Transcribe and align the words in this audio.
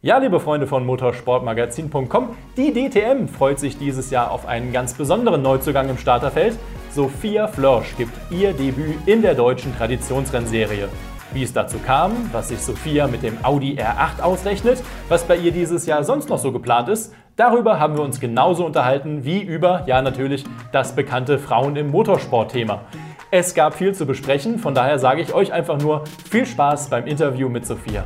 Ja, 0.00 0.18
liebe 0.18 0.38
Freunde 0.38 0.68
von 0.68 0.86
motorsportmagazin.com, 0.86 2.28
die 2.56 2.72
DTM 2.72 3.26
freut 3.26 3.58
sich 3.58 3.78
dieses 3.78 4.10
Jahr 4.10 4.30
auf 4.30 4.46
einen 4.46 4.72
ganz 4.72 4.94
besonderen 4.94 5.42
Neuzugang 5.42 5.88
im 5.88 5.98
Starterfeld. 5.98 6.56
Sophia 6.92 7.48
Flörsch 7.48 7.96
gibt 7.96 8.12
ihr 8.30 8.52
Debüt 8.52 8.94
in 9.06 9.22
der 9.22 9.34
deutschen 9.34 9.76
Traditionsrennserie. 9.76 10.88
Wie 11.32 11.42
es 11.42 11.52
dazu 11.52 11.78
kam, 11.84 12.12
was 12.30 12.46
sich 12.50 12.60
Sophia 12.60 13.08
mit 13.08 13.24
dem 13.24 13.44
Audi 13.44 13.76
R8 13.76 14.22
ausrechnet, 14.22 14.80
was 15.08 15.24
bei 15.24 15.34
ihr 15.34 15.50
dieses 15.50 15.84
Jahr 15.84 16.04
sonst 16.04 16.28
noch 16.28 16.38
so 16.38 16.52
geplant 16.52 16.88
ist, 16.88 17.12
darüber 17.34 17.80
haben 17.80 17.96
wir 17.96 18.04
uns 18.04 18.20
genauso 18.20 18.64
unterhalten 18.64 19.24
wie 19.24 19.42
über, 19.42 19.82
ja 19.86 20.00
natürlich, 20.00 20.44
das 20.70 20.94
bekannte 20.94 21.40
Frauen 21.40 21.74
im 21.74 21.90
Motorsport-Thema. 21.90 22.82
Es 23.32 23.52
gab 23.52 23.74
viel 23.74 23.92
zu 23.96 24.06
besprechen, 24.06 24.60
von 24.60 24.76
daher 24.76 25.00
sage 25.00 25.22
ich 25.22 25.34
euch 25.34 25.52
einfach 25.52 25.80
nur 25.80 26.04
viel 26.30 26.46
Spaß 26.46 26.88
beim 26.88 27.08
Interview 27.08 27.48
mit 27.48 27.66
Sophia. 27.66 28.04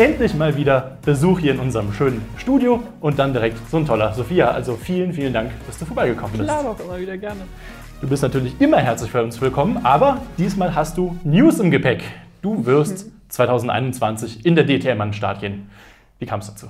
Endlich 0.00 0.32
mal 0.32 0.56
wieder 0.56 0.96
Besuch 1.02 1.40
hier 1.40 1.52
in 1.52 1.60
unserem 1.60 1.92
schönen 1.92 2.24
Studio 2.38 2.82
und 3.02 3.18
dann 3.18 3.34
direkt 3.34 3.58
so 3.70 3.76
ein 3.76 3.84
toller 3.84 4.14
Sophia. 4.14 4.50
Also 4.50 4.74
vielen, 4.74 5.12
vielen 5.12 5.34
Dank, 5.34 5.50
dass 5.66 5.78
du 5.78 5.84
vorbeigekommen 5.84 6.38
bist. 6.38 6.44
Klar, 6.44 6.62
doch 6.62 6.82
immer 6.82 6.98
wieder 6.98 7.18
gerne. 7.18 7.42
Du 8.00 8.08
bist 8.08 8.22
natürlich 8.22 8.58
immer 8.62 8.78
herzlich 8.78 9.12
bei 9.12 9.22
uns 9.22 9.38
willkommen, 9.42 9.84
aber 9.84 10.22
diesmal 10.38 10.74
hast 10.74 10.96
du 10.96 11.18
News 11.22 11.58
im 11.58 11.70
Gepäck. 11.70 12.02
Du 12.40 12.64
wirst 12.64 13.08
mhm. 13.08 13.12
2021 13.28 14.46
in 14.46 14.54
der 14.56 14.64
DTM 14.64 14.98
an 15.02 15.08
den 15.08 15.12
Start 15.12 15.40
gehen. 15.40 15.68
Wie 16.18 16.24
kam 16.24 16.40
es 16.40 16.46
dazu? 16.46 16.68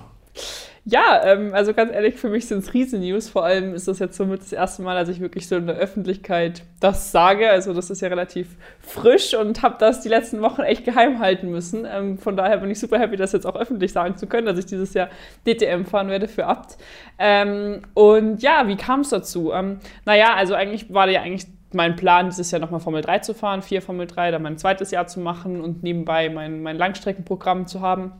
Ja, 0.84 1.20
ähm, 1.25 1.52
also 1.52 1.75
ganz 1.75 1.93
ehrlich, 1.93 2.16
für 2.16 2.30
mich 2.30 2.47
sind 2.47 2.59
es 2.59 2.73
Riesen-News. 2.73 3.29
Vor 3.29 3.45
allem 3.45 3.75
ist 3.75 3.87
das 3.87 3.98
jetzt 3.98 4.16
somit 4.16 4.41
das 4.41 4.52
erste 4.52 4.83
Mal, 4.83 4.95
dass 4.95 5.09
ich 5.09 5.21
wirklich 5.21 5.46
so 5.46 5.57
in 5.57 5.66
der 5.66 5.77
Öffentlichkeit 5.77 6.63
das 6.80 7.13
sage. 7.13 7.51
Also 7.51 7.74
das 7.74 7.91
ist 7.91 8.01
ja 8.01 8.09
relativ 8.09 8.57
frisch 8.80 9.35
und 9.35 9.63
habe 9.63 9.77
das 9.79 10.01
die 10.01 10.09
letzten 10.09 10.41
Wochen 10.41 10.63
echt 10.63 10.85
geheim 10.85 11.19
halten 11.19 11.51
müssen. 11.51 11.87
Ähm, 11.91 12.19
von 12.19 12.37
daher 12.37 12.59
bin 12.59 12.71
ich 12.71 12.80
super 12.80 12.99
happy, 12.99 13.16
das 13.16 13.32
jetzt 13.32 13.46
auch 13.46 13.57
öffentlich 13.57 13.93
sagen 13.93 14.16
zu 14.16 14.27
können, 14.27 14.46
dass 14.46 14.59
ich 14.59 14.66
dieses 14.66 14.95
Jahr 14.95 15.10
DTM 15.46 15.85
fahren 15.85 16.09
werde 16.09 16.29
für 16.29 16.46
Abt. 16.46 16.79
Ähm, 17.19 17.82
und 17.93 18.43
ja, 18.43 18.66
wie 18.66 18.76
kam 18.76 19.01
es 19.01 19.10
dazu? 19.10 19.52
Ähm, 19.52 19.80
naja, 20.07 20.35
also 20.35 20.54
eigentlich 20.54 20.93
war 20.93 21.09
ja 21.10 21.21
eigentlich 21.21 21.47
mein 21.73 21.95
Plan, 21.95 22.30
dieses 22.30 22.51
Jahr 22.51 22.60
nochmal 22.60 22.80
Formel 22.80 23.02
3 23.02 23.19
zu 23.21 23.35
fahren, 23.35 23.63
vier 23.63 23.82
Formel 23.82 24.07
3, 24.07 24.30
dann 24.30 24.43
mein 24.43 24.59
zweites 24.59 24.91
Jahr 24.91 25.07
zu 25.07 25.21
machen 25.21 25.60
und 25.60 25.82
nebenbei 25.82 26.30
mein, 26.30 26.63
mein 26.63 26.76
Langstreckenprogramm 26.76 27.66
zu 27.66 27.80
haben. 27.80 28.13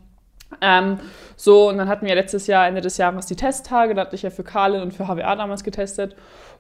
Ähm, 0.61 0.99
so, 1.37 1.69
und 1.69 1.79
dann 1.79 1.89
hatten 1.89 2.07
wir 2.07 2.15
letztes 2.15 2.47
Jahr, 2.47 2.67
Ende 2.67 2.81
des 2.81 2.97
Jahres, 2.99 3.27
die 3.27 3.37
Testtage. 3.37 3.95
Da 3.95 4.03
hatte 4.03 4.17
ich 4.17 4.23
ja 4.23 4.31
für 4.31 4.45
Carlin 4.45 4.83
und 4.83 4.93
für 4.93 5.07
HWA 5.07 5.37
damals 5.37 5.65
getestet. 5.65 6.17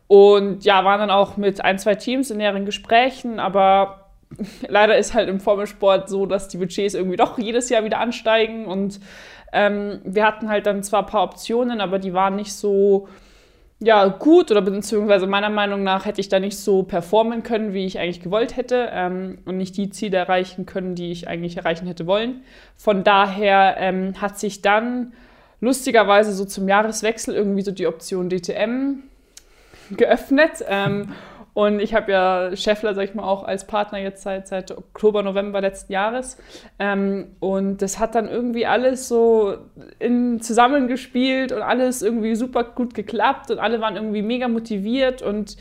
Und 0.06 0.64
ja, 0.64 0.84
waren 0.84 1.00
dann 1.00 1.10
auch 1.10 1.36
mit 1.36 1.64
ein, 1.64 1.78
zwei 1.78 1.94
Teams 1.94 2.30
in 2.30 2.38
näheren 2.38 2.64
Gesprächen, 2.64 3.38
aber 3.38 4.10
leider 4.68 4.98
ist 4.98 5.14
halt 5.14 5.28
im 5.28 5.40
Formelsport 5.40 6.08
so, 6.08 6.26
dass 6.26 6.48
die 6.48 6.58
Budgets 6.58 6.94
irgendwie 6.94 7.16
doch 7.16 7.38
jedes 7.38 7.68
Jahr 7.68 7.84
wieder 7.84 8.00
ansteigen. 8.00 8.66
Und 8.66 9.00
ähm, 9.52 10.00
wir 10.04 10.26
hatten 10.26 10.48
halt 10.48 10.66
dann 10.66 10.82
zwar 10.82 11.00
ein 11.00 11.06
paar 11.06 11.22
Optionen, 11.22 11.80
aber 11.80 11.98
die 11.98 12.14
waren 12.14 12.36
nicht 12.36 12.52
so 12.52 13.08
ja, 13.82 14.06
gut 14.08 14.50
oder 14.50 14.60
beziehungsweise 14.60 15.26
meiner 15.26 15.48
Meinung 15.48 15.82
nach 15.82 16.04
hätte 16.04 16.20
ich 16.20 16.28
da 16.28 16.38
nicht 16.38 16.58
so 16.58 16.82
performen 16.82 17.42
können, 17.42 17.72
wie 17.72 17.86
ich 17.86 17.98
eigentlich 17.98 18.20
gewollt 18.20 18.56
hätte 18.56 18.90
ähm, 18.92 19.38
und 19.46 19.56
nicht 19.56 19.76
die 19.78 19.88
Ziele 19.88 20.18
erreichen 20.18 20.66
können, 20.66 20.94
die 20.94 21.10
ich 21.10 21.28
eigentlich 21.28 21.56
erreichen 21.56 21.86
hätte 21.86 22.06
wollen. 22.06 22.42
Von 22.76 23.04
daher 23.04 23.76
ähm, 23.78 24.20
hat 24.20 24.38
sich 24.38 24.60
dann 24.60 25.14
lustigerweise 25.60 26.32
so 26.32 26.44
zum 26.44 26.68
Jahreswechsel 26.68 27.34
irgendwie 27.34 27.62
so 27.62 27.70
die 27.70 27.86
Option 27.86 28.28
DTM 28.28 29.02
geöffnet. 29.96 30.62
Ähm, 30.68 31.12
und 31.60 31.78
ich 31.78 31.92
habe 31.92 32.10
ja 32.10 32.56
Scheffler, 32.56 32.94
sag 32.94 33.04
ich 33.04 33.14
mal, 33.14 33.24
auch 33.24 33.44
als 33.44 33.66
Partner 33.66 33.98
jetzt 33.98 34.22
seit, 34.22 34.48
seit 34.48 34.70
Oktober, 34.70 35.22
November 35.22 35.60
letzten 35.60 35.92
Jahres. 35.92 36.38
Ähm, 36.78 37.36
und 37.38 37.82
das 37.82 37.98
hat 37.98 38.14
dann 38.14 38.28
irgendwie 38.28 38.64
alles 38.64 39.08
so 39.08 39.58
in, 39.98 40.40
zusammengespielt 40.40 41.52
und 41.52 41.60
alles 41.60 42.00
irgendwie 42.00 42.34
super 42.34 42.64
gut 42.64 42.94
geklappt 42.94 43.50
und 43.50 43.58
alle 43.58 43.82
waren 43.82 43.96
irgendwie 43.96 44.22
mega 44.22 44.48
motiviert 44.48 45.20
und 45.20 45.58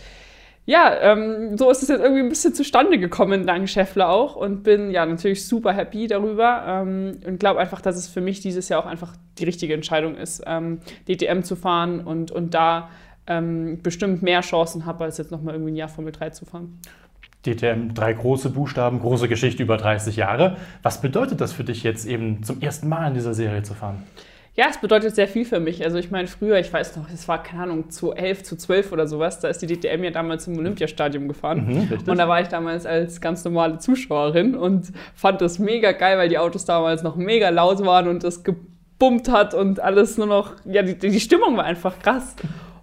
ja, 0.65 0.95
ähm, 1.01 1.57
so 1.57 1.69
ist 1.69 1.81
es 1.81 1.89
jetzt 1.89 2.01
irgendwie 2.01 2.21
ein 2.21 2.29
bisschen 2.29 2.53
zustande 2.53 2.97
gekommen, 2.99 3.47
dank 3.47 3.67
Scheffler 3.67 4.07
auch. 4.09 4.35
Und 4.35 4.61
bin 4.61 4.91
ja 4.91 5.03
natürlich 5.03 5.47
super 5.47 5.73
happy 5.73 6.05
darüber 6.05 6.63
ähm, 6.65 7.17
und 7.25 7.39
glaube 7.39 7.59
einfach, 7.59 7.81
dass 7.81 7.97
es 7.97 8.07
für 8.07 8.21
mich 8.21 8.39
dieses 8.39 8.69
Jahr 8.69 8.79
auch 8.79 8.85
einfach 8.85 9.15
die 9.39 9.45
richtige 9.45 9.73
Entscheidung 9.73 10.15
ist, 10.15 10.43
ähm, 10.45 10.79
DTM 11.07 11.41
zu 11.41 11.55
fahren 11.55 12.01
und, 12.01 12.29
und 12.29 12.53
da 12.53 12.89
ähm, 13.27 13.79
bestimmt 13.81 14.21
mehr 14.21 14.41
Chancen 14.41 14.85
habe, 14.85 15.03
als 15.03 15.17
jetzt 15.17 15.31
nochmal 15.31 15.55
irgendwie 15.55 15.71
ein 15.71 15.75
Jahr 15.75 15.89
Formel 15.89 16.11
3 16.11 16.31
zu 16.31 16.45
fahren. 16.45 16.79
DTM, 17.45 17.93
drei 17.93 18.13
große 18.13 18.49
Buchstaben, 18.49 18.99
große 18.99 19.29
Geschichte 19.29 19.63
über 19.63 19.77
30 19.77 20.17
Jahre. 20.17 20.57
Was 20.83 20.99
bedeutet 20.99 21.39
das 21.39 21.53
für 21.53 21.63
dich 21.63 21.83
jetzt 21.83 22.05
eben 22.05 22.43
zum 22.43 22.61
ersten 22.61 22.89
Mal 22.89 23.07
in 23.07 23.13
dieser 23.13 23.33
Serie 23.33 23.63
zu 23.63 23.73
fahren? 23.73 24.03
Ja, 24.55 24.65
es 24.69 24.77
bedeutet 24.77 25.15
sehr 25.15 25.29
viel 25.29 25.45
für 25.45 25.61
mich. 25.61 25.85
Also 25.85 25.97
ich 25.97 26.11
meine, 26.11 26.27
früher, 26.27 26.59
ich 26.59 26.73
weiß 26.73 26.97
noch, 26.97 27.09
es 27.09 27.29
war, 27.29 27.41
keine 27.41 27.63
Ahnung, 27.63 27.91
zu 27.91 28.11
11, 28.11 28.43
zu 28.43 28.57
12 28.57 28.91
oder 28.91 29.07
sowas, 29.07 29.39
da 29.39 29.47
ist 29.47 29.61
die 29.61 29.67
DTM 29.67 30.03
ja 30.03 30.11
damals 30.11 30.47
im 30.47 30.57
Olympiastadion 30.57 31.29
gefahren. 31.29 31.65
Mhm, 31.65 31.99
und 32.05 32.17
da 32.17 32.27
war 32.27 32.41
ich 32.41 32.49
damals 32.49 32.85
als 32.85 33.21
ganz 33.21 33.45
normale 33.45 33.77
Zuschauerin 33.77 34.55
und 34.55 34.91
fand 35.15 35.39
das 35.39 35.59
mega 35.59 35.93
geil, 35.93 36.17
weil 36.17 36.27
die 36.27 36.37
Autos 36.37 36.65
damals 36.65 37.03
noch 37.03 37.15
mega 37.15 37.47
laut 37.49 37.85
waren 37.85 38.09
und 38.09 38.25
das 38.25 38.43
gebummt 38.43 39.29
hat 39.31 39.53
und 39.53 39.79
alles 39.79 40.17
nur 40.17 40.27
noch, 40.27 40.55
ja, 40.65 40.81
die, 40.81 40.97
die 40.97 41.21
Stimmung 41.21 41.55
war 41.55 41.63
einfach 41.63 41.97
krass. 41.99 42.35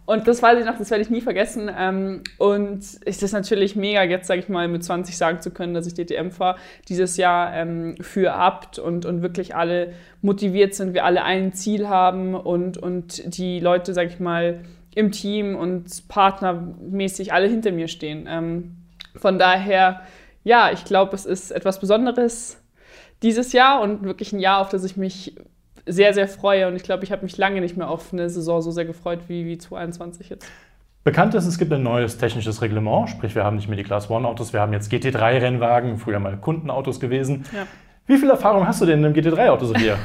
Und 0.06 0.28
das 0.28 0.41
weiß 0.41 0.61
ich 0.61 0.65
noch, 0.65 0.78
das 0.78 0.91
werde 0.91 1.03
ich 1.03 1.11
nie 1.11 1.21
vergessen. 1.21 1.69
Ähm, 1.77 2.22
und 2.39 2.78
es 2.78 3.22
ist 3.22 3.33
natürlich 3.33 3.75
mega, 3.75 4.05
jetzt 4.05 4.28
sage 4.28 4.41
ich 4.41 4.49
mal, 4.49 4.69
mit 4.69 4.84
20 4.84 5.17
sagen 5.17 5.41
zu 5.41 5.50
können, 5.50 5.75
dass 5.75 5.87
ich 5.87 5.94
DTM 5.94 6.31
fahre, 6.31 6.59
dieses 6.89 7.17
Jahr 7.17 7.53
ähm, 7.55 7.97
für 8.00 8.33
Abt 8.33 8.78
und, 8.78 9.05
und 9.05 9.22
wirklich 9.22 9.56
alle 9.56 9.93
motiviert 10.22 10.75
sind, 10.75 10.95
wir 10.95 11.05
alle 11.05 11.25
ein 11.25 11.53
Ziel 11.53 11.89
haben 11.89 12.34
und, 12.34 12.78
und 12.78 13.37
die 13.37 13.59
Leute, 13.59 13.95
sage 13.95 14.09
ich 14.09 14.21
mal, 14.21 14.61
im 14.95 15.11
Team 15.11 15.56
und 15.56 16.09
partnermäßig 16.09 17.33
alle 17.33 17.49
hinter 17.49 17.72
mir 17.72 17.89
stehen. 17.89 18.27
Ähm, 18.28 18.77
von 19.16 19.39
daher, 19.41 20.03
ja, 20.45 20.71
ich 20.72 20.84
glaube, 20.84 21.16
es 21.16 21.27
ist 21.27 21.50
etwas 21.50 21.81
Besonderes 21.81 22.62
dieses 23.22 23.53
Jahr 23.53 23.81
und 23.81 24.05
wirklich 24.05 24.33
ein 24.33 24.39
Jahr, 24.41 24.61
auf 24.61 24.69
das 24.69 24.84
ich 24.84 24.97
mich 24.97 25.34
sehr, 25.87 26.13
sehr 26.13 26.29
freue. 26.29 26.69
Und 26.69 26.77
ich 26.77 26.83
glaube, 26.83 27.05
ich 27.05 27.13
habe 27.13 27.23
mich 27.23 27.37
lange 27.39 27.61
nicht 27.61 27.77
mehr 27.77 27.89
auf 27.89 28.13
eine 28.13 28.29
Saison 28.29 28.61
so 28.61 28.71
sehr 28.71 28.85
gefreut 28.85 29.21
wie, 29.29 29.47
wie 29.47 29.57
2021 29.57 30.29
jetzt. 30.29 30.47
Bekannt 31.05 31.35
ist, 31.35 31.47
es 31.47 31.57
gibt 31.57 31.73
ein 31.73 31.85
neues 31.85 32.19
technisches 32.19 32.61
Reglement, 32.63 33.09
sprich 33.09 33.37
wir 33.37 33.45
haben 33.45 33.55
nicht 33.55 33.69
mehr 33.69 33.77
die 33.77 33.85
Class 33.85 34.11
One 34.11 34.27
Autos, 34.27 34.53
wir 34.53 34.61
haben 34.61 34.73
jetzt 34.73 34.93
GT3-Rennwagen, 34.93 35.99
früher 35.99 36.19
mal 36.19 36.37
Kundenautos 36.37 36.99
gewesen. 36.99 37.45
Ja. 37.53 37.69
Wie 38.07 38.17
viel 38.17 38.29
Erfahrung 38.29 38.67
hast 38.67 38.81
du 38.81 38.87
denn 38.87 39.05
im 39.05 39.13
GT3-Auto, 39.13 39.67
Sophia? 39.67 39.99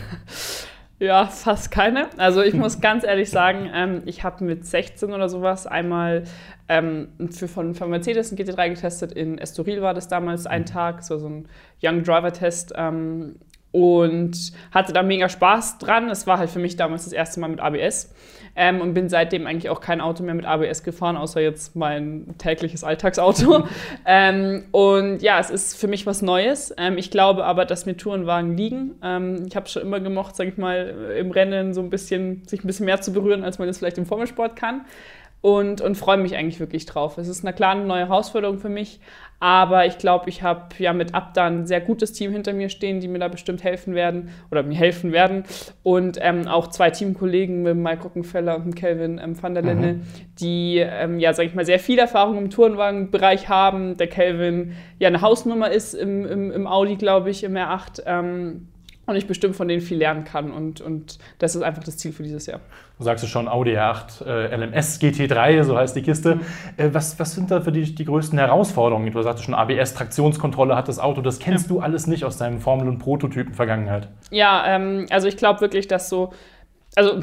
ja, 1.00 1.26
fast 1.26 1.72
keine. 1.72 2.08
Also 2.18 2.44
ich 2.44 2.54
muss 2.54 2.82
ganz 2.82 3.04
ehrlich 3.04 3.32
sagen, 3.32 3.68
ähm, 3.74 4.04
ich 4.06 4.24
habe 4.24 4.44
mit 4.44 4.68
16 4.68 5.12
oder 5.12 5.28
sowas 5.28 5.66
einmal 5.66 6.26
ähm, 6.68 7.10
für, 7.32 7.48
von, 7.48 7.74
von 7.74 7.90
Mercedes 7.90 8.32
ein 8.32 8.38
GT3 8.38 8.70
getestet. 8.70 9.12
In 9.12 9.40
Estoril 9.40 9.82
war 9.82 9.96
das 9.96 10.08
damals 10.08 10.46
ein 10.46 10.68
Tag, 10.68 11.02
so, 11.02 11.18
so 11.18 11.28
ein 11.28 11.48
Young 11.82 12.04
Driver 12.04 12.32
Test. 12.32 12.74
Ähm, 12.76 13.38
und 13.72 14.52
hatte 14.72 14.94
da 14.94 15.04
mega 15.04 15.30
Spaß 15.30 15.78
dran. 15.78 16.10
Es 16.10 16.28
war 16.28 16.38
halt 16.38 16.50
für 16.50 16.60
mich 16.60 16.76
damals 16.76 17.06
das 17.06 17.14
erste 17.14 17.40
Mal 17.40 17.48
mit 17.48 17.60
ABS 17.60 18.14
ähm, 18.56 18.82
und 18.82 18.94
bin 18.94 19.10
seitdem 19.10 19.48
eigentlich 19.48 19.70
auch 19.70 19.82
kein 19.82 20.02
Auto 20.02 20.24
mehr 20.24 20.34
mit 20.34 20.46
ABS 20.46 20.84
gefahren, 20.84 21.18
außer 21.18 21.42
jetzt 21.42 21.76
mein 21.76 22.36
tägliches 22.38 22.84
Alltagsauto. 22.84 23.68
ähm, 24.06 24.66
und 24.72 25.22
ja, 25.22 25.40
es 25.40 25.50
ist 25.50 25.78
für 25.78 25.88
mich 25.88 26.06
was 26.06 26.22
Neues. 26.22 26.74
Ähm, 26.78 26.98
ich 26.98 27.12
glaube 27.12 27.46
aber, 27.46 27.66
dass 27.66 27.86
mir 27.86 27.96
Tourenwagen 27.96 28.58
liegen. 28.58 28.96
Ähm, 29.04 29.46
ich 29.48 29.56
habe 29.56 29.70
schon 29.70 29.82
immer 29.84 30.00
gemocht, 30.00 30.36
sage 30.36 30.50
ich 30.50 30.58
mal, 30.58 31.16
im 31.18 31.32
Rennen 31.32 31.74
so 31.74 31.82
ein 31.82 31.90
bisschen, 31.90 32.46
sich 32.46 32.64
ein 32.64 32.68
bisschen 32.68 32.86
mehr 32.86 33.02
zu 33.02 33.14
berühren, 33.14 33.44
als 33.44 33.60
man 33.60 33.68
das 33.68 33.78
vielleicht 33.78 33.98
im 33.98 34.06
Formelsport 34.06 34.56
kann 34.56 34.86
und, 35.42 35.82
und 35.82 35.96
freue 35.96 36.18
mich 36.18 36.36
eigentlich 36.36 36.60
wirklich 36.60 36.86
drauf. 36.86 37.18
Es 37.18 37.28
ist 37.28 37.44
eine 37.44 37.54
kleine 37.54 37.84
neue 37.84 38.08
Herausforderung 38.08 38.60
für 38.60 38.70
mich, 38.70 39.00
aber 39.40 39.88
ich 39.88 39.98
glaube, 39.98 40.30
ich 40.30 40.44
habe 40.44 40.68
ja 40.78 40.94
mit 40.94 41.16
Abda 41.16 41.48
ein 41.48 41.66
sehr 41.66 41.82
gutes 41.82 42.14
Team 42.14 42.32
hinter 42.32 42.54
mir 42.54 42.70
stehen, 42.70 43.00
die 43.00 43.08
mir 43.08 43.18
da 43.18 43.28
bestimmt 43.28 43.64
helfen 43.64 43.96
werden 43.96 44.30
oder 44.52 44.62
mir 44.62 44.76
helfen 44.78 45.12
werden. 45.12 45.44
Und 45.82 46.20
ähm, 46.22 46.48
auch 46.48 46.68
zwei 46.68 46.92
Teamkollegen 46.92 47.64
mit 47.64 47.76
Mike 47.76 48.04
Rockenfeller 48.04 48.58
und 48.58 48.76
Kelvin 48.76 49.20
ähm, 49.22 49.42
van 49.42 49.56
der 49.56 49.64
Lenne, 49.64 49.94
mhm. 49.94 50.02
die 50.40 50.78
ähm, 50.78 51.20
ja, 51.20 51.34
sage 51.34 51.50
ich 51.50 51.56
mal, 51.56 51.66
sehr 51.66 51.80
viel 51.80 51.98
Erfahrung 51.98 52.38
im 52.38 52.52
Tourenwagenbereich 52.52 53.50
haben. 53.50 53.98
Der 53.98 54.08
Kelvin 54.08 54.74
ja 55.00 55.08
eine 55.08 55.22
Hausnummer 55.22 55.72
ist 55.72 55.96
im, 55.96 56.28
im, 56.28 56.52
im 56.52 56.68
Audi, 56.68 56.98
glaube 56.98 57.32
ich, 57.32 57.44
im 57.44 57.56
R8 57.56 58.04
und 59.12 59.18
ich 59.18 59.28
bestimmt 59.28 59.56
von 59.56 59.68
denen 59.68 59.82
viel 59.82 59.98
lernen 59.98 60.24
kann. 60.24 60.52
Und, 60.52 60.82
und 60.82 61.20
das 61.40 61.56
ist 61.56 61.62
einfach 61.62 61.84
das 61.84 61.98
Ziel 61.98 62.12
für 62.12 62.24
dieses 62.24 62.46
Jahr. 62.48 62.60
Du 62.98 63.04
sagst 63.04 63.24
es 63.24 63.30
schon, 63.30 63.48
Audi 63.48 63.78
R8 63.78 64.26
äh, 64.26 64.56
LMS 64.56 65.00
GT3, 65.00 65.64
so 65.64 65.78
heißt 65.78 65.96
die 65.96 66.02
Kiste. 66.02 66.36
Mhm. 66.36 66.42
Äh, 66.78 66.94
was, 66.94 67.20
was 67.20 67.34
sind 67.34 67.52
da 67.52 67.62
für 67.62 67.72
dich 67.72 67.96
die 67.96 68.06
größten 68.06 68.40
Herausforderungen? 68.40 69.12
Du 69.12 69.22
sagst 69.22 69.44
schon, 69.44 69.54
ABS, 69.54 69.94
Traktionskontrolle 69.94 70.76
hat 70.76 70.88
das 70.88 71.00
Auto. 71.00 71.22
Das 71.22 71.40
kennst 71.40 71.70
ja. 71.70 71.76
du 71.76 71.82
alles 71.82 72.08
nicht 72.08 72.26
aus 72.26 72.38
deinem 72.38 72.60
Formel- 72.60 72.88
und 72.88 73.00
Prototypen-Vergangenheit. 73.00 74.08
Ja, 74.32 74.64
ähm, 74.68 75.06
also 75.10 75.28
ich 75.28 75.38
glaube 75.38 75.62
wirklich, 75.62 75.88
dass 75.88 76.10
so 76.10 76.32
also 76.96 77.22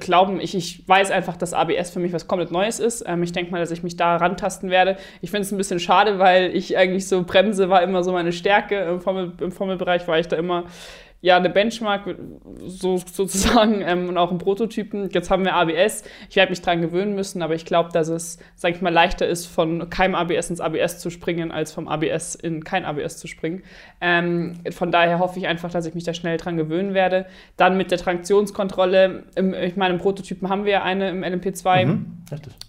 glauben, 0.00 0.40
ich, 0.40 0.54
ich 0.54 0.86
weiß 0.86 1.10
einfach, 1.10 1.36
dass 1.36 1.54
ABS 1.54 1.90
für 1.90 1.98
mich 1.98 2.12
was 2.12 2.28
komplett 2.28 2.50
Neues 2.50 2.78
ist. 2.78 3.02
Ähm, 3.06 3.22
ich 3.22 3.32
denke 3.32 3.50
mal, 3.50 3.58
dass 3.58 3.70
ich 3.70 3.82
mich 3.82 3.96
da 3.96 4.16
rantasten 4.16 4.68
werde. 4.68 4.98
Ich 5.22 5.30
finde 5.30 5.46
es 5.46 5.52
ein 5.52 5.56
bisschen 5.56 5.80
schade, 5.80 6.18
weil 6.18 6.54
ich 6.54 6.76
eigentlich 6.76 7.08
so 7.08 7.22
Bremse 7.22 7.70
war 7.70 7.82
immer 7.82 8.04
so 8.04 8.12
meine 8.12 8.32
Stärke. 8.32 8.80
Im, 8.80 9.00
Formel, 9.00 9.32
im 9.40 9.50
Formelbereich 9.50 10.06
war 10.08 10.18
ich 10.18 10.28
da 10.28 10.36
immer 10.36 10.64
ja, 11.22 11.36
eine 11.36 11.50
Benchmark 11.50 12.16
so, 12.66 12.98
sozusagen 12.98 13.80
ähm, 13.86 14.08
und 14.08 14.18
auch 14.18 14.32
ein 14.32 14.38
Prototypen. 14.38 15.08
Jetzt 15.10 15.30
haben 15.30 15.44
wir 15.44 15.54
ABS. 15.54 16.02
Ich 16.28 16.34
werde 16.34 16.50
mich 16.50 16.60
dran 16.60 16.80
gewöhnen 16.80 17.14
müssen, 17.14 17.42
aber 17.42 17.54
ich 17.54 17.64
glaube, 17.64 17.90
dass 17.92 18.08
es, 18.08 18.38
sag 18.56 18.74
ich 18.74 18.82
mal, 18.82 18.92
leichter 18.92 19.26
ist, 19.26 19.46
von 19.46 19.88
keinem 19.88 20.16
ABS 20.16 20.50
ins 20.50 20.60
ABS 20.60 20.98
zu 20.98 21.10
springen, 21.10 21.52
als 21.52 21.72
vom 21.72 21.86
ABS 21.86 22.34
in 22.34 22.64
kein 22.64 22.84
ABS 22.84 23.18
zu 23.18 23.28
springen. 23.28 23.62
Ähm, 24.00 24.54
von 24.72 24.90
daher 24.90 25.20
hoffe 25.20 25.38
ich 25.38 25.46
einfach, 25.46 25.70
dass 25.70 25.86
ich 25.86 25.94
mich 25.94 26.02
da 26.02 26.12
schnell 26.12 26.38
dran 26.38 26.56
gewöhnen 26.56 26.92
werde. 26.92 27.26
Dann 27.56 27.76
mit 27.76 27.92
der 27.92 27.98
Traktionskontrolle. 27.98 29.22
Im, 29.36 29.54
ich 29.54 29.76
meine, 29.76 29.94
im 29.94 30.00
Prototypen 30.00 30.48
haben 30.48 30.64
wir 30.64 30.82
eine 30.82 31.08
im 31.10 31.22
LMP2, 31.22 31.86
mhm, 31.86 32.24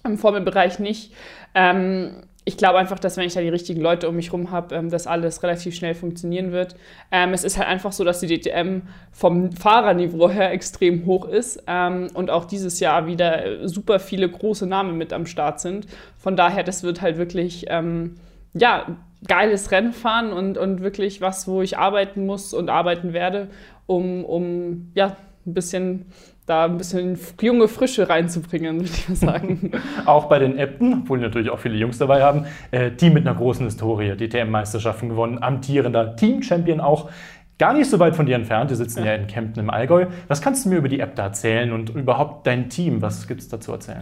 im 0.05 0.17
Formelbereich 0.19 0.77
nicht. 0.77 1.11
Ähm, 1.55 2.17
ich 2.45 2.57
glaube 2.57 2.77
einfach, 2.77 2.99
dass 2.99 3.15
wenn 3.15 3.25
ich 3.25 3.33
da 3.33 3.41
die 3.41 3.49
richtigen 3.49 3.81
Leute 3.81 4.09
um 4.09 4.15
mich 4.15 4.27
herum 4.27 4.51
habe, 4.51 4.75
ähm, 4.75 4.89
dass 4.89 5.07
alles 5.07 5.43
relativ 5.43 5.75
schnell 5.75 5.95
funktionieren 5.95 6.51
wird. 6.51 6.75
Ähm, 7.11 7.33
es 7.33 7.43
ist 7.43 7.57
halt 7.57 7.67
einfach 7.67 7.93
so, 7.93 8.03
dass 8.03 8.19
die 8.19 8.27
DTM 8.27 8.81
vom 9.11 9.51
Fahrerniveau 9.53 10.29
her 10.29 10.51
extrem 10.51 11.05
hoch 11.05 11.27
ist 11.27 11.63
ähm, 11.67 12.07
und 12.13 12.29
auch 12.29 12.45
dieses 12.45 12.79
Jahr 12.79 13.07
wieder 13.07 13.67
super 13.67 13.99
viele 13.99 14.29
große 14.29 14.67
Namen 14.67 14.97
mit 14.97 15.13
am 15.13 15.25
Start 15.25 15.61
sind. 15.61 15.87
Von 16.17 16.35
daher, 16.35 16.63
das 16.63 16.83
wird 16.83 17.01
halt 17.01 17.17
wirklich, 17.17 17.65
ähm, 17.69 18.15
ja, 18.53 18.97
geiles 19.25 19.71
Rennfahren 19.71 20.33
und, 20.33 20.57
und 20.57 20.81
wirklich 20.81 21.21
was, 21.21 21.47
wo 21.47 21.61
ich 21.61 21.77
arbeiten 21.77 22.25
muss 22.25 22.53
und 22.53 22.69
arbeiten 22.69 23.13
werde, 23.13 23.47
um, 23.85 24.25
um 24.25 24.91
ja, 24.95 25.15
ein 25.45 25.53
bisschen 25.53 26.05
da 26.45 26.65
ein 26.65 26.77
bisschen 26.77 27.17
junge 27.41 27.67
Frische 27.67 28.09
reinzubringen, 28.09 28.77
würde 28.77 28.91
ich 28.93 29.09
mal 29.09 29.15
sagen. 29.15 29.71
auch 30.05 30.25
bei 30.25 30.39
den 30.39 30.57
Äbten, 30.57 31.01
obwohl 31.03 31.19
die 31.19 31.23
natürlich 31.23 31.49
auch 31.49 31.59
viele 31.59 31.75
Jungs 31.75 31.97
dabei 31.97 32.21
haben, 32.21 32.45
äh, 32.71 32.91
Team 32.91 33.13
mit 33.13 33.27
einer 33.27 33.37
großen 33.37 33.65
Historie, 33.65 34.15
die 34.17 34.29
TM-Meisterschaften 34.29 35.09
gewonnen, 35.09 35.41
amtierender 35.41 36.15
Team-Champion 36.15 36.79
auch. 36.79 37.09
Gar 37.59 37.73
nicht 37.73 37.89
so 37.89 37.99
weit 37.99 38.15
von 38.15 38.25
dir 38.25 38.35
entfernt, 38.35 38.71
die 38.71 38.75
sitzen 38.75 38.99
ja, 38.99 39.11
ja 39.11 39.13
in 39.13 39.27
Kempten 39.27 39.61
im 39.61 39.69
Allgäu. 39.69 40.07
Was 40.27 40.41
kannst 40.41 40.65
du 40.65 40.69
mir 40.69 40.77
über 40.77 40.89
die 40.89 40.97
da 40.97 41.23
erzählen 41.23 41.71
und 41.71 41.91
überhaupt 41.91 42.47
dein 42.47 42.69
Team? 42.69 43.01
Was 43.01 43.27
gibt 43.27 43.41
es 43.41 43.47
da 43.47 43.59
zu 43.59 43.71
erzählen? 43.71 44.01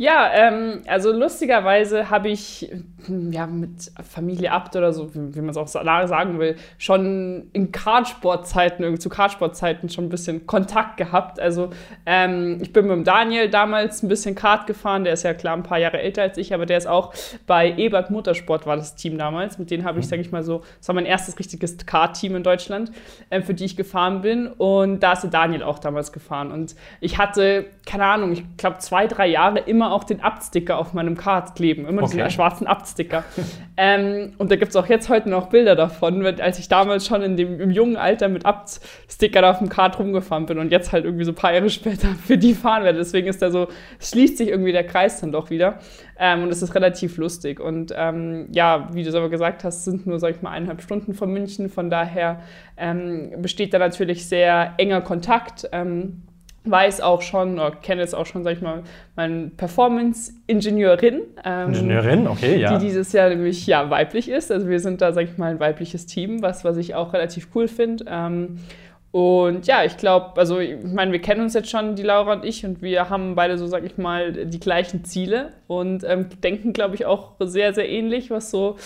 Ja, 0.00 0.30
ähm, 0.32 0.82
also 0.86 1.10
lustigerweise 1.10 2.08
habe 2.08 2.28
ich 2.28 2.70
ja, 3.08 3.48
mit 3.48 3.90
Familie 4.08 4.52
Abt 4.52 4.76
oder 4.76 4.92
so, 4.92 5.12
wie 5.12 5.40
man 5.40 5.50
es 5.50 5.56
auch 5.56 5.66
sagen 5.66 6.38
will, 6.38 6.54
schon 6.78 7.48
in 7.52 7.72
Kartsportzeiten, 7.72 9.00
zu 9.00 9.08
Kartsportzeiten 9.08 9.88
schon 9.88 10.04
ein 10.04 10.08
bisschen 10.08 10.46
Kontakt 10.46 10.98
gehabt. 10.98 11.40
Also 11.40 11.70
ähm, 12.06 12.58
ich 12.60 12.72
bin 12.72 12.86
mit 12.86 12.94
dem 12.94 13.02
Daniel 13.02 13.50
damals 13.50 14.04
ein 14.04 14.08
bisschen 14.08 14.36
Kart 14.36 14.68
gefahren, 14.68 15.02
der 15.02 15.14
ist 15.14 15.24
ja 15.24 15.34
klar 15.34 15.56
ein 15.56 15.64
paar 15.64 15.78
Jahre 15.78 16.00
älter 16.00 16.22
als 16.22 16.38
ich, 16.38 16.54
aber 16.54 16.64
der 16.64 16.78
ist 16.78 16.86
auch 16.86 17.12
bei 17.48 17.74
Ebert 17.76 18.10
Motorsport 18.10 18.66
war 18.66 18.76
das 18.76 18.94
Team 18.94 19.18
damals. 19.18 19.58
Mit 19.58 19.72
denen 19.72 19.84
habe 19.84 19.98
ich, 19.98 20.06
mhm. 20.06 20.10
sage 20.10 20.22
ich 20.22 20.30
mal 20.30 20.44
so, 20.44 20.62
das 20.78 20.86
war 20.86 20.94
mein 20.94 21.06
erstes 21.06 21.36
richtiges 21.40 21.76
Kart-Team 21.76 22.36
in 22.36 22.44
Deutschland, 22.44 22.92
äh, 23.30 23.40
für 23.40 23.54
die 23.54 23.64
ich 23.64 23.76
gefahren 23.76 24.20
bin. 24.20 24.46
Und 24.46 25.00
da 25.00 25.14
ist 25.14 25.22
der 25.22 25.30
Daniel 25.30 25.64
auch 25.64 25.80
damals 25.80 26.12
gefahren. 26.12 26.52
Und 26.52 26.76
ich 27.00 27.18
hatte, 27.18 27.66
keine 27.84 28.04
Ahnung, 28.04 28.30
ich 28.30 28.44
glaube 28.56 28.78
zwei, 28.78 29.08
drei 29.08 29.26
Jahre 29.26 29.58
immer 29.58 29.87
auch 29.92 30.04
den 30.04 30.20
Abt-Sticker 30.20 30.78
auf 30.78 30.92
meinem 30.92 31.16
Kart 31.16 31.54
kleben. 31.54 31.86
Immer 31.86 32.02
okay. 32.02 32.16
diesen 32.16 32.30
schwarzen 32.30 32.66
Abt-Sticker. 32.66 33.24
ähm, 33.76 34.32
und 34.38 34.50
da 34.50 34.56
gibt 34.56 34.70
es 34.70 34.76
auch 34.76 34.86
jetzt 34.86 35.08
heute 35.08 35.28
noch 35.28 35.48
Bilder 35.48 35.76
davon, 35.76 36.24
als 36.24 36.58
ich 36.58 36.68
damals 36.68 37.06
schon 37.06 37.22
in 37.22 37.36
dem, 37.36 37.60
im 37.60 37.70
jungen 37.70 37.96
Alter 37.96 38.28
mit 38.28 38.46
Abt-Sticker 38.46 39.48
auf 39.48 39.58
dem 39.58 39.68
Kart 39.68 39.98
rumgefahren 39.98 40.46
bin 40.46 40.58
und 40.58 40.70
jetzt 40.70 40.92
halt 40.92 41.04
irgendwie 41.04 41.24
so 41.24 41.32
ein 41.32 41.36
paar 41.36 41.52
Jahre 41.52 41.70
später 41.70 42.08
für 42.08 42.38
die 42.38 42.54
fahren 42.54 42.84
werde. 42.84 42.98
Deswegen 42.98 43.28
ist 43.28 43.42
da 43.42 43.50
so, 43.50 43.68
schließt 44.00 44.38
sich 44.38 44.48
irgendwie 44.48 44.72
der 44.72 44.84
Kreis 44.84 45.20
dann 45.20 45.32
doch 45.32 45.50
wieder. 45.50 45.78
Ähm, 46.18 46.42
und 46.42 46.50
es 46.50 46.62
ist 46.62 46.74
relativ 46.74 47.16
lustig. 47.16 47.60
Und 47.60 47.92
ähm, 47.96 48.48
ja, 48.52 48.88
wie 48.92 49.02
du 49.02 49.08
es 49.08 49.14
aber 49.14 49.28
gesagt 49.28 49.64
hast, 49.64 49.84
sind 49.84 50.06
nur, 50.06 50.18
sag 50.18 50.34
ich 50.34 50.42
mal, 50.42 50.50
eineinhalb 50.50 50.82
Stunden 50.82 51.14
von 51.14 51.32
München. 51.32 51.68
Von 51.68 51.90
daher 51.90 52.40
ähm, 52.76 53.30
besteht 53.38 53.72
da 53.72 53.78
natürlich 53.78 54.26
sehr 54.26 54.74
enger 54.78 55.00
Kontakt. 55.00 55.68
Ähm, 55.72 56.22
weiß 56.70 57.00
auch 57.00 57.22
schon, 57.22 57.54
oder 57.54 57.72
kenne 57.72 58.00
jetzt 58.00 58.14
auch 58.14 58.26
schon, 58.26 58.44
sag 58.44 58.52
ich 58.54 58.60
mal, 58.60 58.82
meine 59.16 59.48
Performance-Ingenieurin. 59.48 61.22
Ähm, 61.44 61.68
Ingenieurin, 61.68 62.26
okay, 62.26 62.56
ja. 62.56 62.76
Die 62.76 62.86
dieses 62.86 63.12
Jahr 63.12 63.28
nämlich 63.28 63.66
ja, 63.66 63.90
weiblich 63.90 64.28
ist. 64.28 64.50
Also 64.52 64.68
wir 64.68 64.80
sind 64.80 65.00
da, 65.00 65.12
sag 65.12 65.24
ich 65.24 65.38
mal, 65.38 65.50
ein 65.50 65.60
weibliches 65.60 66.06
Team, 66.06 66.42
was, 66.42 66.64
was 66.64 66.76
ich 66.76 66.94
auch 66.94 67.12
relativ 67.12 67.48
cool 67.54 67.68
finde. 67.68 68.04
Ähm, 68.08 68.58
und 69.10 69.66
ja, 69.66 69.84
ich 69.84 69.96
glaube, 69.96 70.38
also 70.38 70.58
ich 70.58 70.76
meine, 70.84 71.12
wir 71.12 71.20
kennen 71.20 71.40
uns 71.40 71.54
jetzt 71.54 71.70
schon, 71.70 71.96
die 71.96 72.02
Laura 72.02 72.34
und 72.34 72.44
ich, 72.44 72.64
und 72.66 72.82
wir 72.82 73.08
haben 73.08 73.34
beide 73.34 73.56
so, 73.56 73.66
sag 73.66 73.84
ich 73.84 73.96
mal, 73.96 74.32
die 74.46 74.60
gleichen 74.60 75.04
Ziele 75.04 75.52
und 75.66 76.04
ähm, 76.04 76.28
denken, 76.42 76.74
glaube 76.74 76.94
ich, 76.94 77.06
auch 77.06 77.32
sehr, 77.40 77.72
sehr 77.72 77.88
ähnlich, 77.88 78.30
was 78.30 78.50
so 78.50 78.76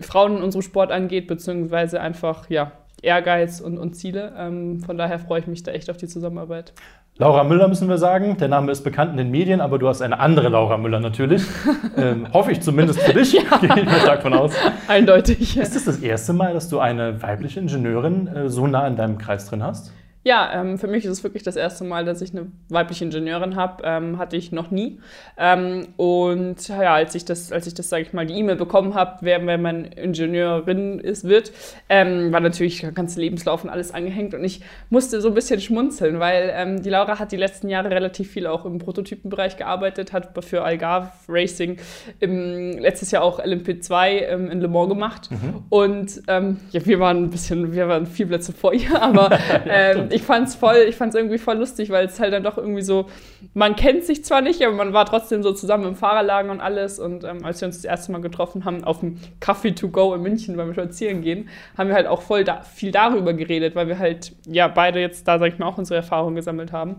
Frauen 0.00 0.38
in 0.38 0.42
unserem 0.42 0.62
Sport 0.62 0.90
angeht, 0.90 1.26
beziehungsweise 1.26 2.00
einfach, 2.00 2.48
ja, 2.48 2.72
Ehrgeiz 3.02 3.60
und, 3.60 3.78
und 3.78 3.94
Ziele. 3.94 4.32
Ähm, 4.36 4.80
von 4.80 4.96
daher 4.96 5.18
freue 5.18 5.40
ich 5.40 5.46
mich 5.46 5.62
da 5.62 5.72
echt 5.72 5.90
auf 5.90 5.96
die 5.96 6.08
Zusammenarbeit. 6.08 6.72
Laura 7.18 7.44
Müller 7.44 7.66
müssen 7.66 7.88
wir 7.88 7.96
sagen. 7.96 8.36
Der 8.36 8.48
Name 8.48 8.70
ist 8.70 8.82
bekannt 8.82 9.12
in 9.12 9.16
den 9.16 9.30
Medien, 9.30 9.62
aber 9.62 9.78
du 9.78 9.88
hast 9.88 10.02
eine 10.02 10.18
andere 10.18 10.50
Laura 10.50 10.76
Müller 10.76 11.00
natürlich. 11.00 11.42
ähm, 11.96 12.26
hoffe 12.32 12.52
ich 12.52 12.60
zumindest 12.60 13.00
für 13.00 13.14
dich. 13.14 13.32
ja. 13.32 13.42
Gehe 13.60 13.84
ich 13.84 13.86
mal 13.86 14.00
stark 14.00 14.22
von 14.22 14.34
aus. 14.34 14.52
Eindeutig. 14.86 15.56
Ist 15.56 15.74
es 15.74 15.84
das, 15.84 15.96
das 15.96 15.98
erste 16.00 16.34
Mal, 16.34 16.52
dass 16.52 16.68
du 16.68 16.78
eine 16.78 17.22
weibliche 17.22 17.60
Ingenieurin 17.60 18.26
äh, 18.26 18.48
so 18.50 18.66
nah 18.66 18.86
in 18.86 18.96
deinem 18.96 19.16
Kreis 19.16 19.48
drin 19.48 19.62
hast? 19.62 19.92
Ja, 20.26 20.50
ähm, 20.52 20.76
für 20.76 20.88
mich 20.88 21.04
ist 21.04 21.12
es 21.12 21.22
wirklich 21.22 21.44
das 21.44 21.54
erste 21.54 21.84
Mal, 21.84 22.04
dass 22.04 22.20
ich 22.20 22.32
eine 22.32 22.48
weibliche 22.68 23.04
Ingenieurin 23.04 23.54
habe. 23.54 23.84
Ähm, 23.84 24.18
hatte 24.18 24.36
ich 24.36 24.50
noch 24.50 24.72
nie. 24.72 24.98
Ähm, 25.38 25.86
und 25.96 26.66
ja, 26.66 26.94
als 26.94 27.14
ich 27.14 27.24
das, 27.24 27.52
als 27.52 27.68
ich 27.68 27.74
das, 27.74 27.88
sage 27.88 28.02
ich 28.02 28.12
mal, 28.12 28.26
die 28.26 28.34
E-Mail 28.34 28.56
bekommen 28.56 28.96
habe, 28.96 29.18
wer, 29.20 29.46
wer 29.46 29.56
meine 29.56 29.86
Ingenieurin 29.86 30.98
ist, 30.98 31.28
wird, 31.28 31.52
ähm, 31.88 32.32
war 32.32 32.40
natürlich 32.40 32.80
der 32.80 32.90
ganze 32.90 33.20
Lebenslauf 33.20 33.62
und 33.62 33.70
alles 33.70 33.94
angehängt. 33.94 34.34
Und 34.34 34.42
ich 34.42 34.62
musste 34.90 35.20
so 35.20 35.28
ein 35.28 35.34
bisschen 35.34 35.60
schmunzeln, 35.60 36.18
weil 36.18 36.52
ähm, 36.56 36.82
die 36.82 36.90
Laura 36.90 37.20
hat 37.20 37.30
die 37.30 37.36
letzten 37.36 37.68
Jahre 37.68 37.90
relativ 37.90 38.28
viel 38.28 38.48
auch 38.48 38.64
im 38.64 38.78
Prototypenbereich 38.78 39.56
gearbeitet, 39.56 40.12
hat 40.12 40.44
für 40.44 40.64
Algarve 40.64 41.12
Racing 41.28 41.76
im, 42.18 42.72
letztes 42.78 43.12
Jahr 43.12 43.22
auch 43.22 43.38
LMP2 43.38 44.08
ähm, 44.22 44.50
in 44.50 44.60
Le 44.60 44.66
Mans 44.66 44.88
gemacht. 44.88 45.30
Mhm. 45.30 45.62
Und 45.68 46.22
ja, 46.26 46.84
wir 46.86 46.98
waren 46.98 47.24
ein 47.24 47.30
bisschen, 47.30 47.72
wir 47.72 47.86
waren 47.86 48.06
vier 48.06 48.26
Plätze 48.26 48.52
vor 48.52 48.72
ihr, 48.74 49.00
aber 49.00 49.38
ich 50.16 50.22
fand's 50.22 50.54
voll, 50.54 50.86
ich 50.88 50.96
fand's 50.96 51.14
irgendwie 51.14 51.36
voll 51.36 51.58
lustig, 51.58 51.90
weil 51.90 52.06
es 52.06 52.18
halt 52.18 52.32
dann 52.32 52.42
doch 52.42 52.56
irgendwie 52.56 52.80
so, 52.80 53.04
man 53.52 53.76
kennt 53.76 54.02
sich 54.02 54.24
zwar 54.24 54.40
nicht, 54.40 54.62
aber 54.62 54.74
man 54.74 54.94
war 54.94 55.04
trotzdem 55.04 55.42
so 55.42 55.52
zusammen 55.52 55.84
im 55.84 55.94
Fahrerlager 55.94 56.50
und 56.50 56.60
alles. 56.60 56.98
Und 56.98 57.22
ähm, 57.22 57.44
als 57.44 57.60
wir 57.60 57.66
uns 57.66 57.76
das 57.76 57.84
erste 57.84 58.12
Mal 58.12 58.22
getroffen 58.22 58.64
haben 58.64 58.82
auf 58.82 59.00
dem 59.00 59.18
Coffee 59.40 59.72
to 59.72 59.90
go 59.90 60.14
in 60.14 60.22
München 60.22 60.56
beim 60.56 60.72
Spazieren 60.72 61.20
gehen, 61.20 61.50
haben 61.76 61.90
wir 61.90 61.94
halt 61.94 62.06
auch 62.06 62.22
voll 62.22 62.44
da, 62.44 62.62
viel 62.62 62.92
darüber 62.92 63.34
geredet, 63.34 63.74
weil 63.74 63.88
wir 63.88 63.98
halt 63.98 64.32
ja 64.46 64.68
beide 64.68 65.00
jetzt 65.00 65.28
da, 65.28 65.38
sag 65.38 65.52
ich 65.52 65.58
mal, 65.58 65.66
auch 65.66 65.76
unsere 65.76 65.96
Erfahrungen 65.96 66.34
gesammelt 66.34 66.72
haben. 66.72 66.96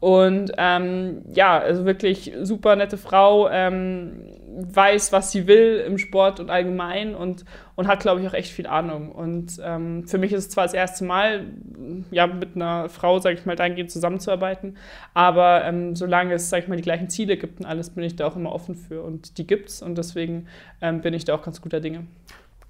Und 0.00 0.52
ähm, 0.56 1.22
ja, 1.34 1.58
also 1.58 1.84
wirklich 1.84 2.32
super 2.40 2.74
nette 2.74 2.96
Frau, 2.96 3.50
ähm, 3.50 4.12
weiß, 4.48 5.12
was 5.12 5.30
sie 5.30 5.46
will 5.46 5.84
im 5.86 5.98
Sport 5.98 6.40
und 6.40 6.48
allgemein 6.48 7.14
und, 7.14 7.44
und 7.76 7.86
hat, 7.86 8.00
glaube 8.00 8.22
ich, 8.22 8.26
auch 8.26 8.32
echt 8.32 8.50
viel 8.50 8.66
Ahnung. 8.66 9.12
Und 9.12 9.60
ähm, 9.62 10.06
für 10.06 10.16
mich 10.16 10.32
ist 10.32 10.44
es 10.44 10.48
zwar 10.48 10.64
das 10.64 10.72
erste 10.72 11.04
Mal, 11.04 11.44
ja, 12.10 12.26
mit 12.26 12.56
einer 12.56 12.88
Frau, 12.88 13.18
sage 13.18 13.36
ich 13.36 13.44
mal, 13.44 13.56
dahingehend 13.56 13.90
zusammenzuarbeiten, 13.90 14.78
aber 15.12 15.64
ähm, 15.64 15.94
solange 15.94 16.32
es, 16.34 16.48
sage 16.48 16.62
ich 16.62 16.68
mal, 16.68 16.76
die 16.76 16.82
gleichen 16.82 17.10
Ziele 17.10 17.36
gibt 17.36 17.60
und 17.60 17.66
alles, 17.66 17.90
bin 17.90 18.02
ich 18.02 18.16
da 18.16 18.26
auch 18.26 18.36
immer 18.36 18.52
offen 18.52 18.76
für. 18.76 19.02
Und 19.02 19.36
die 19.36 19.46
gibt's 19.46 19.82
und 19.82 19.98
deswegen 19.98 20.46
ähm, 20.80 21.02
bin 21.02 21.12
ich 21.12 21.26
da 21.26 21.34
auch 21.34 21.42
ganz 21.42 21.60
guter 21.60 21.80
Dinge. 21.80 22.06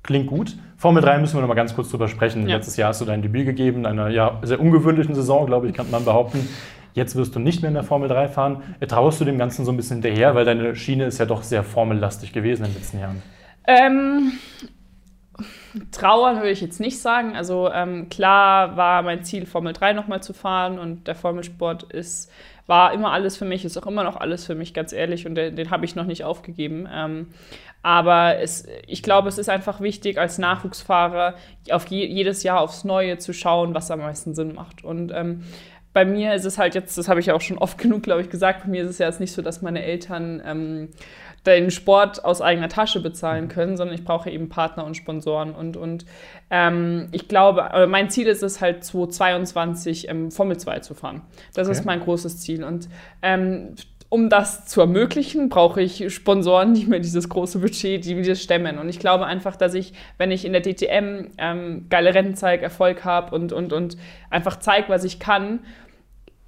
Klingt 0.03 0.27
gut. 0.27 0.57
Formel 0.77 1.03
3 1.03 1.19
müssen 1.19 1.37
wir 1.37 1.43
noch 1.43 1.49
mal 1.49 1.55
ganz 1.55 1.75
kurz 1.75 1.91
drüber 1.91 2.09
sprechen. 2.09 2.49
Ja. 2.49 2.57
Letztes 2.57 2.77
Jahr 2.77 2.89
hast 2.89 3.01
du 3.01 3.05
dein 3.05 3.23
Debüt 3.23 3.47
gegeben, 3.47 3.87
einer 3.87 4.09
ja, 4.09 4.41
sehr 4.43 4.59
ungewöhnlichen 4.59 5.15
Saison, 5.15 5.47
glaube 5.47 5.69
ich, 5.69 5.75
kann 5.75 5.91
man 5.91 6.05
behaupten. 6.05 6.49
Jetzt 6.95 7.17
wirst 7.17 7.35
du 7.35 7.39
nicht 7.39 7.63
mehr 7.63 7.69
in 7.69 7.75
der 7.75 7.85
Formel 7.85 8.09
3 8.09 8.29
fahren. 8.29 8.63
Traust 8.87 9.21
du 9.21 9.25
dem 9.25 9.39
Ganzen 9.39 9.65
so 9.65 9.73
ein 9.73 9.77
bisschen 9.77 10.03
hinterher, 10.03 10.35
weil 10.35 10.45
deine 10.45 10.75
Schiene 10.75 11.05
ist 11.05 11.19
ja 11.19 11.27
doch 11.27 11.43
sehr 11.43 11.63
formellastig 11.63 12.33
gewesen 12.33 12.65
in 12.65 12.73
den 12.73 12.79
letzten 12.79 13.01
Jahren? 13.01 13.23
Ähm, 13.67 14.33
trauern 15.93 16.37
würde 16.37 16.51
ich 16.51 16.61
jetzt 16.61 16.81
nicht 16.81 17.01
sagen. 17.01 17.37
Also 17.37 17.71
ähm, 17.73 18.09
klar 18.09 18.77
war 18.77 19.03
mein 19.03 19.25
Ziel, 19.25 19.47
Formel 19.47 19.73
3 19.73 19.93
nochmal 19.93 20.23
zu 20.23 20.33
fahren 20.33 20.79
und 20.79 21.07
der 21.07 21.15
Formelsport 21.15 21.85
ist, 21.85 22.31
war 22.67 22.93
immer 22.93 23.13
alles 23.13 23.37
für 23.37 23.45
mich, 23.45 23.65
ist 23.65 23.77
auch 23.77 23.87
immer 23.87 24.05
noch 24.05 24.17
alles 24.17 24.47
für 24.47 24.55
mich, 24.55 24.75
ganz 24.75 24.93
ehrlich, 24.93 25.27
und 25.27 25.35
den, 25.35 25.57
den 25.57 25.71
habe 25.71 25.85
ich 25.85 25.97
noch 25.97 26.07
nicht 26.07 26.25
aufgegeben. 26.25 26.89
Ähm, 26.93 27.29
aber 27.83 28.39
es, 28.39 28.67
ich 28.87 29.03
glaube, 29.03 29.29
es 29.29 29.39
ist 29.39 29.49
einfach 29.49 29.81
wichtig, 29.81 30.19
als 30.19 30.39
Nachwuchsfahrer 30.39 31.35
auf 31.71 31.87
je, 31.87 32.07
jedes 32.07 32.43
Jahr 32.43 32.61
aufs 32.61 32.85
Neue 32.85 33.19
zu 33.19 33.33
schauen, 33.33 33.75
was 33.75 33.91
am 33.91 34.01
meisten 34.01 34.35
Sinn 34.35 34.55
macht. 34.55 34.85
Und 34.85 35.13
ähm, 35.15 35.45
bei 35.93 36.05
mir 36.05 36.35
ist 36.35 36.45
es 36.45 36.59
halt 36.59 36.75
jetzt, 36.75 36.97
das 36.97 37.09
habe 37.09 37.21
ich 37.21 37.27
ja 37.27 37.35
auch 37.35 37.41
schon 37.41 37.59
oft 37.59 37.79
genug, 37.79 38.03
glaube 38.03 38.21
ich, 38.21 38.31
gesagt, 38.31 38.63
bei 38.65 38.69
mir 38.69 38.85
ist 38.85 38.91
es 38.91 38.99
ja 38.99 39.07
jetzt 39.07 39.21
nicht 39.21 39.33
so, 39.33 39.43
dass 39.43 39.61
meine 39.61 39.83
Eltern 39.83 40.41
ähm, 40.45 40.89
den 41.47 41.71
Sport 41.71 42.25
aus 42.25 42.41
eigener 42.43 42.69
Tasche 42.69 43.01
bezahlen 43.01 43.49
können, 43.49 43.77
sondern 43.77 43.95
ich 43.95 44.05
brauche 44.05 44.31
eben 44.31 44.49
Partner 44.49 44.85
und 44.85 44.97
Sponsoren. 44.97 45.55
Und, 45.55 45.77
und 45.77 46.05
ähm, 46.51 47.09
ich 47.13 47.29
glaube, 47.29 47.87
mein 47.89 48.11
Ziel 48.11 48.27
ist 48.27 48.43
es 48.43 48.61
halt 48.61 48.85
2022 48.85 50.09
ähm, 50.09 50.31
Formel 50.31 50.59
2 50.59 50.81
zu 50.81 50.95
fahren. 50.95 51.23
Das 51.55 51.67
okay. 51.67 51.79
ist 51.79 51.85
mein 51.87 52.01
großes 52.01 52.41
Ziel. 52.41 52.63
Und 52.63 52.89
ähm, 53.23 53.75
um 54.11 54.29
das 54.29 54.67
zu 54.67 54.81
ermöglichen, 54.81 55.49
brauche 55.49 55.81
ich 55.81 56.12
Sponsoren, 56.12 56.75
die 56.75 56.85
mir 56.85 57.00
dieses 57.00 57.29
große 57.29 57.61
Budget, 57.61 58.05
die 58.05 58.17
mir 58.17 58.35
stemmen. 58.35 58.79
Und 58.79 58.88
ich 58.88 58.99
glaube 58.99 59.25
einfach, 59.25 59.55
dass 59.55 59.73
ich, 59.73 59.93
wenn 60.19 60.33
ich 60.33 60.45
in 60.45 60.52
der 60.52 60.62
DTM 60.62 61.29
ähm, 61.38 61.87
geile 61.88 62.12
Rennen 62.12 62.35
zeige, 62.35 62.64
Erfolg 62.64 63.05
habe 63.05 63.35
und, 63.35 63.52
und, 63.52 63.73
und 63.73 63.97
einfach 64.29 64.59
zeige, 64.59 64.88
was 64.88 65.05
ich 65.05 65.21
kann, 65.21 65.61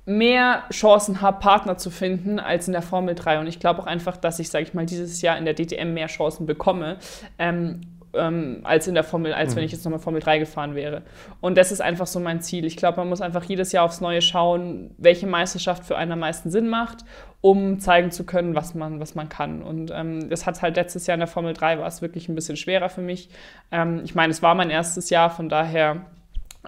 mehr 0.05 0.65
Chancen 0.73 1.21
habe, 1.21 1.39
Partner 1.39 1.77
zu 1.77 1.91
finden 1.91 2.41
als 2.41 2.67
in 2.67 2.73
der 2.73 2.83
Formel 2.83 3.15
3. 3.15 3.39
Und 3.39 3.47
ich 3.47 3.61
glaube 3.61 3.81
auch 3.81 3.87
einfach, 3.87 4.17
dass 4.17 4.41
ich, 4.41 4.51
sage 4.51 4.65
ich 4.65 4.75
mal, 4.75 4.85
dieses 4.85 5.23
Jahr 5.23 5.39
in 5.39 5.45
der 5.45 5.55
DTM 5.55 5.95
mehr 5.95 6.09
Chancen 6.09 6.47
bekomme. 6.47 6.97
Ähm, 7.39 7.83
ähm, 8.15 8.61
als 8.65 8.87
in 8.87 8.95
der 8.95 9.05
Formel, 9.05 9.33
als 9.33 9.53
mhm. 9.53 9.57
wenn 9.57 9.65
ich 9.65 9.73
jetzt 9.73 9.85
nochmal 9.85 10.01
Formel 10.01 10.21
3 10.21 10.39
gefahren 10.39 10.75
wäre. 10.75 11.03
Und 11.41 11.57
das 11.57 11.73
ist 11.73 11.81
einfach 11.81 12.07
so 12.07 12.21
mein 12.21 12.41
Ziel. 12.41 12.65
Ich 12.65 12.77
glaube, 12.77 12.99
man 12.99 13.09
muss 13.09 13.21
einfach 13.21 13.45
jedes 13.45 13.73
Jahr 13.73 13.85
aufs 13.85 14.01
Neue 14.01 14.23
schauen, 14.23 14.95
welche 14.99 15.27
Meisterschaft 15.27 15.85
für 15.85 15.97
einen 15.97 16.13
am 16.13 16.19
meisten 16.21 16.51
Sinn 16.51 16.69
macht, 16.69 16.99
um 17.41 17.81
zeigen 17.81 18.11
zu 18.11 18.25
können, 18.25 18.55
was 18.55 18.75
man, 18.75 19.01
was 19.01 19.15
man 19.15 19.29
kann. 19.29 19.63
Und 19.63 19.91
ähm, 19.95 20.29
das 20.29 20.47
hat 20.47 20.63
halt 20.63 20.77
letztes 20.77 21.07
Jahr 21.07 21.15
in 21.15 21.21
der 21.21 21.29
Formel 21.29 21.55
3 21.55 21.79
war 21.79 21.87
es 21.87 22.03
wirklich 22.03 22.29
ein 22.29 22.35
bisschen 22.35 22.57
schwerer 22.57 22.89
für 22.89 23.03
mich. 23.03 23.29
Ähm, 23.71 24.03
ich 24.05 24.15
meine, 24.15 24.31
es 24.31 24.43
war 24.43 24.55
mein 24.55 24.71
erstes 24.71 25.11
Jahr, 25.11 25.31
von 25.31 25.49
daher 25.49 26.07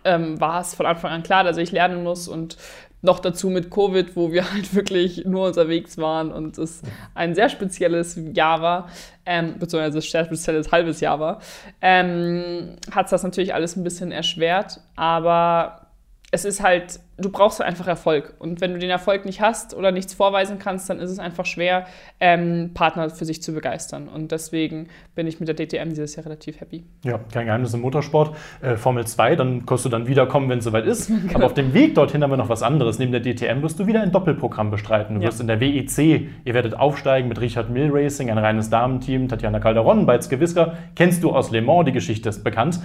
ähm, 0.04 0.40
war 0.40 0.60
es 0.60 0.74
von 0.74 0.86
Anfang 0.86 1.12
an 1.12 1.22
klar, 1.22 1.44
dass 1.44 1.56
ich 1.56 1.72
lernen 1.72 2.02
muss 2.02 2.26
und 2.26 2.56
noch 3.04 3.20
dazu 3.20 3.50
mit 3.50 3.70
Covid, 3.70 4.16
wo 4.16 4.32
wir 4.32 4.50
halt 4.52 4.74
wirklich 4.74 5.24
nur 5.24 5.46
unterwegs 5.46 5.98
waren 5.98 6.32
und 6.32 6.58
es 6.58 6.82
ein 7.14 7.34
sehr 7.34 7.48
spezielles 7.48 8.18
Jahr 8.32 8.62
war, 8.62 8.88
ähm, 9.26 9.58
beziehungsweise 9.58 9.98
ein 9.98 10.02
sehr 10.02 10.24
spezielles 10.24 10.72
halbes 10.72 11.00
Jahr 11.00 11.20
war, 11.20 11.40
ähm, 11.80 12.76
hat 12.90 13.06
es 13.06 13.10
das 13.10 13.22
natürlich 13.22 13.54
alles 13.54 13.76
ein 13.76 13.84
bisschen 13.84 14.10
erschwert. 14.10 14.80
Aber 14.96 15.86
es 16.30 16.44
ist 16.44 16.62
halt, 16.62 16.98
du 17.16 17.30
brauchst 17.30 17.60
einfach 17.60 17.86
Erfolg. 17.86 18.34
Und 18.38 18.60
wenn 18.60 18.72
du 18.72 18.78
den 18.78 18.90
Erfolg 18.90 19.24
nicht 19.24 19.40
hast 19.40 19.74
oder 19.74 19.92
nichts 19.92 20.14
vorweisen 20.14 20.58
kannst, 20.58 20.90
dann 20.90 20.98
ist 20.98 21.10
es 21.10 21.18
einfach 21.18 21.46
schwer, 21.46 21.86
ähm, 22.20 22.72
Partner 22.74 23.10
für 23.10 23.24
sich 23.24 23.42
zu 23.42 23.52
begeistern. 23.52 24.08
Und 24.08 24.32
deswegen 24.32 24.88
bin 25.14 25.26
ich 25.26 25.40
mit 25.40 25.48
der 25.48 25.54
DTM 25.54 25.90
dieses 25.90 26.16
Jahr 26.16 26.26
relativ 26.26 26.60
happy. 26.60 26.84
Ja, 27.04 27.20
kein 27.32 27.46
Geheimnis 27.46 27.74
im 27.74 27.80
Motorsport. 27.80 28.34
Äh, 28.62 28.76
Formel 28.76 29.06
2, 29.06 29.36
dann 29.36 29.66
kannst 29.66 29.84
du 29.84 29.88
dann 29.88 30.08
wiederkommen, 30.08 30.48
wenn 30.48 30.58
es 30.58 30.64
soweit 30.64 30.86
ist. 30.86 31.08
Genau. 31.08 31.20
Aber 31.34 31.46
auf 31.46 31.54
dem 31.54 31.72
Weg 31.74 31.94
dorthin 31.94 32.22
haben 32.22 32.30
wir 32.30 32.36
noch 32.36 32.48
was 32.48 32.62
anderes. 32.62 32.98
Neben 32.98 33.12
der 33.12 33.22
DTM 33.22 33.62
wirst 33.62 33.78
du 33.78 33.86
wieder 33.86 34.02
ein 34.02 34.12
Doppelprogramm 34.12 34.70
bestreiten. 34.70 35.16
Du 35.16 35.20
ja. 35.20 35.28
wirst 35.28 35.40
in 35.40 35.46
der 35.46 35.60
WEC, 35.60 36.28
ihr 36.44 36.54
werdet 36.54 36.74
aufsteigen 36.74 37.28
mit 37.28 37.40
Richard 37.40 37.70
Mill 37.70 37.90
Racing, 37.92 38.30
ein 38.30 38.38
reines 38.38 38.70
Damenteam, 38.70 39.28
Tatjana 39.28 39.60
Calderon, 39.60 40.06
Beitz 40.06 40.28
Gewisker. 40.28 40.74
Kennst 40.96 41.22
du 41.22 41.30
aus 41.30 41.50
Le 41.50 41.62
Mans, 41.62 41.84
die 41.86 41.92
Geschichte 41.92 42.28
ist 42.28 42.42
bekannt. 42.42 42.80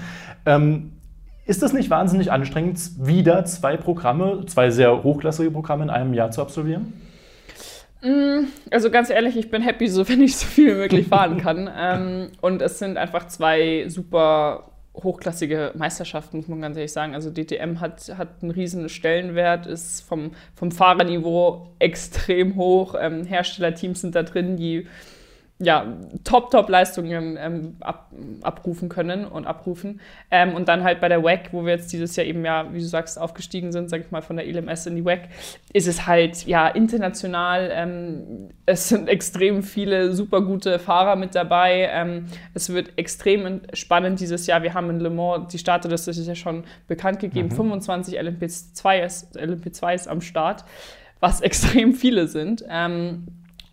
Ähm, 0.46 0.94
ist 1.50 1.64
das 1.64 1.74
nicht 1.74 1.90
wahnsinnig 1.90 2.32
anstrengend, 2.32 2.80
wieder 3.00 3.44
zwei 3.44 3.76
Programme, 3.76 4.46
zwei 4.46 4.70
sehr 4.70 5.04
hochklassige 5.04 5.50
Programme 5.50 5.84
in 5.84 5.90
einem 5.90 6.14
Jahr 6.14 6.30
zu 6.30 6.44
absolvieren? 6.44 6.94
Mm, 8.04 8.46
also 8.70 8.92
ganz 8.92 9.10
ehrlich, 9.10 9.36
ich 9.36 9.50
bin 9.50 9.64
happy, 9.64 9.88
so 9.88 10.08
wenn 10.10 10.22
ich 10.22 10.38
so 10.38 10.46
viel 10.46 10.76
wie 10.76 10.80
möglich 10.80 11.08
fahren 11.08 11.38
kann. 11.42 11.68
ähm, 11.76 12.28
und 12.42 12.62
es 12.62 12.78
sind 12.78 12.98
einfach 12.98 13.28
zwei 13.28 13.86
super 13.88 14.70
hochklassige 14.94 15.72
Meisterschaften, 15.76 16.38
muss 16.38 16.48
man 16.48 16.62
ganz 16.62 16.78
ehrlich 16.78 16.94
sagen. 16.94 17.16
Also 17.16 17.32
DTM 17.32 17.80
hat, 17.80 18.16
hat 18.16 18.44
einen 18.44 18.52
riesen 18.52 18.88
Stellenwert, 18.88 19.66
ist 19.66 20.02
vom, 20.02 20.32
vom 20.54 20.70
Fahrerniveau 20.70 21.74
extrem 21.80 22.58
hoch. 22.58 22.94
Ähm, 23.00 23.26
Herstellerteams 23.26 24.02
sind 24.02 24.14
da 24.14 24.22
drin, 24.22 24.56
die 24.56 24.86
ja, 25.62 25.98
Top-Top-Leistungen 26.24 27.38
ähm, 27.38 27.76
ab, 27.82 28.12
abrufen 28.44 28.88
können 28.88 29.26
und 29.26 29.46
abrufen. 29.46 30.00
Ähm, 30.32 30.56
und 30.56 30.70
dann 30.70 30.86
halt 30.86 31.02
bei 31.02 31.10
der 31.10 31.22
WEC, 31.22 31.50
wo 31.52 31.66
wir 31.66 31.74
jetzt 31.74 31.92
dieses 31.92 32.16
Jahr 32.16 32.26
eben 32.26 32.46
ja, 32.46 32.74
wie 32.74 32.80
du 32.80 32.86
sagst, 32.86 33.20
aufgestiegen 33.20 33.74
sind, 33.74 33.90
sag 33.90 34.00
ich 34.00 34.10
mal, 34.10 34.22
von 34.22 34.38
der 34.38 34.46
LMS 34.46 34.86
in 34.86 34.96
die 34.96 35.04
WEC, 35.04 35.28
ist 35.74 35.88
es 35.88 36.08
halt 36.08 36.46
ja 36.46 36.70
international. 36.70 37.72
Ähm, 37.74 38.50
es 38.66 38.88
sind 38.88 39.10
extrem 39.10 39.62
viele 39.62 40.14
super 40.14 40.42
gute 40.42 40.80
Fahrer 40.80 41.18
mit 41.18 41.36
dabei. 41.36 41.90
Ähm, 41.92 42.28
es 42.54 42.70
wird 42.70 42.98
extrem 42.98 43.62
spannend 43.74 44.22
dieses 44.22 44.48
Jahr. 44.48 44.64
Wir 44.64 44.74
haben 44.74 44.90
in 44.90 45.02
Le 45.02 45.10
Mans, 45.10 45.52
die 45.52 45.58
Starter, 45.58 45.90
das 45.90 46.08
ist 46.08 46.26
ja 46.26 46.36
schon 46.36 46.64
bekannt 46.88 47.20
gegeben, 47.20 47.50
mhm. 47.50 47.56
25 47.56 48.18
LMP2 48.18 49.04
ist, 49.04 49.38
LMP2 49.38 49.94
ist 49.94 50.08
am 50.08 50.22
Start, 50.22 50.64
was 51.20 51.42
extrem 51.42 51.94
viele 51.94 52.30
sind. 52.30 52.64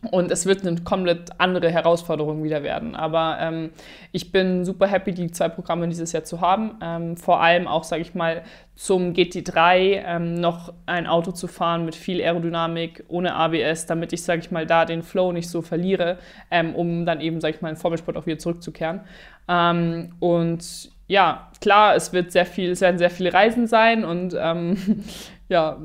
Und 0.07 0.31
es 0.31 0.47
wird 0.47 0.67
eine 0.67 0.81
komplett 0.83 1.31
andere 1.39 1.71
Herausforderung 1.71 2.43
wieder 2.43 2.63
werden. 2.63 2.95
Aber 2.95 3.39
ähm, 3.41 3.71
ich 4.13 4.33
bin 4.33 4.65
super 4.65 4.87
happy, 4.87 5.13
die 5.13 5.31
zwei 5.31 5.49
Programme 5.49 5.89
dieses 5.89 6.13
Jahr 6.13 6.25
zu 6.25 6.41
haben. 6.41 6.79
Ähm, 6.83 7.17
vor 7.17 7.41
allem 7.41 7.67
auch, 7.67 7.85
sage 7.85 8.03
ich 8.03 8.15
mal, 8.15 8.43
zum 8.75 9.15
GT3 9.15 10.03
ähm, 10.05 10.35
noch 10.35 10.73
ein 10.85 11.07
Auto 11.07 11.33
zu 11.33 11.47
fahren 11.47 11.85
mit 11.85 11.95
viel 11.95 12.21
Aerodynamik, 12.21 13.05
ohne 13.09 13.35
ABS, 13.35 13.87
damit 13.87 14.13
ich, 14.13 14.23
sage 14.23 14.41
ich 14.41 14.51
mal, 14.51 14.67
da 14.67 14.85
den 14.85 15.03
Flow 15.03 15.33
nicht 15.33 15.49
so 15.49 15.63
verliere, 15.63 16.19
ähm, 16.51 16.75
um 16.75 17.07
dann 17.07 17.21
eben, 17.21 17.41
sage 17.41 17.57
ich 17.57 17.63
mal, 17.63 17.71
in 17.71 17.77
Formelsport 17.77 18.17
auch 18.17 18.27
wieder 18.27 18.39
zurückzukehren. 18.39 19.01
Ähm, 19.49 20.13
und 20.21 20.91
ja, 21.09 21.51
klar, 21.61 21.95
es 21.95 22.13
wird 22.13 22.33
sehr 22.33 22.47
viel, 22.47 22.73
es 22.73 22.81
werden 22.81 22.99
sehr 22.99 23.11
viele 23.11 23.33
Reisen 23.33 23.67
sein 23.67 24.05
und 24.05 24.37
ähm, 24.39 25.05
ja, 25.49 25.79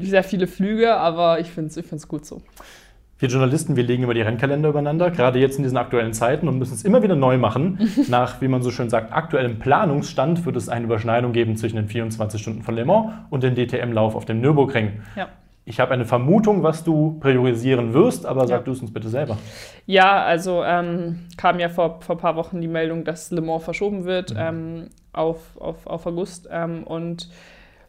sehr 0.00 0.22
viele 0.22 0.46
Flüge, 0.46 0.94
aber 0.94 1.40
ich 1.40 1.50
finde 1.50 1.70
es 1.70 1.76
ich 1.76 2.08
gut 2.08 2.26
so. 2.26 2.42
Wir 3.20 3.28
Journalisten, 3.28 3.74
wir 3.74 3.82
legen 3.82 4.04
immer 4.04 4.14
die 4.14 4.20
Rennkalender 4.20 4.68
übereinander, 4.68 5.10
gerade 5.10 5.40
jetzt 5.40 5.56
in 5.56 5.64
diesen 5.64 5.76
aktuellen 5.76 6.12
Zeiten 6.12 6.46
und 6.46 6.56
müssen 6.56 6.74
es 6.74 6.84
immer 6.84 7.02
wieder 7.02 7.16
neu 7.16 7.36
machen. 7.36 7.90
Nach, 8.08 8.40
wie 8.40 8.46
man 8.46 8.62
so 8.62 8.70
schön 8.70 8.88
sagt, 8.90 9.12
aktuellem 9.12 9.58
Planungsstand 9.58 10.46
wird 10.46 10.54
es 10.54 10.68
eine 10.68 10.84
Überschneidung 10.84 11.32
geben 11.32 11.56
zwischen 11.56 11.76
den 11.76 11.88
24 11.88 12.40
Stunden 12.40 12.62
von 12.62 12.76
Le 12.76 12.84
Mans 12.84 13.12
und 13.30 13.42
dem 13.42 13.56
DTM-Lauf 13.56 14.14
auf 14.14 14.24
dem 14.24 14.40
Nürburgring. 14.40 15.00
Ja. 15.16 15.28
Ich 15.64 15.80
habe 15.80 15.92
eine 15.92 16.04
Vermutung, 16.04 16.62
was 16.62 16.84
du 16.84 17.18
priorisieren 17.18 17.92
wirst, 17.92 18.24
aber 18.24 18.46
sag 18.46 18.60
ja. 18.60 18.62
du 18.62 18.70
es 18.70 18.80
uns 18.80 18.92
bitte 18.92 19.08
selber. 19.08 19.36
Ja, 19.84 20.22
also 20.22 20.62
ähm, 20.62 21.26
kam 21.36 21.58
ja 21.58 21.68
vor, 21.68 22.00
vor 22.00 22.14
ein 22.14 22.20
paar 22.20 22.36
Wochen 22.36 22.60
die 22.60 22.68
Meldung, 22.68 23.04
dass 23.04 23.32
Le 23.32 23.40
Mans 23.40 23.64
verschoben 23.64 24.04
wird 24.04 24.32
mhm. 24.32 24.40
ähm, 24.40 24.86
auf, 25.12 25.60
auf, 25.60 25.88
auf 25.88 26.06
August. 26.06 26.48
Ähm, 26.52 26.84
und 26.84 27.28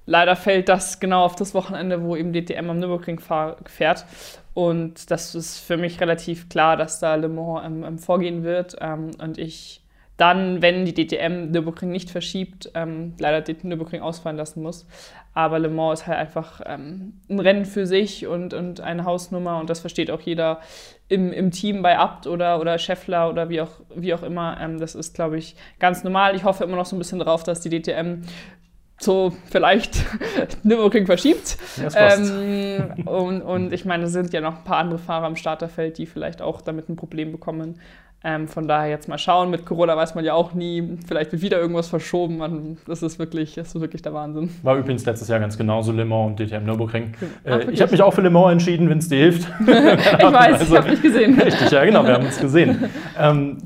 leider 0.10 0.36
fällt 0.36 0.68
das 0.70 1.00
genau 1.00 1.24
auf 1.24 1.36
das 1.36 1.54
Wochenende, 1.54 2.04
wo 2.04 2.16
eben 2.16 2.34
DTM 2.34 2.70
am 2.70 2.80
Nürburgring 2.80 3.20
fährt. 3.20 4.06
Und 4.54 5.12
das 5.12 5.36
ist 5.36 5.60
für 5.60 5.78
mich 5.78 6.02
relativ 6.02 6.50
klar, 6.50 6.76
dass 6.76 7.00
da 7.00 7.16
Le 7.16 7.30
Mans 7.30 7.66
ähm, 7.66 7.84
ähm, 7.84 8.00
vorgehen 8.00 8.44
wird. 8.44 8.76
Ähm, 8.82 9.12
und 9.22 9.38
ich 9.38 9.84
dann, 10.18 10.62
wenn 10.62 10.84
die 10.84 10.94
DTM 10.94 11.52
Nürburgring 11.52 11.92
nicht 11.92 12.10
verschiebt, 12.10 12.72
ähm, 12.74 13.14
leider 13.20 13.40
den 13.40 13.70
Nürburgring 13.70 14.02
ausfallen 14.02 14.36
lassen 14.36 14.62
muss. 14.62 14.86
Aber 15.34 15.60
Le 15.60 15.70
Mans 15.70 16.02
ist 16.02 16.08
halt 16.08 16.18
einfach 16.18 16.60
ähm, 16.66 17.22
ein 17.30 17.40
Rennen 17.40 17.66
für 17.66 17.86
sich 17.86 18.26
und, 18.28 18.54
und 18.54 18.82
eine 18.82 19.06
Hausnummer. 19.06 19.60
Und 19.60 19.70
das 19.70 19.80
versteht 19.80 20.12
auch 20.12 20.22
jeder 20.22 20.60
im, 21.08 21.32
im 21.32 21.52
Team 21.52 21.84
bei 21.84 21.98
Abt 21.98 22.28
oder, 22.28 22.60
oder 22.60 22.80
Scheffler 22.80 23.30
oder 23.30 23.50
wie 23.50 23.62
auch, 23.62 23.80
wie 23.96 24.14
auch 24.14 24.24
immer. 24.24 24.58
Ähm, 24.60 24.80
das 24.80 24.96
ist, 24.96 25.14
glaube 25.14 25.38
ich, 25.38 25.56
ganz 25.78 26.04
normal. 26.04 26.36
Ich 26.36 26.44
hoffe 26.44 26.64
immer 26.64 26.76
noch 26.76 26.88
so 26.88 26.96
ein 26.96 27.00
bisschen 27.00 27.20
drauf, 27.20 27.44
dass 27.44 27.62
die 27.62 27.70
DTM 27.70 28.24
so 29.00 29.34
vielleicht 29.50 30.06
Nürburgring 30.64 31.06
verschiebt. 31.06 31.58
Ähm, 31.96 33.06
und, 33.06 33.42
und 33.42 33.74
ich 33.74 33.86
meine, 33.86 34.06
es 34.06 34.12
sind 34.12 34.34
ja 34.34 34.42
noch 34.42 34.58
ein 34.58 34.64
paar 34.64 34.78
andere 34.78 35.00
Fahrer 35.00 35.28
im 35.28 35.36
Starterfeld, 35.36 35.98
die 35.98 36.06
vielleicht 36.06 36.42
auch 36.42 36.62
damit 36.62 36.90
ein 36.90 36.96
Problem 36.96 37.32
bekommen. 37.32 37.80
Ähm, 38.22 38.50
von 38.50 38.68
daher 38.68 38.90
jetzt 38.90 39.08
mal 39.08 39.18
schauen. 39.18 39.50
Mit 39.50 39.66
Corona 39.66 39.96
weiß 39.96 40.14
man 40.14 40.26
ja 40.26 40.34
auch 40.34 40.54
nie. 40.54 40.98
Vielleicht 41.08 41.32
wird 41.32 41.42
wieder 41.42 41.58
irgendwas 41.58 41.88
verschoben. 41.88 42.38
Man, 42.38 42.78
das, 42.86 43.02
ist 43.02 43.18
wirklich, 43.18 43.56
das 43.56 43.74
ist 43.74 43.80
wirklich 43.80 44.02
der 44.02 44.14
Wahnsinn. 44.14 44.50
War 44.62 44.78
übrigens 44.78 45.06
letztes 45.06 45.30
Jahr 45.30 45.40
ganz 45.40 45.58
genauso 45.58 45.94
Le 45.94 46.04
Mans 46.04 46.32
und 46.32 46.40
DTM 46.40 46.66
Nürburgring. 46.66 47.14
Äh, 47.46 47.72
ich 47.72 47.82
habe 47.82 47.92
mich 47.92 48.02
auch 48.02 48.14
für 48.14 48.20
Le 48.20 48.30
Mans 48.30 48.52
entschieden, 48.52 48.90
wenn 48.90 48.98
es 48.98 49.08
dir 49.08 49.20
hilft. 49.20 49.48
ich 49.62 49.68
weiß, 49.68 50.60
also, 50.60 50.74
ich 50.74 50.78
habe 50.78 50.90
dich 50.90 51.02
gesehen. 51.02 51.40
Richtig, 51.40 51.72
ja 51.72 51.86
genau, 51.86 52.06
wir 52.06 52.16
haben 52.16 52.26
uns 52.26 52.40
gesehen. 52.40 52.90
Ähm, 53.22 53.58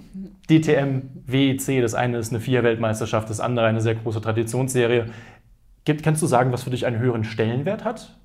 DTM, 0.49 1.09
WEC, 1.25 1.81
das 1.81 1.93
eine 1.93 2.17
ist 2.17 2.31
eine 2.31 2.41
Vier-Weltmeisterschaft, 2.41 3.29
das 3.29 3.39
andere 3.39 3.65
eine 3.65 3.81
sehr 3.81 3.95
große 3.95 4.21
Traditionsserie. 4.21 5.05
Gibt, 5.85 6.03
kannst 6.03 6.21
du 6.21 6.27
sagen, 6.27 6.51
was 6.51 6.63
für 6.63 6.69
dich 6.69 6.85
einen 6.85 6.99
höheren 6.99 7.23
Stellenwert 7.23 7.83
hat? 7.83 8.15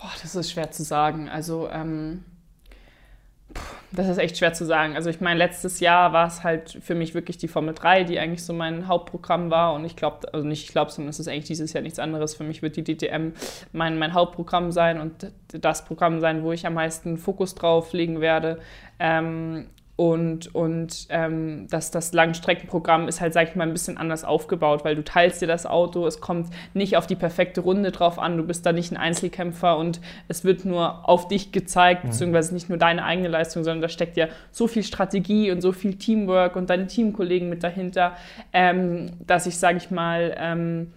Boah, 0.00 0.10
das 0.22 0.34
ist 0.34 0.50
schwer 0.50 0.70
zu 0.70 0.82
sagen. 0.82 1.28
Also, 1.28 1.68
ähm, 1.70 2.24
das 3.92 4.08
ist 4.08 4.18
echt 4.18 4.36
schwer 4.36 4.52
zu 4.52 4.64
sagen. 4.64 4.96
Also 4.96 5.08
ich 5.08 5.20
meine, 5.20 5.38
letztes 5.38 5.78
Jahr 5.80 6.12
war 6.12 6.26
es 6.26 6.42
halt 6.42 6.78
für 6.82 6.94
mich 6.94 7.14
wirklich 7.14 7.38
die 7.38 7.46
Formel 7.46 7.74
3, 7.74 8.04
die 8.04 8.18
eigentlich 8.18 8.44
so 8.44 8.52
mein 8.52 8.88
Hauptprogramm 8.88 9.50
war. 9.50 9.74
Und 9.74 9.84
ich 9.84 9.94
glaube, 9.94 10.32
also 10.32 10.46
nicht 10.46 10.64
ich 10.64 10.72
glaube, 10.72 10.90
sondern 10.90 11.10
es 11.10 11.20
ist 11.20 11.28
eigentlich 11.28 11.44
dieses 11.44 11.72
Jahr 11.72 11.82
nichts 11.82 11.98
anderes. 11.98 12.34
Für 12.34 12.44
mich 12.44 12.62
wird 12.62 12.76
die 12.76 12.82
DTM 12.82 13.32
mein, 13.72 13.98
mein 13.98 14.14
Hauptprogramm 14.14 14.72
sein 14.72 15.00
und 15.00 15.32
das 15.48 15.84
Programm 15.84 16.20
sein, 16.20 16.42
wo 16.42 16.52
ich 16.52 16.66
am 16.66 16.74
meisten 16.74 17.18
Fokus 17.18 17.54
drauf 17.54 17.92
legen 17.92 18.20
werde. 18.20 18.58
Ähm, 18.98 19.68
und, 19.96 20.52
und 20.54 21.06
ähm, 21.10 21.68
das, 21.70 21.92
das 21.92 22.12
Langstreckenprogramm 22.12 23.06
ist 23.06 23.20
halt, 23.20 23.32
sag 23.32 23.50
ich 23.50 23.54
mal, 23.54 23.62
ein 23.62 23.72
bisschen 23.72 23.96
anders 23.96 24.24
aufgebaut, 24.24 24.84
weil 24.84 24.96
du 24.96 25.04
teilst 25.04 25.40
dir 25.40 25.46
das 25.46 25.66
Auto, 25.66 26.04
es 26.06 26.20
kommt 26.20 26.48
nicht 26.74 26.96
auf 26.96 27.06
die 27.06 27.14
perfekte 27.14 27.60
Runde 27.60 27.92
drauf 27.92 28.18
an, 28.18 28.36
du 28.36 28.42
bist 28.42 28.66
da 28.66 28.72
nicht 28.72 28.90
ein 28.90 28.96
Einzelkämpfer 28.96 29.78
und 29.78 30.00
es 30.26 30.44
wird 30.44 30.64
nur 30.64 31.08
auf 31.08 31.28
dich 31.28 31.52
gezeigt, 31.52 32.02
mhm. 32.02 32.08
beziehungsweise 32.08 32.54
nicht 32.54 32.68
nur 32.68 32.78
deine 32.78 33.04
eigene 33.04 33.28
Leistung, 33.28 33.62
sondern 33.62 33.82
da 33.82 33.88
steckt 33.88 34.16
ja 34.16 34.26
so 34.50 34.66
viel 34.66 34.82
Strategie 34.82 35.52
und 35.52 35.60
so 35.60 35.70
viel 35.70 35.94
Teamwork 35.94 36.56
und 36.56 36.70
deine 36.70 36.88
Teamkollegen 36.88 37.48
mit 37.48 37.62
dahinter, 37.62 38.16
ähm, 38.52 39.12
dass 39.24 39.46
ich, 39.46 39.58
sag 39.58 39.76
ich 39.76 39.92
mal, 39.92 40.34
ähm, 40.36 40.92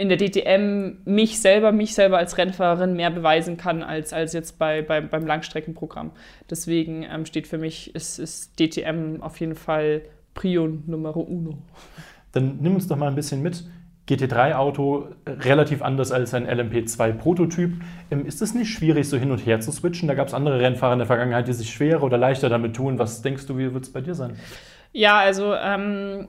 in 0.00 0.08
der 0.08 0.16
DTM 0.16 1.02
mich 1.04 1.40
selber, 1.40 1.72
mich 1.72 1.94
selber 1.94 2.16
als 2.16 2.38
Rennfahrerin 2.38 2.94
mehr 2.94 3.10
beweisen 3.10 3.58
kann 3.58 3.82
als, 3.82 4.14
als 4.14 4.32
jetzt 4.32 4.58
bei, 4.58 4.80
bei 4.80 5.02
beim 5.02 5.26
Langstreckenprogramm. 5.26 6.12
Deswegen 6.48 7.02
ähm, 7.02 7.26
steht 7.26 7.46
für 7.46 7.58
mich, 7.58 7.94
ist, 7.94 8.18
ist 8.18 8.58
DTM 8.58 9.20
auf 9.20 9.38
jeden 9.40 9.54
Fall 9.54 10.00
Prio 10.32 10.66
Numero 10.86 11.20
uno. 11.20 11.58
Dann 12.32 12.56
nimm 12.62 12.76
uns 12.76 12.88
doch 12.88 12.96
mal 12.96 13.08
ein 13.08 13.14
bisschen 13.14 13.42
mit. 13.42 13.62
GT3-Auto 14.08 15.08
relativ 15.26 15.82
anders 15.82 16.12
als 16.12 16.32
ein 16.32 16.48
LMP2-Prototyp. 16.48 17.72
Ähm, 18.10 18.24
ist 18.24 18.40
es 18.40 18.54
nicht 18.54 18.70
schwierig, 18.70 19.06
so 19.06 19.18
hin 19.18 19.30
und 19.30 19.44
her 19.44 19.60
zu 19.60 19.70
switchen? 19.70 20.08
Da 20.08 20.14
gab 20.14 20.28
es 20.28 20.32
andere 20.32 20.60
Rennfahrer 20.60 20.94
in 20.94 21.00
der 21.00 21.06
Vergangenheit, 21.06 21.46
die 21.46 21.52
sich 21.52 21.70
schwerer 21.70 22.04
oder 22.04 22.16
leichter 22.16 22.48
damit 22.48 22.74
tun. 22.74 22.98
Was 22.98 23.20
denkst 23.20 23.44
du, 23.46 23.58
wie 23.58 23.74
wird 23.74 23.84
es 23.84 23.92
bei 23.92 24.00
dir 24.00 24.14
sein? 24.14 24.36
Ja, 24.92 25.18
also 25.18 25.54
ähm, 25.54 26.28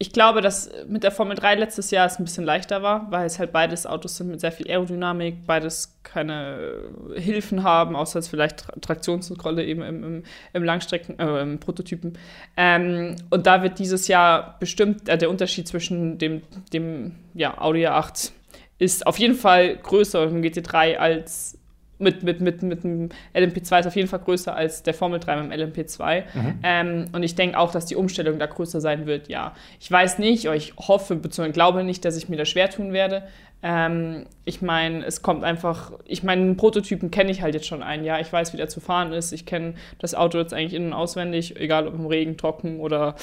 ich 0.00 0.12
glaube, 0.12 0.40
dass 0.40 0.70
mit 0.86 1.02
der 1.02 1.10
Formel 1.10 1.36
3 1.36 1.56
letztes 1.56 1.90
Jahr 1.90 2.06
es 2.06 2.20
ein 2.20 2.24
bisschen 2.24 2.44
leichter 2.44 2.82
war, 2.82 3.10
weil 3.10 3.26
es 3.26 3.40
halt 3.40 3.50
beides 3.50 3.84
Autos 3.84 4.16
sind 4.16 4.28
mit 4.28 4.40
sehr 4.40 4.52
viel 4.52 4.70
Aerodynamik, 4.70 5.44
beides 5.44 5.98
keine 6.04 6.84
Hilfen 7.16 7.64
haben, 7.64 7.96
außer 7.96 8.20
jetzt 8.20 8.28
vielleicht 8.28 8.64
Traktionskontrolle 8.80 9.64
eben 9.64 9.82
im, 9.82 10.04
im, 10.04 10.22
im 10.52 10.64
Langstrecken, 10.64 11.18
äh, 11.18 11.42
im 11.42 11.58
Prototypen. 11.58 12.16
Ähm, 12.56 13.16
und 13.30 13.48
da 13.48 13.64
wird 13.64 13.80
dieses 13.80 14.06
Jahr 14.06 14.56
bestimmt 14.60 15.08
äh, 15.08 15.18
der 15.18 15.30
Unterschied 15.30 15.66
zwischen 15.66 16.16
dem, 16.18 16.42
dem 16.72 17.16
ja, 17.34 17.60
Audi 17.60 17.84
A8 17.88 18.30
ist 18.78 19.04
auf 19.04 19.18
jeden 19.18 19.34
Fall 19.34 19.76
größer 19.78 20.22
im 20.22 20.42
GT3 20.42 20.96
als 20.96 21.57
mit, 21.98 22.22
mit, 22.22 22.40
mit, 22.40 22.62
mit 22.62 22.84
dem 22.84 23.08
LMP2 23.34 23.80
ist 23.80 23.86
auf 23.86 23.96
jeden 23.96 24.08
Fall 24.08 24.20
größer 24.20 24.54
als 24.54 24.82
der 24.82 24.94
Formel 24.94 25.20
3 25.20 25.36
beim 25.36 25.50
LMP2. 25.50 26.22
Mhm. 26.34 26.58
Ähm, 26.62 27.04
und 27.12 27.22
ich 27.22 27.34
denke 27.34 27.58
auch, 27.58 27.72
dass 27.72 27.86
die 27.86 27.96
Umstellung 27.96 28.38
da 28.38 28.46
größer 28.46 28.80
sein 28.80 29.06
wird, 29.06 29.28
ja. 29.28 29.54
Ich 29.80 29.90
weiß 29.90 30.18
nicht, 30.18 30.44
ich 30.44 30.74
hoffe, 30.76 31.16
bzw. 31.16 31.50
glaube 31.50 31.84
nicht, 31.84 32.04
dass 32.04 32.16
ich 32.16 32.28
mir 32.28 32.36
da 32.36 32.44
schwer 32.44 32.70
tun 32.70 32.92
werde. 32.92 33.24
Ähm, 33.62 34.26
ich 34.44 34.62
meine, 34.62 35.04
es 35.04 35.22
kommt 35.22 35.42
einfach, 35.42 35.92
ich 36.04 36.22
meine, 36.22 36.42
einen 36.42 36.56
Prototypen 36.56 37.10
kenne 37.10 37.30
ich 37.30 37.42
halt 37.42 37.54
jetzt 37.54 37.66
schon 37.66 37.82
ein 37.82 38.04
Jahr. 38.04 38.20
Ich 38.20 38.32
weiß, 38.32 38.52
wie 38.52 38.56
der 38.56 38.68
zu 38.68 38.80
fahren 38.80 39.12
ist. 39.12 39.32
Ich 39.32 39.46
kenne 39.46 39.74
das 39.98 40.14
Auto 40.14 40.38
jetzt 40.38 40.54
eigentlich 40.54 40.74
innen 40.74 40.88
und 40.88 40.92
auswendig, 40.92 41.58
egal 41.58 41.88
ob 41.88 41.94
im 41.94 42.06
Regen 42.06 42.36
trocken 42.36 42.78
oder 42.78 43.16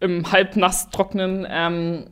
im 0.00 0.30
halbnass 0.32 0.90
trocknen. 0.90 1.46
Ähm, 1.48 2.06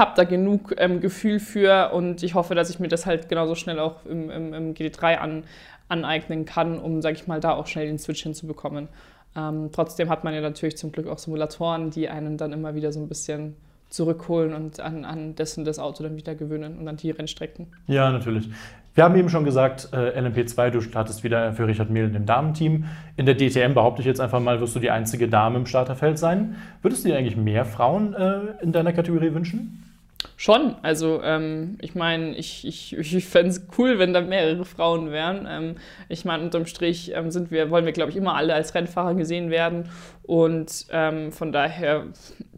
habe 0.00 0.12
da 0.16 0.24
genug 0.24 0.74
ähm, 0.78 1.00
Gefühl 1.00 1.38
für 1.38 1.92
und 1.92 2.24
ich 2.24 2.34
hoffe, 2.34 2.56
dass 2.56 2.70
ich 2.70 2.80
mir 2.80 2.88
das 2.88 3.06
halt 3.06 3.28
genauso 3.28 3.54
schnell 3.54 3.78
auch 3.78 4.04
im, 4.06 4.30
im, 4.30 4.52
im 4.52 4.74
GT3 4.74 5.18
an, 5.18 5.44
aneignen 5.88 6.44
kann, 6.44 6.80
um, 6.80 7.02
sag 7.02 7.14
ich 7.14 7.28
mal, 7.28 7.38
da 7.38 7.52
auch 7.52 7.68
schnell 7.68 7.86
den 7.86 7.98
Switch 7.98 8.22
hinzubekommen. 8.22 8.88
Ähm, 9.36 9.70
trotzdem 9.72 10.08
hat 10.08 10.24
man 10.24 10.34
ja 10.34 10.40
natürlich 10.40 10.76
zum 10.76 10.90
Glück 10.90 11.06
auch 11.06 11.18
Simulatoren, 11.18 11.90
die 11.90 12.08
einen 12.08 12.36
dann 12.36 12.52
immer 12.52 12.74
wieder 12.74 12.92
so 12.92 13.00
ein 13.00 13.08
bisschen 13.08 13.54
zurückholen 13.88 14.54
und 14.54 14.80
an, 14.80 15.04
an 15.04 15.34
dessen 15.34 15.64
das 15.64 15.78
Auto 15.78 16.02
dann 16.02 16.16
wieder 16.16 16.34
gewöhnen 16.34 16.78
und 16.78 16.88
an 16.88 16.96
die 16.96 17.10
Rennstrecken. 17.10 17.66
Ja, 17.86 18.10
natürlich. 18.10 18.48
Wir 18.94 19.04
haben 19.04 19.16
eben 19.16 19.28
schon 19.28 19.44
gesagt, 19.44 19.88
äh, 19.92 20.20
LMP2, 20.20 20.70
du 20.70 20.80
startest 20.80 21.22
wieder 21.22 21.52
für 21.52 21.66
Richard 21.66 21.90
Mehl 21.90 22.12
im 22.14 22.26
Damenteam. 22.26 22.86
In 23.16 23.26
der 23.26 23.36
DTM 23.36 23.74
behaupte 23.74 24.02
ich 24.02 24.06
jetzt 24.06 24.20
einfach 24.20 24.40
mal, 24.40 24.60
wirst 24.60 24.74
du 24.74 24.80
die 24.80 24.90
einzige 24.90 25.28
Dame 25.28 25.58
im 25.58 25.66
Starterfeld 25.66 26.18
sein. 26.18 26.56
Würdest 26.82 27.04
du 27.04 27.08
dir 27.08 27.16
eigentlich 27.16 27.36
mehr 27.36 27.64
Frauen 27.64 28.14
äh, 28.14 28.40
in 28.62 28.72
deiner 28.72 28.92
Kategorie 28.92 29.32
wünschen? 29.32 29.89
Schon, 30.36 30.76
also 30.82 31.22
ähm, 31.22 31.76
ich 31.82 31.94
meine, 31.94 32.34
ich, 32.36 32.66
ich, 32.66 32.96
ich 33.14 33.26
fände 33.26 33.50
es 33.50 33.66
cool, 33.76 33.98
wenn 33.98 34.14
da 34.14 34.20
mehrere 34.20 34.64
Frauen 34.64 35.10
wären. 35.10 35.46
Ähm, 35.48 35.76
ich 36.08 36.24
meine, 36.24 36.42
unterm 36.42 36.66
Strich 36.66 37.12
ähm, 37.14 37.30
sind 37.30 37.50
wir, 37.50 37.70
wollen 37.70 37.84
wir, 37.84 37.92
glaube 37.92 38.10
ich, 38.10 38.16
immer 38.16 38.36
alle 38.36 38.54
als 38.54 38.74
Rennfahrer 38.74 39.14
gesehen 39.14 39.50
werden. 39.50 39.90
Und 40.22 40.86
ähm, 40.92 41.32
von 41.32 41.52
daher, 41.52 42.06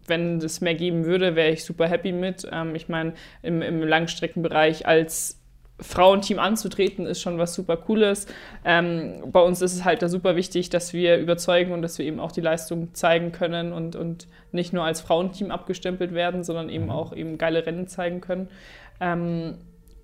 wenn 0.07 0.39
es 0.39 0.61
mehr 0.61 0.75
geben 0.75 1.05
würde, 1.05 1.35
wäre 1.35 1.51
ich 1.51 1.65
super 1.65 1.89
happy 1.89 2.13
mit. 2.13 2.47
Ähm, 2.53 2.75
ich 2.75 2.89
meine, 2.89 3.15
im, 3.43 3.63
im 3.63 3.83
Langstreckenbereich 3.83 4.87
als 4.87 5.42
Frauenteam 5.81 6.39
anzutreten, 6.39 7.07
ist 7.07 7.21
schon 7.21 7.39
was 7.39 7.55
super 7.55 7.77
Cooles. 7.77 8.27
Ähm, 8.65 9.25
bei 9.27 9.41
uns 9.41 9.63
ist 9.63 9.75
es 9.75 9.85
halt 9.85 10.03
da 10.03 10.09
super 10.09 10.37
wichtig, 10.37 10.71
dass 10.71 10.93
wir 10.93 11.19
überzeugen 11.19 11.73
und 11.73 11.83
dass 11.83 11.99
wir 11.99 12.07
eben 12.07 12.21
auch 12.21 12.33
die 12.33 12.41
Leistung 12.41 12.95
zeigen 12.95 13.33
können 13.33 13.73
und, 13.73 13.97
und 13.97 14.29
nicht 14.53 14.73
nur 14.73 14.85
als 14.85 15.01
Frauenteam 15.01 15.51
abgestempelt 15.51 16.15
werden, 16.15 16.45
sondern 16.45 16.69
eben 16.69 16.85
mhm. 16.85 16.91
auch 16.91 17.15
eben 17.15 17.39
geile 17.39 17.67
Rennen 17.67 17.89
zeigen 17.89 18.21
können. 18.21 18.49
Ähm, 19.01 19.57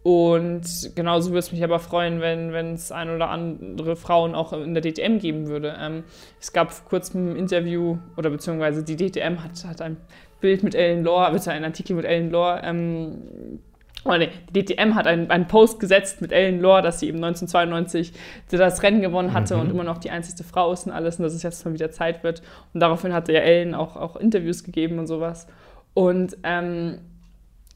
und 0.03 0.93
genauso 0.95 1.31
würde 1.31 1.40
es 1.40 1.53
mich 1.53 1.62
aber 1.62 1.79
freuen, 1.81 2.21
wenn 2.21 2.73
es 2.73 2.93
ein 2.93 3.11
oder 3.11 3.29
andere 3.29 3.95
Frauen 3.97 4.35
auch 4.35 4.53
in 4.53 4.73
der 4.73 4.83
DTM 4.83 5.19
geben 5.19 5.49
würde. 5.49 5.77
Ähm, 5.79 6.05
es 6.40 6.53
gab 6.53 6.73
vor 6.73 6.88
kurzem 6.88 7.33
ein 7.33 7.37
Interview, 7.37 7.99
oder 8.16 8.31
beziehungsweise 8.31 8.83
die 8.83 8.97
DTM 8.97 9.43
hat, 9.43 9.64
hat 9.66 9.83
ein 9.83 9.99
Bild 10.40 10.62
mit 10.62 10.75
Ellen 10.75 11.05
Lore, 11.05 11.33
bitte 11.33 11.51
einen 11.51 11.64
Artikel 11.64 11.97
mit 11.97 12.05
Ellen 12.05 12.31
Lore 12.31 12.61
ähm, 12.64 13.59
oder 14.09 14.18
nee, 14.18 14.31
die 14.55 14.64
DTM 14.64 14.94
hat 14.94 15.07
einen, 15.07 15.31
einen 15.31 15.47
Post 15.47 15.81
gesetzt 15.81 16.21
mit 16.21 16.33
Ellen 16.33 16.61
Lore, 16.61 16.83
dass 16.83 17.01
sie 17.01 17.09
eben 17.09 17.23
1992 17.23 18.12
das 18.51 18.83
Rennen 18.83 19.01
gewonnen 19.01 19.33
hatte 19.33 19.55
mhm. 19.55 19.61
und 19.61 19.71
immer 19.71 19.85
noch 19.85 19.99
die 19.99 20.11
einzige 20.11 20.44
Frau 20.44 20.73
ist 20.73 20.87
und 20.87 20.92
alles 20.92 21.16
und 21.16 21.25
dass 21.25 21.35
es 21.35 21.42
jetzt 21.42 21.64
mal 21.64 21.75
wieder 21.75 21.90
Zeit 21.90 22.23
wird. 22.25 22.42
Und 22.75 22.81
daraufhin 22.81 23.12
hatte 23.12 23.33
ja 23.33 23.40
Ellen 23.40 23.75
auch, 23.75 23.97
auch 23.97 24.16
Interviews 24.16 24.64
gegeben 24.64 24.99
und 24.99 25.07
sowas. 25.07 25.47
Und 25.94 26.37
ähm, 26.42 26.99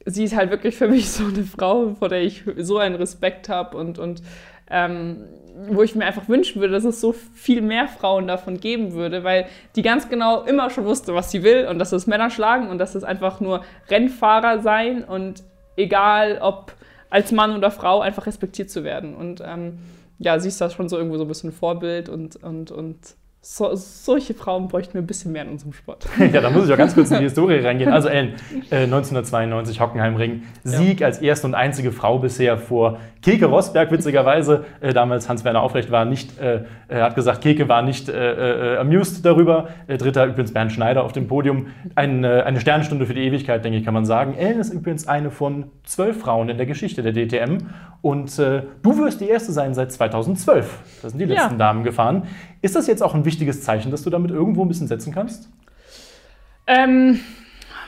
sie 0.07 0.25
ist 0.25 0.37
halt 0.37 0.51
wirklich 0.51 0.77
für 0.77 0.89
mich 0.89 1.11
so 1.11 1.25
eine 1.25 1.45
Frau, 1.45 1.95
vor 1.99 2.09
der 2.09 2.23
ich 2.23 2.45
so 2.59 2.79
einen 2.79 2.95
Respekt 2.95 3.49
habe 3.49 3.77
und, 3.77 3.99
und 3.99 4.23
ähm, 4.71 5.25
wo 5.69 5.83
ich 5.83 5.95
mir 5.95 6.07
einfach 6.07 6.29
wünschen 6.29 6.61
würde, 6.61 6.73
dass 6.73 6.85
es 6.85 7.01
so 7.01 7.13
viel 7.13 7.61
mehr 7.61 7.87
Frauen 7.87 8.27
davon 8.27 8.59
geben 8.59 8.93
würde, 8.93 9.23
weil 9.23 9.47
die 9.77 9.83
ganz 9.83 10.09
genau 10.09 10.43
immer 10.43 10.71
schon 10.71 10.85
wusste, 10.85 11.15
was 11.15 11.31
sie 11.31 11.43
will 11.43 11.67
und 11.67 11.79
dass 11.79 11.93
es 11.93 12.07
Männer 12.07 12.31
schlagen 12.31 12.69
und 12.69 12.79
dass 12.79 12.95
es 12.95 13.05
einfach 13.05 13.41
nur 13.41 13.63
Rennfahrer 13.91 14.61
sein 14.61 15.05
und 15.05 15.43
egal 15.77 16.39
ob 16.41 16.75
als 17.11 17.31
Mann 17.33 17.55
oder 17.57 17.71
Frau, 17.71 18.01
einfach 18.01 18.27
respektiert 18.27 18.71
zu 18.71 18.85
werden. 18.85 19.15
Und 19.15 19.43
ähm, 19.45 19.79
ja, 20.19 20.39
sie 20.39 20.49
ist 20.49 20.61
da 20.61 20.71
schon 20.71 20.89
so 20.89 20.97
irgendwo 20.97 21.19
so 21.19 21.25
ein 21.25 21.29
bisschen 21.29 21.53
Vorbild 21.53 22.09
und, 22.09 22.37
und, 22.43 22.71
und 22.71 23.17
so, 23.45 23.75
solche 23.75 24.35
Frauen 24.35 24.69
bräuchten 24.69 24.95
wir 24.95 25.03
ein 25.03 25.07
bisschen 25.09 25.33
mehr 25.33 25.43
in 25.43 25.49
unserem 25.49 25.73
Sport. 25.73 26.07
ja, 26.33 26.41
da 26.41 26.49
muss 26.49 26.67
ich 26.67 26.73
auch 26.73 26.77
ganz 26.77 26.95
kurz 26.95 27.11
in 27.11 27.19
die 27.19 27.25
Historie 27.25 27.59
reingehen. 27.59 27.93
Also 27.93 28.07
Ellen, 28.07 28.35
äh, 28.71 28.85
1992 28.85 29.81
Hockenheimring, 29.81 30.43
Sieg 30.63 31.01
ja. 31.01 31.09
als 31.09 31.19
erste 31.19 31.49
und 31.49 31.57
einzige 31.57 31.91
Frau 31.91 32.21
bisher 32.21 32.57
vor 32.57 33.01
Keke 33.21 33.47
Rosberg, 33.47 33.91
witzigerweise. 33.91 34.65
Äh, 34.81 34.93
damals 34.93 35.29
Hans-Werner 35.29 35.61
Aufrecht 35.61 35.91
war 35.91 36.05
nicht, 36.05 36.39
äh, 36.41 36.61
hat 36.89 37.17
gesagt, 37.17 37.41
Keke 37.41 37.69
war 37.69 37.83
nicht 37.83 38.09
äh, 38.09 38.75
äh, 38.75 38.79
amused 38.79 39.25
darüber. 39.27 39.71
Äh, 39.89 39.99
Dritter 39.99 40.25
übrigens 40.27 40.53
Bernd 40.53 40.71
Schneider 40.71 41.03
auf 41.03 41.11
dem 41.11 41.27
Podium. 41.27 41.67
Ein, 41.97 42.25
eine 42.25 42.61
Sternstunde 42.61 43.07
für 43.07 43.15
die 43.15 43.23
Ewigkeit, 43.23 43.65
denke 43.65 43.77
ich, 43.77 43.85
kann 43.85 43.95
man 43.95 44.05
sagen. 44.05 44.35
Ellen 44.35 44.61
ist 44.61 44.73
übrigens 44.73 45.09
eine 45.09 45.33
von 45.33 45.65
zwölf 45.83 46.21
Frauen 46.21 46.49
in 46.49 46.59
der 46.59 46.67
Geschichte 46.67 47.03
der 47.03 47.13
DTM. 47.13 47.59
Und 48.03 48.37
du 48.39 48.99
wirst 48.99 49.21
die 49.21 49.29
erste 49.29 49.53
sein 49.53 49.75
seit 49.75 49.93
2012. 49.93 50.79
Da 51.03 51.09
sind 51.09 51.19
die 51.19 51.25
letzten 51.25 51.53
ja. 51.53 51.59
Damen 51.59 51.85
gefahren. 51.85 52.25
Ist 52.63 52.77
das 52.77 52.87
jetzt 52.87 53.03
auch 53.03 53.15
ein 53.15 53.25
wichtiges 53.25 53.63
Zeichen, 53.63 53.91
dass 53.91 54.03
du 54.03 54.11
damit 54.11 54.31
irgendwo 54.31 54.65
ein 54.65 54.69
bisschen 54.69 54.87
setzen 54.87 55.13
kannst? 55.13 55.51
Ähm, 56.69 57.19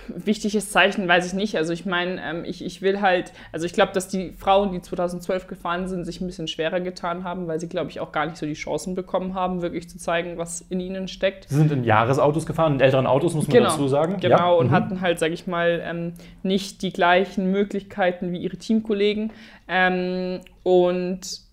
wichtiges 0.09 0.71
Zeichen 0.71 1.07
weiß 1.07 1.27
ich 1.27 1.33
nicht. 1.33 1.57
Also 1.57 1.73
ich 1.73 1.87
meine, 1.87 2.21
ähm, 2.23 2.45
ich, 2.45 2.65
ich 2.65 2.83
will 2.83 3.01
halt, 3.01 3.33
also 3.53 3.67
ich 3.67 3.73
glaube, 3.73 3.93
dass 3.93 4.09
die 4.09 4.33
Frauen, 4.33 4.73
die 4.73 4.81
2012 4.81 5.47
gefahren 5.47 5.87
sind, 5.87 6.05
sich 6.05 6.21
ein 6.21 6.27
bisschen 6.27 6.49
schwerer 6.49 6.81
getan 6.81 7.23
haben, 7.23 7.47
weil 7.47 7.61
sie, 7.61 7.69
glaube 7.69 7.91
ich, 7.91 8.01
auch 8.01 8.13
gar 8.13 8.27
nicht 8.27 8.37
so 8.37 8.47
die 8.47 8.55
Chancen 8.55 8.97
bekommen 8.97 9.35
haben, 9.35 9.63
wirklich 9.63 9.89
zu 9.89 9.97
zeigen, 9.97 10.39
was 10.39 10.61
in 10.61 10.81
ihnen 10.81 11.07
steckt. 11.07 11.49
Sie 11.49 11.55
sind 11.57 11.73
in 11.73 11.85
Jahresautos 11.85 12.45
gefahren, 12.45 12.75
in 12.75 12.81
älteren 12.81 13.07
Autos, 13.07 13.35
muss 13.35 13.47
man 13.47 13.57
genau, 13.57 13.71
dazu 13.71 13.89
sagen. 13.89 14.17
Genau, 14.21 14.37
ja. 14.37 14.51
und 14.51 14.69
mhm. 14.69 14.73
hatten 14.73 15.01
halt, 15.01 15.21
sage 15.21 15.35
ich 15.35 15.47
mal, 15.47 15.81
ähm, 15.85 16.15
nicht 16.43 16.83
die 16.83 16.93
gleichen 16.93 17.51
Möglichkeiten 17.51 18.33
wie 18.33 18.39
ihre 18.39 18.57
Teamkollegen. 18.57 19.33
Ähm, 19.69 20.41
und 20.65 21.44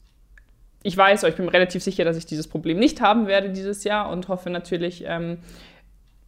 ich 0.83 0.97
weiß, 0.97 1.23
ich 1.23 1.35
bin 1.35 1.45
mir 1.45 1.53
relativ 1.53 1.83
sicher, 1.83 2.03
dass 2.03 2.17
ich 2.17 2.25
dieses 2.25 2.47
Problem 2.47 2.79
nicht 2.79 3.01
haben 3.01 3.27
werde 3.27 3.49
dieses 3.49 3.83
Jahr 3.83 4.09
und 4.09 4.27
hoffe 4.27 4.49
natürlich, 4.49 5.03
ähm, 5.05 5.37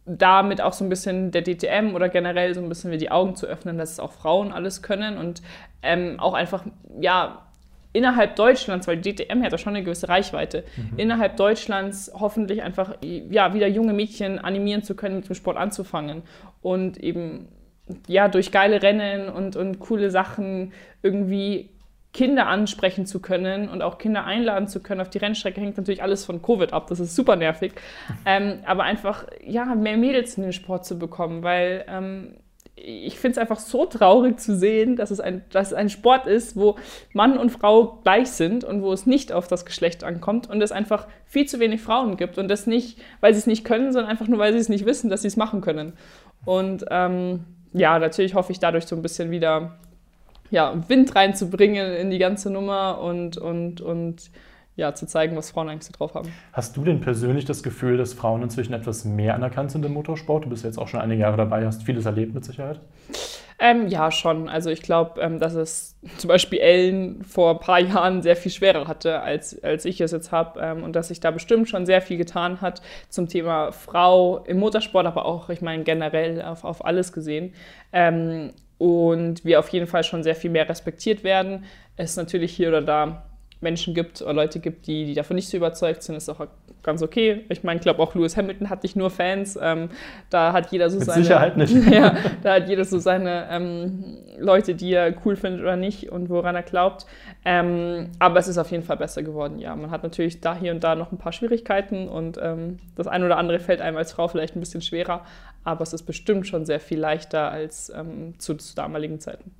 damit 0.06 0.60
auch 0.60 0.72
so 0.72 0.84
ein 0.84 0.90
bisschen 0.90 1.30
der 1.30 1.42
DTM 1.42 1.94
oder 1.94 2.08
generell 2.08 2.54
so 2.54 2.60
ein 2.60 2.68
bisschen 2.68 2.90
wie 2.90 2.98
die 2.98 3.10
Augen 3.10 3.36
zu 3.36 3.46
öffnen, 3.46 3.78
dass 3.78 3.92
es 3.92 4.00
auch 4.00 4.12
Frauen 4.12 4.52
alles 4.52 4.82
können 4.82 5.16
und 5.16 5.42
ähm, 5.82 6.20
auch 6.20 6.34
einfach, 6.34 6.64
ja, 7.00 7.46
innerhalb 7.94 8.36
Deutschlands, 8.36 8.86
weil 8.86 8.98
die 8.98 9.14
DTM 9.14 9.42
hat 9.42 9.52
ja 9.52 9.58
schon 9.58 9.74
eine 9.74 9.84
gewisse 9.84 10.08
Reichweite, 10.08 10.64
mhm. 10.76 10.98
innerhalb 10.98 11.36
Deutschlands 11.36 12.10
hoffentlich 12.12 12.62
einfach, 12.62 12.96
ja, 13.02 13.54
wieder 13.54 13.68
junge 13.68 13.92
Mädchen 13.92 14.38
animieren 14.38 14.82
zu 14.82 14.94
können, 14.94 15.16
mit 15.16 15.28
dem 15.28 15.34
Sport 15.34 15.56
anzufangen 15.56 16.22
und 16.60 16.98
eben, 16.98 17.48
ja, 18.06 18.28
durch 18.28 18.50
geile 18.50 18.82
Rennen 18.82 19.28
und, 19.28 19.56
und 19.56 19.78
coole 19.78 20.10
Sachen 20.10 20.72
irgendwie 21.02 21.70
Kinder 22.14 22.46
ansprechen 22.46 23.06
zu 23.06 23.20
können 23.20 23.68
und 23.68 23.82
auch 23.82 23.98
Kinder 23.98 24.24
einladen 24.24 24.68
zu 24.68 24.80
können 24.80 25.00
auf 25.00 25.10
die 25.10 25.18
Rennstrecke, 25.18 25.60
hängt 25.60 25.76
natürlich 25.76 26.02
alles 26.02 26.24
von 26.24 26.40
Covid 26.40 26.72
ab. 26.72 26.86
Das 26.86 27.00
ist 27.00 27.14
super 27.14 27.36
nervig. 27.36 27.72
Ähm, 28.26 28.60
aber 28.64 28.84
einfach, 28.84 29.26
ja, 29.44 29.74
mehr 29.74 29.98
Mädels 29.98 30.38
in 30.38 30.44
den 30.44 30.52
Sport 30.52 30.86
zu 30.86 30.98
bekommen, 30.98 31.42
weil 31.42 31.84
ähm, 31.88 32.36
ich 32.76 33.18
finde 33.18 33.32
es 33.32 33.38
einfach 33.38 33.58
so 33.58 33.84
traurig 33.84 34.38
zu 34.40 34.56
sehen, 34.56 34.96
dass 34.96 35.10
es, 35.10 35.20
ein, 35.20 35.44
dass 35.50 35.68
es 35.68 35.74
ein 35.74 35.90
Sport 35.90 36.26
ist, 36.26 36.56
wo 36.56 36.76
Mann 37.12 37.36
und 37.36 37.50
Frau 37.50 38.00
gleich 38.02 38.30
sind 38.30 38.64
und 38.64 38.82
wo 38.82 38.92
es 38.92 39.04
nicht 39.04 39.32
auf 39.32 39.46
das 39.46 39.66
Geschlecht 39.66 40.04
ankommt 40.04 40.48
und 40.48 40.62
es 40.62 40.72
einfach 40.72 41.06
viel 41.26 41.46
zu 41.46 41.60
wenig 41.60 41.82
Frauen 41.82 42.16
gibt. 42.16 42.38
Und 42.38 42.48
das 42.48 42.66
nicht, 42.66 42.98
weil 43.20 43.34
sie 43.34 43.40
es 43.40 43.46
nicht 43.46 43.64
können, 43.64 43.92
sondern 43.92 44.10
einfach 44.10 44.28
nur, 44.28 44.38
weil 44.38 44.52
sie 44.52 44.58
es 44.58 44.68
nicht 44.68 44.86
wissen, 44.86 45.10
dass 45.10 45.22
sie 45.22 45.28
es 45.28 45.36
machen 45.36 45.60
können. 45.60 45.92
Und 46.44 46.84
ähm, 46.90 47.44
ja, 47.74 47.98
natürlich 47.98 48.34
hoffe 48.34 48.52
ich 48.52 48.60
dadurch 48.60 48.86
so 48.86 48.96
ein 48.96 49.02
bisschen 49.02 49.30
wieder 49.30 49.78
ja, 50.54 50.72
Wind 50.88 51.14
reinzubringen 51.16 51.92
in 51.94 52.10
die 52.10 52.18
ganze 52.18 52.48
Nummer 52.48 53.00
und, 53.00 53.36
und, 53.36 53.80
und 53.80 54.30
ja, 54.76 54.94
zu 54.94 55.06
zeigen, 55.06 55.36
was 55.36 55.50
Frauen 55.50 55.68
eigentlich 55.68 55.84
so 55.84 55.92
drauf 55.92 56.14
haben. 56.14 56.32
Hast 56.52 56.76
du 56.76 56.84
denn 56.84 57.00
persönlich 57.00 57.44
das 57.44 57.62
Gefühl, 57.62 57.96
dass 57.96 58.14
Frauen 58.14 58.42
inzwischen 58.42 58.72
etwas 58.72 59.04
mehr 59.04 59.34
anerkannt 59.34 59.72
sind 59.72 59.84
im 59.84 59.92
Motorsport? 59.92 60.44
Du 60.44 60.48
bist 60.48 60.64
jetzt 60.64 60.78
auch 60.78 60.88
schon 60.88 61.00
einige 61.00 61.22
Jahre 61.22 61.36
dabei, 61.36 61.66
hast 61.66 61.82
vieles 61.82 62.06
erlebt 62.06 62.34
mit 62.34 62.44
Sicherheit. 62.44 62.80
Ähm, 63.58 63.86
ja, 63.88 64.10
schon. 64.10 64.48
Also 64.48 64.70
ich 64.70 64.82
glaube, 64.82 65.20
ähm, 65.20 65.38
dass 65.38 65.54
es 65.54 65.96
zum 66.18 66.28
Beispiel 66.28 66.58
Ellen 66.58 67.24
vor 67.24 67.52
ein 67.52 67.58
paar 67.60 67.80
Jahren 67.80 68.22
sehr 68.22 68.36
viel 68.36 68.50
schwerer 68.50 68.86
hatte, 68.88 69.20
als, 69.20 69.62
als 69.62 69.84
ich 69.84 70.00
es 70.00 70.12
jetzt 70.12 70.32
habe. 70.32 70.60
Ähm, 70.60 70.82
und 70.84 70.94
dass 70.96 71.08
sich 71.08 71.20
da 71.20 71.30
bestimmt 71.30 71.68
schon 71.68 71.86
sehr 71.86 72.00
viel 72.00 72.16
getan 72.16 72.60
hat 72.60 72.82
zum 73.08 73.28
Thema 73.28 73.72
Frau 73.72 74.38
im 74.38 74.58
Motorsport, 74.58 75.06
aber 75.06 75.24
auch, 75.24 75.50
ich 75.50 75.62
meine, 75.62 75.84
generell 75.84 76.42
auf, 76.42 76.64
auf 76.64 76.84
alles 76.84 77.12
gesehen. 77.12 77.54
Und 78.78 79.44
wir 79.44 79.60
auf 79.60 79.68
jeden 79.68 79.86
Fall 79.86 80.04
schon 80.04 80.22
sehr 80.22 80.34
viel 80.34 80.50
mehr 80.50 80.68
respektiert 80.68 81.24
werden. 81.24 81.64
Es 81.96 82.16
natürlich 82.16 82.54
hier 82.54 82.68
oder 82.68 82.82
da 82.82 83.26
Menschen 83.60 83.94
gibt 83.94 84.20
oder 84.22 84.32
Leute 84.32 84.60
gibt, 84.60 84.86
die, 84.86 85.06
die 85.06 85.14
davon 85.14 85.36
nicht 85.36 85.48
so 85.48 85.56
überzeugt 85.56 86.02
sind, 86.02 86.16
ist 86.16 86.28
auch 86.28 86.46
ganz 86.84 87.02
okay. 87.02 87.44
Ich 87.48 87.64
meine, 87.64 87.78
ich 87.78 87.82
glaube 87.82 88.00
auch 88.02 88.14
Lewis 88.14 88.36
Hamilton 88.36 88.70
hat 88.70 88.82
nicht 88.82 88.94
nur 88.94 89.10
Fans. 89.10 89.58
Ähm, 89.60 89.88
da 90.30 90.52
hat 90.52 90.70
jeder 90.70 90.90
so 90.90 90.98
Mit 90.98 91.06
seine. 91.06 91.22
Sicherheit 91.22 91.56
nicht. 91.56 91.74
ja, 91.90 92.16
da 92.42 92.54
hat 92.54 92.68
jeder 92.68 92.84
so 92.84 92.98
seine 92.98 93.48
ähm, 93.50 94.18
Leute, 94.38 94.74
die 94.74 94.92
er 94.92 95.14
cool 95.24 95.36
findet 95.36 95.62
oder 95.62 95.76
nicht 95.76 96.12
und 96.12 96.28
woran 96.28 96.54
er 96.54 96.62
glaubt. 96.62 97.06
Ähm, 97.44 98.10
aber 98.18 98.38
es 98.38 98.48
ist 98.48 98.58
auf 98.58 98.70
jeden 98.70 98.84
Fall 98.84 98.96
besser 98.96 99.22
geworden, 99.22 99.58
ja. 99.58 99.74
Man 99.74 99.90
hat 99.90 100.02
natürlich 100.02 100.40
da 100.40 100.54
hier 100.54 100.72
und 100.72 100.84
da 100.84 100.94
noch 100.94 101.12
ein 101.12 101.18
paar 101.18 101.32
Schwierigkeiten 101.32 102.08
und 102.08 102.38
ähm, 102.40 102.78
das 102.96 103.06
eine 103.06 103.26
oder 103.26 103.38
andere 103.38 103.58
fällt 103.58 103.80
einem 103.80 103.96
als 103.96 104.12
Frau 104.12 104.28
vielleicht 104.28 104.56
ein 104.56 104.60
bisschen 104.60 104.82
schwerer, 104.82 105.24
aber 105.64 105.82
es 105.82 105.92
ist 105.92 106.04
bestimmt 106.04 106.46
schon 106.46 106.64
sehr 106.64 106.80
viel 106.80 106.98
leichter 106.98 107.50
als 107.50 107.90
ähm, 107.90 108.34
zu, 108.38 108.54
zu 108.54 108.74
damaligen 108.74 109.20
Zeiten. 109.20 109.52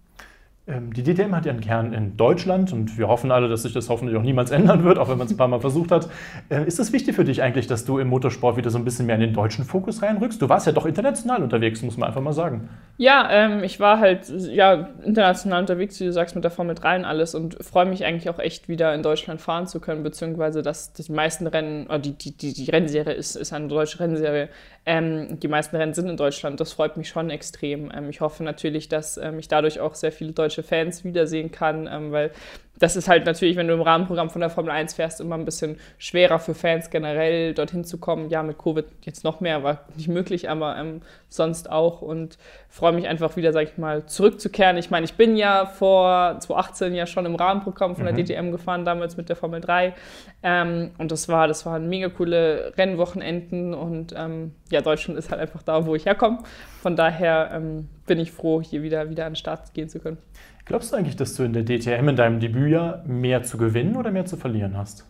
Ähm, 0.66 0.94
die 0.94 1.02
DTM 1.02 1.34
hat 1.34 1.44
ihren 1.44 1.60
Kern 1.60 1.92
in 1.92 2.16
Deutschland 2.16 2.72
und 2.72 2.96
wir 2.96 3.06
hoffen 3.06 3.30
alle, 3.30 3.48
dass 3.48 3.64
sich 3.64 3.74
das 3.74 3.90
hoffentlich 3.90 4.16
auch 4.16 4.22
niemals 4.22 4.50
ändern 4.52 4.82
wird, 4.82 4.98
auch 4.98 5.10
wenn 5.10 5.18
man 5.18 5.26
es 5.26 5.32
ein 5.32 5.36
paar 5.36 5.48
Mal 5.48 5.60
versucht 5.60 5.90
hat. 5.90 6.08
Äh, 6.48 6.66
ist 6.66 6.78
es 6.78 6.90
wichtig 6.92 7.14
für 7.14 7.24
dich 7.24 7.42
eigentlich, 7.42 7.66
dass 7.66 7.84
du 7.84 7.98
im 7.98 8.08
Motorsport 8.08 8.56
wieder 8.56 8.70
so 8.70 8.78
ein 8.78 8.84
bisschen 8.84 9.04
mehr 9.04 9.16
in 9.16 9.20
den 9.20 9.34
deutschen 9.34 9.66
Fokus 9.66 10.00
reinrückst? 10.00 10.40
Du 10.40 10.48
warst 10.48 10.66
ja 10.66 10.72
doch 10.72 10.86
international 10.86 11.42
unterwegs, 11.42 11.82
muss 11.82 11.98
man 11.98 12.08
einfach 12.08 12.22
mal 12.22 12.32
sagen. 12.32 12.70
Ja, 12.96 13.28
ähm, 13.30 13.62
ich 13.62 13.78
war 13.78 14.00
halt 14.00 14.30
ja, 14.30 14.88
international 15.04 15.60
unterwegs, 15.60 16.00
wie 16.00 16.04
du 16.04 16.12
sagst, 16.12 16.34
mit 16.34 16.44
der 16.44 16.50
Formel 16.50 16.74
3 16.74 16.96
und 16.96 17.04
alles 17.04 17.34
und 17.34 17.62
freue 17.62 17.84
mich 17.84 18.06
eigentlich 18.06 18.30
auch 18.30 18.38
echt 18.38 18.66
wieder 18.66 18.94
in 18.94 19.02
Deutschland 19.02 19.42
fahren 19.42 19.66
zu 19.66 19.80
können, 19.80 20.02
beziehungsweise 20.02 20.62
dass 20.62 20.94
die 20.94 21.12
meisten 21.12 21.46
Rennen, 21.46 21.86
oder 21.88 21.98
die, 21.98 22.12
die, 22.12 22.34
die, 22.34 22.54
die 22.54 22.70
Rennserie 22.70 23.12
ist, 23.12 23.36
ist 23.36 23.52
eine 23.52 23.68
deutsche 23.68 24.00
Rennserie, 24.00 24.48
ähm, 24.86 25.40
die 25.40 25.48
meisten 25.48 25.76
Rennen 25.76 25.94
sind 25.94 26.08
in 26.08 26.16
Deutschland. 26.16 26.60
Das 26.60 26.72
freut 26.72 26.96
mich 26.96 27.08
schon 27.08 27.30
extrem. 27.30 27.90
Ähm, 27.94 28.10
ich 28.10 28.20
hoffe 28.20 28.44
natürlich, 28.44 28.88
dass 28.88 29.16
ähm, 29.16 29.38
ich 29.38 29.48
dadurch 29.48 29.80
auch 29.80 29.94
sehr 29.94 30.12
viele 30.12 30.32
deutsche 30.32 30.62
Fans 30.62 31.04
wiedersehen 31.04 31.50
kann, 31.50 31.88
ähm, 31.90 32.12
weil 32.12 32.32
das 32.78 32.96
ist 32.96 33.08
halt 33.08 33.24
natürlich, 33.24 33.56
wenn 33.56 33.68
du 33.68 33.74
im 33.74 33.82
Rahmenprogramm 33.82 34.30
von 34.30 34.40
der 34.40 34.50
Formel 34.50 34.72
1 34.72 34.94
fährst, 34.94 35.20
immer 35.20 35.36
ein 35.36 35.44
bisschen 35.44 35.78
schwerer 35.96 36.40
für 36.40 36.54
Fans 36.54 36.90
generell 36.90 37.54
dorthin 37.54 37.84
zu 37.84 37.98
kommen. 37.98 38.30
Ja, 38.30 38.42
mit 38.42 38.58
Covid 38.58 38.86
jetzt 39.02 39.22
noch 39.22 39.40
mehr, 39.40 39.62
war 39.62 39.80
nicht 39.96 40.08
möglich, 40.08 40.50
aber 40.50 40.76
ähm, 40.76 41.00
sonst 41.28 41.70
auch. 41.70 42.02
Und 42.02 42.36
freue 42.68 42.92
mich 42.92 43.06
einfach 43.06 43.36
wieder, 43.36 43.52
sag 43.52 43.62
ich 43.62 43.78
mal, 43.78 44.06
zurückzukehren. 44.06 44.76
Ich 44.76 44.90
meine, 44.90 45.04
ich 45.04 45.14
bin 45.14 45.36
ja 45.36 45.66
vor 45.66 46.36
2018 46.40 46.94
ja 46.94 47.06
schon 47.06 47.26
im 47.26 47.36
Rahmenprogramm 47.36 47.94
von 47.94 48.06
der 48.06 48.14
mhm. 48.14 48.24
DTM 48.24 48.50
gefahren, 48.50 48.84
damals 48.84 49.16
mit 49.16 49.28
der 49.28 49.36
Formel 49.36 49.60
3. 49.60 49.94
Ähm, 50.42 50.90
und 50.98 51.12
das 51.12 51.28
war, 51.28 51.46
das 51.46 51.64
waren 51.66 51.88
mega 51.88 52.08
coole 52.08 52.72
Rennwochenenden. 52.76 53.72
Und 53.72 54.14
ähm, 54.16 54.52
ja, 54.70 54.80
Deutschland 54.80 55.16
ist 55.16 55.30
halt 55.30 55.40
einfach 55.40 55.62
da, 55.62 55.86
wo 55.86 55.94
ich 55.94 56.06
herkomme. 56.06 56.40
Von 56.82 56.96
daher 56.96 57.50
ähm, 57.54 57.88
bin 58.06 58.18
ich 58.18 58.32
froh, 58.32 58.60
hier 58.62 58.82
wieder, 58.82 59.10
wieder 59.10 59.26
an 59.26 59.32
den 59.32 59.36
Start 59.36 59.74
gehen 59.74 59.88
zu 59.88 59.98
können. 60.00 60.18
Glaubst 60.64 60.92
du 60.92 60.96
eigentlich, 60.96 61.16
dass 61.16 61.34
du 61.34 61.42
in 61.42 61.52
der 61.52 61.64
DTM 61.64 62.08
in 62.08 62.16
deinem 62.16 62.40
Debütjahr 62.40 63.02
mehr 63.06 63.42
zu 63.42 63.58
gewinnen 63.58 63.96
oder 63.96 64.10
mehr 64.10 64.24
zu 64.24 64.36
verlieren 64.36 64.76
hast? 64.76 65.04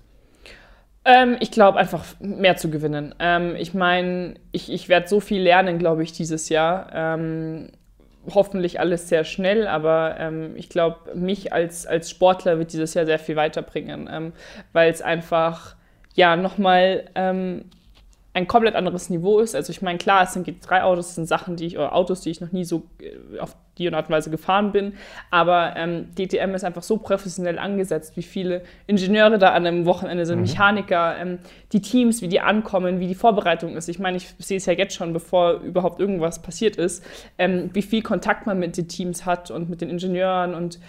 Ähm, 1.05 1.37
ich 1.41 1.51
glaube 1.51 1.79
einfach 1.79 2.05
mehr 2.21 2.57
zu 2.57 2.71
gewinnen. 2.71 3.15
Ähm, 3.19 3.57
ich 3.57 3.75
meine, 3.75 4.35
ich, 4.53 4.73
ich 4.73 4.89
werde 4.89 5.07
so 5.07 5.21
viel 5.21 5.43
lernen, 5.43 5.79
glaube 5.79 6.03
ich, 6.03 6.13
dieses 6.13 6.49
Jahr. 6.49 6.91
Ähm, 6.95 7.69
hoffentlich 8.33 8.81
alles 8.81 9.09
sehr 9.09 9.25
schnell, 9.25 9.67
aber 9.67 10.17
ähm, 10.19 10.53
ich 10.57 10.71
glaube, 10.71 11.15
mich 11.15 11.53
als, 11.53 11.87
als 11.87 12.09
Sportler 12.09 12.59
wird 12.59 12.73
dieses 12.73 12.95
Jahr 12.95 13.05
sehr 13.05 13.19
viel 13.19 13.37
weiterbringen, 13.37 14.09
ähm, 14.11 14.33
weil 14.73 14.91
es 14.91 15.03
einfach 15.03 15.77
ja 16.15 16.37
nochmal 16.37 17.05
ähm, 17.15 17.67
ein 18.35 18.49
komplett 18.49 18.75
anderes 18.75 19.11
Niveau 19.11 19.39
ist. 19.39 19.55
Also 19.55 19.71
ich 19.71 19.81
meine, 19.81 19.99
klar, 19.99 20.25
es 20.25 20.33
sind 20.33 20.49
drei 20.69 20.83
Autos, 20.83 21.11
es 21.11 21.15
sind 21.15 21.27
Sachen, 21.27 21.55
die 21.55 21.67
ich, 21.67 21.79
oder 21.79 21.95
Autos, 21.95 22.21
die 22.21 22.31
ich 22.31 22.41
noch 22.41 22.51
nie 22.51 22.65
so 22.65 22.83
äh, 23.01 23.39
auf 23.39 23.57
die 23.79 23.93
Art 23.93 24.09
und 24.09 24.13
Weise 24.13 24.29
gefahren 24.29 24.73
bin. 24.73 24.95
Aber 25.31 25.75
ähm, 25.77 26.09
DTM 26.17 26.53
ist 26.55 26.65
einfach 26.65 26.83
so 26.83 26.97
professionell 26.97 27.61
angesetzt, 27.61 28.17
wie 28.17 28.23
viele 28.23 28.63
Ingenieure 28.89 29.39
da 29.39 29.53
an 29.53 29.67
einem 29.67 29.87
Wochenende 29.87 30.27
sind, 30.27 30.41
mhm. 30.41 30.47
Mechaniker, 30.47 31.17
ähm, 31.17 31.39
die 31.73 31.81
Teams, 31.81 32.23
wie 32.23 32.29
die 32.29 32.41
ankommen, 32.41 32.99
wie 32.99 33.07
die 33.07 33.15
Vorbereitung 33.15 33.77
ist. 33.77 33.89
Ich 33.89 34.01
meine, 34.01 34.17
ich 34.17 34.35
sehe 34.39 34.57
es 34.57 34.67
ja 34.67 34.73
jetzt 34.73 34.95
schon, 34.95 35.13
bevor 35.13 35.61
überhaupt 35.61 36.01
irgendwas 36.01 36.43
passiert 36.43 36.77
ist, 36.77 37.05
ähm, 37.39 37.71
wie 37.73 37.83
viel 37.83 38.03
Kontakt 38.03 38.47
man 38.47 38.59
mit 38.59 38.77
den 38.77 38.89
Teams 38.89 39.25
hat 39.25 39.53
und 39.53 39.71
mit 39.71 39.81
den 39.81 39.91
Ingenieuren 39.91 40.55
und 40.55 40.81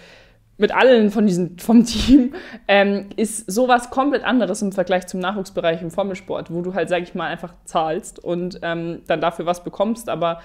mit 0.57 0.73
allen 0.73 1.11
von 1.11 1.27
diesen, 1.27 1.59
vom 1.59 1.85
Team, 1.85 2.33
ähm, 2.67 3.09
ist 3.15 3.51
sowas 3.51 3.89
komplett 3.89 4.23
anderes 4.23 4.61
im 4.61 4.71
Vergleich 4.71 5.07
zum 5.07 5.19
Nachwuchsbereich 5.19 5.81
im 5.81 5.91
Formelsport, 5.91 6.51
wo 6.51 6.61
du 6.61 6.73
halt, 6.73 6.89
sag 6.89 7.03
ich 7.03 7.15
mal, 7.15 7.27
einfach 7.27 7.53
zahlst 7.65 8.23
und 8.23 8.59
ähm, 8.61 9.01
dann 9.07 9.21
dafür 9.21 9.45
was 9.45 9.63
bekommst, 9.63 10.07
aber 10.09 10.41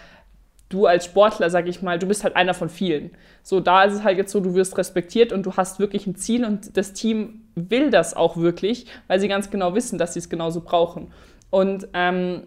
du 0.68 0.86
als 0.86 1.04
Sportler, 1.04 1.50
sag 1.50 1.68
ich 1.68 1.82
mal, 1.82 1.98
du 1.98 2.06
bist 2.06 2.24
halt 2.24 2.36
einer 2.36 2.54
von 2.54 2.68
vielen. 2.68 3.10
So, 3.42 3.60
da 3.60 3.84
ist 3.84 3.94
es 3.94 4.04
halt 4.04 4.18
jetzt 4.18 4.32
so, 4.32 4.40
du 4.40 4.54
wirst 4.54 4.78
respektiert 4.78 5.32
und 5.32 5.44
du 5.44 5.56
hast 5.56 5.78
wirklich 5.78 6.06
ein 6.06 6.14
Ziel 6.14 6.44
und 6.44 6.76
das 6.76 6.92
Team 6.92 7.42
will 7.54 7.90
das 7.90 8.14
auch 8.14 8.36
wirklich, 8.36 8.86
weil 9.08 9.20
sie 9.20 9.28
ganz 9.28 9.50
genau 9.50 9.74
wissen, 9.74 9.98
dass 9.98 10.14
sie 10.14 10.20
es 10.20 10.28
genauso 10.28 10.60
brauchen. 10.60 11.12
Und 11.50 11.88
ähm, 11.92 12.44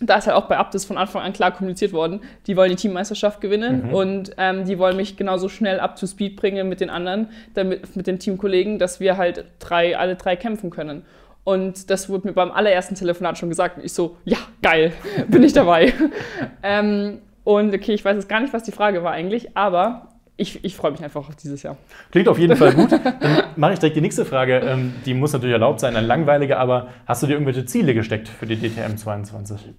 da 0.00 0.16
ist 0.16 0.26
halt 0.26 0.36
auch 0.36 0.46
bei 0.46 0.56
Abdes 0.56 0.84
von 0.84 0.98
Anfang 0.98 1.22
an 1.22 1.32
klar 1.32 1.52
kommuniziert 1.52 1.92
worden, 1.92 2.20
die 2.46 2.56
wollen 2.56 2.70
die 2.70 2.76
Teammeisterschaft 2.76 3.40
gewinnen 3.40 3.86
mhm. 3.86 3.94
und 3.94 4.30
ähm, 4.38 4.64
die 4.64 4.78
wollen 4.78 4.96
mich 4.96 5.16
genauso 5.16 5.48
schnell 5.48 5.80
up 5.80 5.96
to 5.96 6.06
speed 6.06 6.36
bringen 6.36 6.68
mit 6.68 6.80
den 6.80 6.90
anderen, 6.90 7.28
damit, 7.54 7.96
mit 7.96 8.06
den 8.06 8.18
Teamkollegen, 8.18 8.78
dass 8.78 9.00
wir 9.00 9.16
halt 9.16 9.44
drei, 9.60 9.96
alle 9.96 10.16
drei 10.16 10.36
kämpfen 10.36 10.70
können. 10.70 11.04
Und 11.44 11.90
das 11.90 12.08
wurde 12.08 12.28
mir 12.28 12.32
beim 12.32 12.50
allerersten 12.50 12.94
Telefonat 12.94 13.36
schon 13.36 13.50
gesagt. 13.50 13.76
Und 13.76 13.84
ich 13.84 13.92
so, 13.92 14.16
ja, 14.24 14.38
geil, 14.62 14.92
bin 15.28 15.42
ich 15.42 15.52
dabei. 15.52 15.92
ähm, 16.62 17.18
und 17.44 17.74
okay, 17.74 17.92
ich 17.92 18.04
weiß 18.04 18.16
jetzt 18.16 18.28
gar 18.28 18.40
nicht, 18.40 18.54
was 18.54 18.62
die 18.62 18.72
Frage 18.72 19.04
war 19.04 19.12
eigentlich, 19.12 19.54
aber 19.56 20.08
ich, 20.36 20.64
ich 20.64 20.74
freue 20.74 20.90
mich 20.90 21.04
einfach 21.04 21.28
auf 21.28 21.36
dieses 21.36 21.62
Jahr. 21.62 21.76
Klingt 22.10 22.28
auf 22.28 22.38
jeden 22.38 22.56
Fall 22.56 22.72
gut. 22.72 22.90
Dann 23.20 23.44
mache 23.56 23.74
ich 23.74 23.78
direkt 23.78 23.96
die 23.96 24.00
nächste 24.00 24.24
Frage. 24.24 24.58
Ähm, 24.58 24.94
die 25.04 25.14
muss 25.14 25.32
natürlich 25.32 25.52
erlaubt 25.52 25.80
sein, 25.80 25.94
eine 25.94 26.06
langweilige, 26.06 26.56
aber 26.58 26.88
hast 27.06 27.22
du 27.22 27.26
dir 27.26 27.34
irgendwelche 27.34 27.66
Ziele 27.66 27.94
gesteckt 27.94 28.28
für 28.28 28.46
die 28.46 28.56
DTM 28.56 28.96
22? 28.96 29.74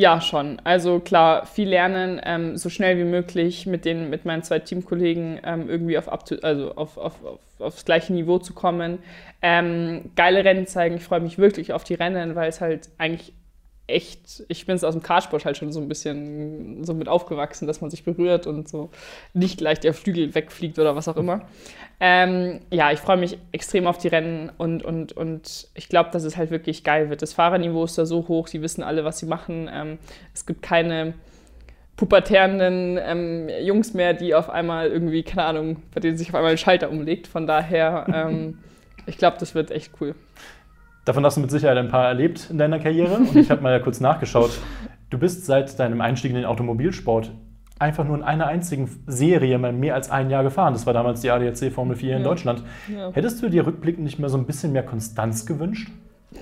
Ja, 0.00 0.22
schon. 0.22 0.58
Also 0.64 0.98
klar, 0.98 1.44
viel 1.44 1.68
lernen, 1.68 2.22
ähm, 2.24 2.56
so 2.56 2.70
schnell 2.70 2.96
wie 2.96 3.04
möglich 3.04 3.66
mit, 3.66 3.84
den, 3.84 4.08
mit 4.08 4.24
meinen 4.24 4.42
zwei 4.42 4.58
Teamkollegen 4.58 5.40
ähm, 5.44 5.68
irgendwie 5.68 5.98
auf, 5.98 6.08
also 6.42 6.74
auf, 6.74 6.96
auf, 6.96 7.22
auf, 7.22 7.38
aufs 7.58 7.84
gleiche 7.84 8.14
Niveau 8.14 8.38
zu 8.38 8.54
kommen. 8.54 9.00
Ähm, 9.42 10.10
geile 10.16 10.42
Rennen 10.42 10.66
zeigen. 10.66 10.96
Ich 10.96 11.04
freue 11.04 11.20
mich 11.20 11.36
wirklich 11.36 11.74
auf 11.74 11.84
die 11.84 11.92
Rennen, 11.92 12.34
weil 12.34 12.48
es 12.48 12.62
halt 12.62 12.88
eigentlich 12.96 13.34
echt, 13.90 14.44
ich 14.48 14.66
bin 14.66 14.76
es 14.76 14.84
aus 14.84 14.94
dem 14.94 15.02
Kartsport 15.02 15.44
halt 15.44 15.56
schon 15.56 15.72
so 15.72 15.80
ein 15.80 15.88
bisschen 15.88 16.84
so 16.84 16.94
mit 16.94 17.08
aufgewachsen, 17.08 17.66
dass 17.66 17.80
man 17.80 17.90
sich 17.90 18.04
berührt 18.04 18.46
und 18.46 18.68
so 18.68 18.90
nicht 19.34 19.58
gleich 19.58 19.80
der 19.80 19.94
Flügel 19.94 20.34
wegfliegt 20.34 20.78
oder 20.78 20.96
was 20.96 21.08
auch 21.08 21.16
immer. 21.16 21.42
Ähm, 22.00 22.60
ja, 22.70 22.92
ich 22.92 22.98
freue 22.98 23.18
mich 23.18 23.38
extrem 23.52 23.86
auf 23.86 23.98
die 23.98 24.08
Rennen 24.08 24.50
und, 24.56 24.82
und, 24.82 25.12
und 25.12 25.68
ich 25.74 25.88
glaube, 25.88 26.10
dass 26.12 26.24
es 26.24 26.36
halt 26.36 26.50
wirklich 26.50 26.82
geil 26.82 27.10
wird. 27.10 27.22
Das 27.22 27.34
Fahrerniveau 27.34 27.84
ist 27.84 27.98
da 27.98 28.06
so 28.06 28.26
hoch, 28.28 28.48
die 28.48 28.62
wissen 28.62 28.82
alle, 28.82 29.04
was 29.04 29.18
sie 29.18 29.26
machen. 29.26 29.68
Ähm, 29.72 29.98
es 30.32 30.46
gibt 30.46 30.62
keine 30.62 31.14
pubertärenden 32.00 32.98
ähm, 32.98 33.50
Jungs 33.62 33.92
mehr, 33.92 34.14
die 34.14 34.34
auf 34.34 34.48
einmal 34.48 34.88
irgendwie, 34.88 35.22
keine 35.22 35.44
Ahnung, 35.44 35.82
bei 35.92 36.00
denen 36.00 36.16
sich 36.16 36.30
auf 36.30 36.34
einmal 36.34 36.52
ein 36.52 36.58
Schalter 36.58 36.90
umlegt. 36.90 37.26
Von 37.26 37.46
daher, 37.46 38.06
ähm, 38.14 38.58
ich 39.04 39.18
glaube, 39.18 39.36
das 39.38 39.54
wird 39.54 39.70
echt 39.70 39.92
cool. 40.00 40.14
Davon 41.04 41.24
hast 41.24 41.36
du 41.36 41.40
mit 41.40 41.50
Sicherheit 41.50 41.78
ein 41.78 41.88
paar 41.88 42.06
erlebt 42.06 42.48
in 42.50 42.58
deiner 42.58 42.78
Karriere. 42.78 43.16
Und 43.16 43.34
ich 43.36 43.50
habe 43.50 43.62
mal 43.62 43.72
ja 43.72 43.78
kurz 43.78 44.00
nachgeschaut. 44.00 44.58
Du 45.08 45.18
bist 45.18 45.46
seit 45.46 45.78
deinem 45.78 46.00
Einstieg 46.00 46.30
in 46.30 46.36
den 46.36 46.44
Automobilsport 46.44 47.32
einfach 47.80 48.04
nur 48.04 48.16
in 48.16 48.22
einer 48.22 48.46
einzigen 48.46 49.02
Serie 49.06 49.58
mal 49.58 49.72
mehr 49.72 49.94
als 49.94 50.10
ein 50.10 50.30
Jahr 50.30 50.44
gefahren. 50.44 50.74
Das 50.74 50.86
war 50.86 50.92
damals 50.92 51.22
die 51.22 51.30
ADAC 51.30 51.72
Formel 51.72 51.96
4 51.96 52.16
in 52.16 52.22
ja. 52.22 52.24
Deutschland. 52.28 52.62
Ja. 52.94 53.10
Hättest 53.12 53.42
du 53.42 53.48
dir 53.48 53.66
rückblickend 53.66 54.04
nicht 54.04 54.18
mehr 54.18 54.28
so 54.28 54.36
ein 54.36 54.46
bisschen 54.46 54.72
mehr 54.72 54.82
Konstanz 54.82 55.46
gewünscht? 55.46 55.90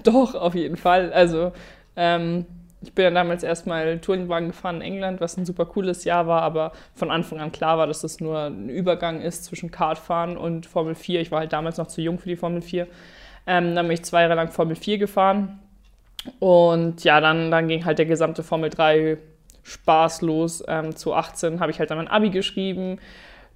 Doch, 0.03 0.35
auf 0.35 0.55
jeden 0.55 0.77
Fall. 0.77 1.13
Also 1.13 1.53
ähm, 1.97 2.45
ich 2.83 2.93
bin 2.93 3.05
ja 3.05 3.11
damals 3.11 3.45
erstmal 3.45 3.99
Tourenwagen 4.01 4.49
gefahren 4.49 4.77
in 4.77 4.83
England, 4.83 5.21
was 5.21 5.37
ein 5.37 5.47
super 5.47 5.65
cooles 5.65 6.05
Jahr 6.05 6.27
war, 6.27 6.43
aber 6.43 6.73
von 6.95 7.11
Anfang 7.11 7.41
an 7.41 7.53
klar 7.53 7.79
war, 7.79 7.87
dass 7.87 8.03
das 8.03 8.21
nur 8.21 8.39
ein 8.39 8.69
Übergang 8.69 9.21
ist 9.21 9.45
zwischen 9.45 9.71
Kartfahren 9.71 10.37
und 10.37 10.67
Formel 10.67 10.97
4. 10.97 11.21
Ich 11.21 11.31
war 11.31 11.41
halt 11.41 11.53
damals 11.53 11.79
noch 11.79 11.87
zu 11.87 12.01
jung 12.01 12.19
für 12.19 12.29
die 12.29 12.37
Formel 12.37 12.63
4. 12.63 12.89
Ähm, 13.49 13.75
dann 13.75 13.87
bin 13.87 13.95
ich 13.95 14.05
zwei 14.05 14.23
Jahre 14.23 14.35
lang 14.35 14.51
Formel 14.51 14.77
4 14.77 14.99
gefahren. 14.99 15.59
Und 16.39 17.03
ja, 17.03 17.21
dann, 17.21 17.51
dann 17.51 17.67
ging 17.67 17.87
halt 17.87 17.99
der 17.99 18.05
gesamte 18.07 18.43
Formel 18.43 18.69
3 18.69 19.17
Spaß 19.63 20.21
los. 20.21 20.63
Ähm, 20.69 20.95
zu 20.95 21.15
18 21.15 21.59
habe 21.59 21.73
ich 21.73 21.79
halt 21.79 21.91
dann 21.91 21.97
mein 21.97 22.09
Abi 22.09 22.29
geschrieben. 22.29 22.99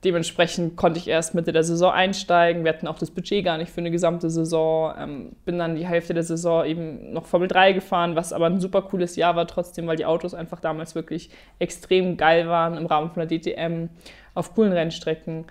Dementsprechend 0.02 0.76
konnte 0.76 0.98
ich 0.98 1.06
erst 1.06 1.34
Mitte 1.34 1.52
der 1.52 1.62
Saison 1.62 1.92
einsteigen. 1.92 2.64
Wir 2.64 2.72
hatten 2.72 2.88
auch 2.88 2.98
das 2.98 3.10
Budget 3.10 3.44
gar 3.44 3.58
nicht 3.58 3.70
für 3.70 3.82
eine 3.82 3.90
gesamte 3.90 4.30
Saison. 4.30 4.94
Ähm, 4.98 5.36
bin 5.44 5.58
dann 5.58 5.76
die 5.76 5.86
Hälfte 5.86 6.14
der 6.14 6.24
Saison 6.24 6.64
eben 6.64 7.12
noch 7.12 7.26
Formel 7.26 7.46
3 7.46 7.72
gefahren, 7.72 8.16
was 8.16 8.32
aber 8.32 8.46
ein 8.46 8.60
super 8.60 8.80
cooles 8.80 9.14
Jahr 9.16 9.36
war 9.36 9.46
trotzdem, 9.46 9.86
weil 9.86 9.96
die 9.96 10.06
Autos 10.06 10.32
einfach 10.32 10.58
damals 10.60 10.94
wirklich 10.94 11.28
extrem 11.58 12.16
geil 12.16 12.48
waren 12.48 12.78
im 12.78 12.86
Rahmen 12.86 13.10
von 13.10 13.28
der 13.28 13.38
DTM 13.38 13.90
auf 14.34 14.54
coolen 14.54 14.72
Rennstrecken. 14.72 15.44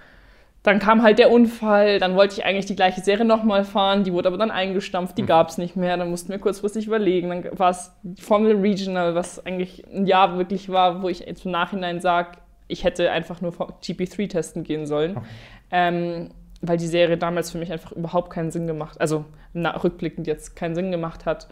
Dann 0.63 0.78
kam 0.78 1.02
halt 1.02 1.17
der 1.17 1.32
Unfall, 1.32 1.97
dann 1.97 2.15
wollte 2.15 2.36
ich 2.36 2.45
eigentlich 2.45 2.67
die 2.67 2.76
gleiche 2.76 3.02
Serie 3.02 3.26
nochmal 3.26 3.63
fahren, 3.63 4.04
die 4.04 4.13
wurde 4.13 4.28
aber 4.28 4.38
dann 4.38 4.52
eingestampft, 4.52 5.17
die 5.17 5.24
hm. 5.24 5.28
gab 5.28 5.50
es 5.50 5.58
nicht 5.58 5.76
mehr, 5.76 5.97
dann 5.97 6.12
mussten 6.12 6.30
wir 6.30 6.38
kurzfristig 6.38 6.86
überlegen. 6.86 7.30
Dann 7.30 7.58
war 7.58 7.71
es 7.71 7.91
Formel 8.19 8.58
Regional, 8.58 9.15
was 9.15 9.43
eigentlich 9.45 9.84
ein 9.88 10.06
Jahr 10.06 10.38
wirklich 10.38 10.69
war, 10.69 11.02
wo 11.02 11.10
ich 11.10 11.21
jetzt 11.21 11.45
im 11.45 11.52
Nachhinein 11.52 12.00
sage, 12.00 12.38
ich 12.67 12.84
hätte 12.84 13.12
einfach 13.12 13.41
nur 13.41 13.52
GP3 13.52 14.30
testen 14.30 14.63
gehen 14.63 14.86
sollen. 14.86 15.17
Okay. 15.17 15.26
Ähm, 15.71 16.30
weil 16.62 16.78
die 16.78 16.88
Serie 16.88 17.17
damals 17.17 17.52
für 17.52 17.58
mich 17.58 17.71
einfach 17.71 17.91
überhaupt 17.91 18.32
keinen 18.32 18.52
Sinn 18.52 18.67
gemacht, 18.67 19.02
also 19.02 19.26
rückblickend 19.56 20.28
jetzt 20.28 20.56
keinen 20.56 20.76
Sinn 20.76 20.91
gemacht 20.91 21.26
hat. 21.26 21.47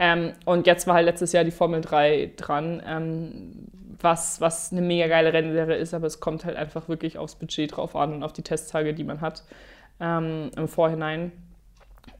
Ähm, 0.00 0.32
und 0.46 0.66
jetzt 0.66 0.86
war 0.86 0.94
halt 0.94 1.04
letztes 1.04 1.32
Jahr 1.32 1.44
die 1.44 1.50
Formel 1.52 1.82
3 1.82 2.32
dran. 2.36 2.82
Ähm, 2.84 3.68
was, 4.02 4.40
was 4.40 4.72
eine 4.72 4.80
mega 4.80 5.06
geile 5.08 5.32
Rennserie 5.32 5.76
ist, 5.76 5.92
aber 5.92 6.06
es 6.06 6.20
kommt 6.20 6.46
halt 6.46 6.56
einfach 6.56 6.88
wirklich 6.88 7.18
aufs 7.18 7.34
Budget 7.34 7.76
drauf 7.76 7.94
an 7.94 8.14
und 8.14 8.22
auf 8.22 8.32
die 8.32 8.42
Testtage, 8.42 8.94
die 8.94 9.04
man 9.04 9.20
hat 9.20 9.44
ähm, 10.00 10.50
im 10.56 10.68
Vorhinein. 10.68 11.32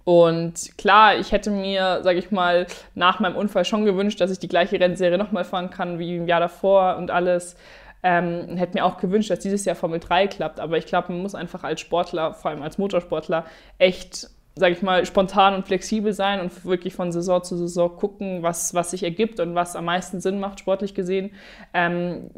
Und 0.04 0.76
klar, 0.76 1.16
ich 1.16 1.32
hätte 1.32 1.50
mir, 1.50 2.00
sage 2.02 2.18
ich 2.18 2.30
mal, 2.30 2.66
nach 2.94 3.20
meinem 3.20 3.36
Unfall 3.36 3.64
schon 3.64 3.86
gewünscht, 3.86 4.20
dass 4.20 4.30
ich 4.30 4.38
die 4.38 4.48
gleiche 4.48 4.78
Rennserie 4.78 5.18
nochmal 5.18 5.44
fahren 5.44 5.70
kann 5.70 5.98
wie 5.98 6.16
im 6.16 6.28
Jahr 6.28 6.40
davor 6.40 6.96
und 6.96 7.10
alles. 7.10 7.56
Ähm, 8.02 8.56
hätte 8.56 8.74
mir 8.74 8.84
auch 8.84 8.96
gewünscht, 8.96 9.30
dass 9.30 9.40
dieses 9.40 9.64
Jahr 9.66 9.76
Formel 9.76 10.00
3 10.00 10.26
klappt. 10.26 10.58
Aber 10.58 10.78
ich 10.78 10.86
glaube, 10.86 11.12
man 11.12 11.22
muss 11.22 11.34
einfach 11.34 11.64
als 11.64 11.80
Sportler, 11.80 12.32
vor 12.34 12.50
allem 12.50 12.62
als 12.62 12.78
Motorsportler, 12.78 13.44
echt 13.78 14.30
sage 14.56 14.74
ich 14.74 14.82
mal, 14.82 15.06
spontan 15.06 15.54
und 15.54 15.66
flexibel 15.66 16.12
sein 16.12 16.40
und 16.40 16.64
wirklich 16.64 16.94
von 16.94 17.12
Saison 17.12 17.42
zu 17.42 17.56
Saison 17.56 17.96
gucken, 17.96 18.42
was, 18.42 18.74
was 18.74 18.90
sich 18.90 19.02
ergibt 19.02 19.40
und 19.40 19.54
was 19.54 19.76
am 19.76 19.84
meisten 19.84 20.20
Sinn 20.20 20.40
macht, 20.40 20.60
sportlich 20.60 20.94
gesehen. 20.94 21.30
Ähm, 21.72 22.30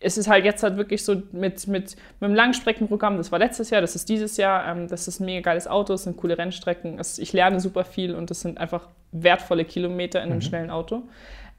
es 0.00 0.16
ist 0.16 0.28
halt 0.28 0.44
jetzt 0.44 0.62
halt 0.62 0.76
wirklich 0.76 1.04
so 1.04 1.14
mit, 1.32 1.66
mit, 1.66 1.68
mit 1.68 1.96
einem 2.20 2.34
Langstreckenprogramm, 2.34 3.16
das 3.16 3.32
war 3.32 3.38
letztes 3.38 3.70
Jahr, 3.70 3.80
das 3.80 3.96
ist 3.96 4.08
dieses 4.08 4.36
Jahr, 4.36 4.68
ähm, 4.68 4.88
das 4.88 5.08
ist 5.08 5.20
ein 5.20 5.26
mega 5.26 5.40
geiles 5.40 5.66
Auto, 5.66 5.94
es 5.94 6.04
sind 6.04 6.16
coole 6.16 6.38
Rennstrecken, 6.38 6.98
es, 6.98 7.18
ich 7.18 7.32
lerne 7.32 7.60
super 7.60 7.84
viel 7.84 8.14
und 8.14 8.30
das 8.30 8.40
sind 8.40 8.58
einfach 8.58 8.88
wertvolle 9.10 9.64
Kilometer 9.64 10.20
in 10.20 10.30
einem 10.30 10.38
mhm. 10.38 10.42
schnellen 10.42 10.70
Auto. 10.70 11.02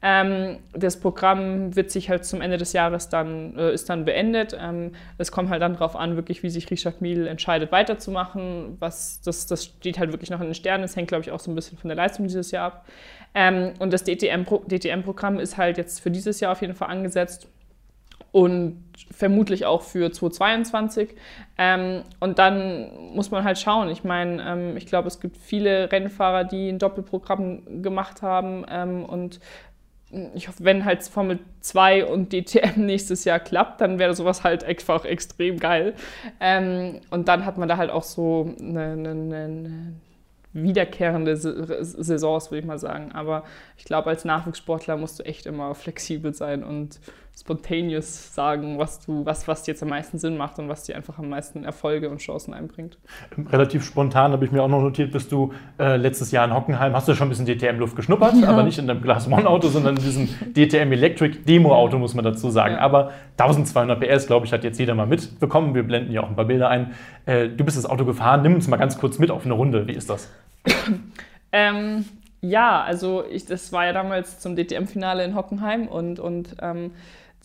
Ähm, 0.02 0.58
das 0.72 0.98
Programm 0.98 1.76
wird 1.76 1.90
sich 1.90 2.08
halt 2.08 2.24
zum 2.24 2.40
Ende 2.40 2.56
des 2.56 2.72
Jahres 2.72 3.10
dann, 3.10 3.56
äh, 3.58 3.72
ist 3.72 3.90
dann 3.90 4.04
beendet. 4.06 4.56
Ähm, 4.58 4.92
es 5.18 5.30
kommt 5.30 5.50
halt 5.50 5.60
dann 5.60 5.74
darauf 5.74 5.94
an, 5.94 6.16
wirklich, 6.16 6.42
wie 6.42 6.48
sich 6.48 6.70
Richard 6.70 7.02
Miel 7.02 7.26
entscheidet, 7.26 7.70
weiterzumachen. 7.70 8.76
Was, 8.80 9.20
das, 9.20 9.46
das 9.46 9.66
steht 9.66 9.98
halt 9.98 10.12
wirklich 10.12 10.30
noch 10.30 10.40
in 10.40 10.46
den 10.46 10.54
Sternen. 10.54 10.82
Das 10.82 10.96
hängt, 10.96 11.08
glaube 11.08 11.22
ich, 11.22 11.30
auch 11.30 11.40
so 11.40 11.50
ein 11.50 11.54
bisschen 11.54 11.76
von 11.76 11.88
der 11.88 11.96
Leistung 11.96 12.26
dieses 12.26 12.50
Jahr 12.50 12.66
ab. 12.66 12.86
Ähm, 13.34 13.74
und 13.78 13.92
das 13.92 14.04
DTM-Programm 14.04 15.38
ist 15.38 15.58
halt 15.58 15.76
jetzt 15.76 16.00
für 16.00 16.10
dieses 16.10 16.40
Jahr 16.40 16.52
auf 16.52 16.62
jeden 16.62 16.74
Fall 16.74 16.88
angesetzt 16.88 17.46
und 18.32 18.84
vermutlich 19.10 19.66
auch 19.66 19.82
für 19.82 20.10
2022. 20.10 21.14
Ähm, 21.58 22.02
und 22.20 22.38
dann 22.38 22.90
muss 23.12 23.30
man 23.30 23.44
halt 23.44 23.58
schauen. 23.58 23.88
Ich 23.88 24.04
meine, 24.04 24.42
ähm, 24.46 24.76
ich 24.76 24.86
glaube, 24.86 25.08
es 25.08 25.20
gibt 25.20 25.36
viele 25.36 25.90
Rennfahrer, 25.90 26.44
die 26.44 26.68
ein 26.68 26.78
Doppelprogramm 26.78 27.82
gemacht 27.82 28.22
haben 28.22 28.64
ähm, 28.70 29.04
und 29.04 29.40
ich 30.34 30.48
hoffe, 30.48 30.64
wenn 30.64 30.84
halt 30.84 31.02
Formel 31.04 31.38
2 31.60 32.06
und 32.06 32.32
DTM 32.32 32.72
nächstes 32.86 33.24
Jahr 33.24 33.38
klappt, 33.38 33.80
dann 33.80 33.98
wäre 33.98 34.14
sowas 34.14 34.42
halt 34.42 34.64
einfach 34.64 35.04
extrem 35.04 35.58
geil. 35.58 35.94
Ähm, 36.40 37.00
und 37.10 37.28
dann 37.28 37.44
hat 37.44 37.58
man 37.58 37.68
da 37.68 37.76
halt 37.76 37.90
auch 37.90 38.02
so 38.02 38.54
eine, 38.58 38.92
eine, 38.92 39.10
eine 39.10 39.92
wiederkehrende 40.52 41.36
Saisons, 41.36 42.50
würde 42.50 42.60
ich 42.60 42.66
mal 42.66 42.78
sagen. 42.78 43.12
Aber 43.12 43.44
ich 43.76 43.84
glaube, 43.84 44.10
als 44.10 44.24
Nachwuchssportler 44.24 44.96
musst 44.96 45.20
du 45.20 45.24
echt 45.24 45.46
immer 45.46 45.74
flexibel 45.74 46.34
sein 46.34 46.64
und 46.64 46.98
spontaneous 47.38 48.34
sagen, 48.34 48.78
was 48.78 49.00
du, 49.00 49.24
was, 49.24 49.48
was 49.48 49.62
dir 49.62 49.72
jetzt 49.72 49.82
am 49.82 49.88
meisten 49.88 50.18
Sinn 50.18 50.36
macht 50.36 50.58
und 50.58 50.68
was 50.68 50.84
dir 50.84 50.96
einfach 50.96 51.18
am 51.18 51.28
meisten 51.28 51.64
Erfolge 51.64 52.10
und 52.10 52.18
Chancen 52.18 52.52
einbringt. 52.52 52.98
Relativ 53.50 53.84
spontan 53.84 54.32
habe 54.32 54.44
ich 54.44 54.52
mir 54.52 54.62
auch 54.62 54.68
noch 54.68 54.82
notiert, 54.82 55.12
bist 55.12 55.32
du 55.32 55.52
äh, 55.78 55.96
letztes 55.96 56.32
Jahr 56.32 56.44
in 56.44 56.54
Hockenheim, 56.54 56.94
hast 56.94 57.08
du 57.08 57.14
schon 57.14 57.28
ein 57.28 57.30
bisschen 57.30 57.46
DTM-Luft 57.46 57.96
geschnuppert, 57.96 58.34
ja. 58.40 58.48
aber 58.48 58.62
nicht 58.62 58.78
in 58.78 58.90
einem 58.90 59.02
Class 59.02 59.26
One-Auto, 59.26 59.68
sondern 59.68 59.96
in 59.96 60.02
diesem 60.02 60.28
DTM 60.54 60.92
Electric 60.92 61.38
Demo-Auto, 61.46 61.98
muss 61.98 62.14
man 62.14 62.24
dazu 62.24 62.50
sagen. 62.50 62.74
Ja. 62.74 62.80
Aber 62.80 63.12
1200 63.38 64.00
PS, 64.00 64.26
glaube 64.26 64.46
ich, 64.46 64.52
hat 64.52 64.64
jetzt 64.64 64.78
jeder 64.78 64.94
mal 64.94 65.06
mitbekommen. 65.06 65.74
Wir 65.74 65.82
blenden 65.82 66.12
ja 66.12 66.22
auch 66.22 66.28
ein 66.28 66.36
paar 66.36 66.44
Bilder 66.44 66.68
ein. 66.68 66.94
Äh, 67.26 67.48
du 67.48 67.64
bist 67.64 67.76
das 67.76 67.86
Auto 67.86 68.04
gefahren, 68.04 68.42
nimm 68.42 68.54
uns 68.54 68.68
mal 68.68 68.76
ganz 68.76 68.98
kurz 68.98 69.18
mit 69.18 69.30
auf 69.30 69.44
eine 69.44 69.54
Runde. 69.54 69.86
Wie 69.86 69.92
ist 69.92 70.10
das? 70.10 70.28
ähm, 71.52 72.04
ja, 72.40 72.82
also 72.82 73.24
ich, 73.30 73.44
das 73.46 73.72
war 73.72 73.86
ja 73.86 73.92
damals 73.92 74.38
zum 74.38 74.56
DTM-Finale 74.56 75.24
in 75.24 75.34
Hockenheim 75.34 75.88
und, 75.88 76.18
und 76.18 76.56
ähm, 76.60 76.92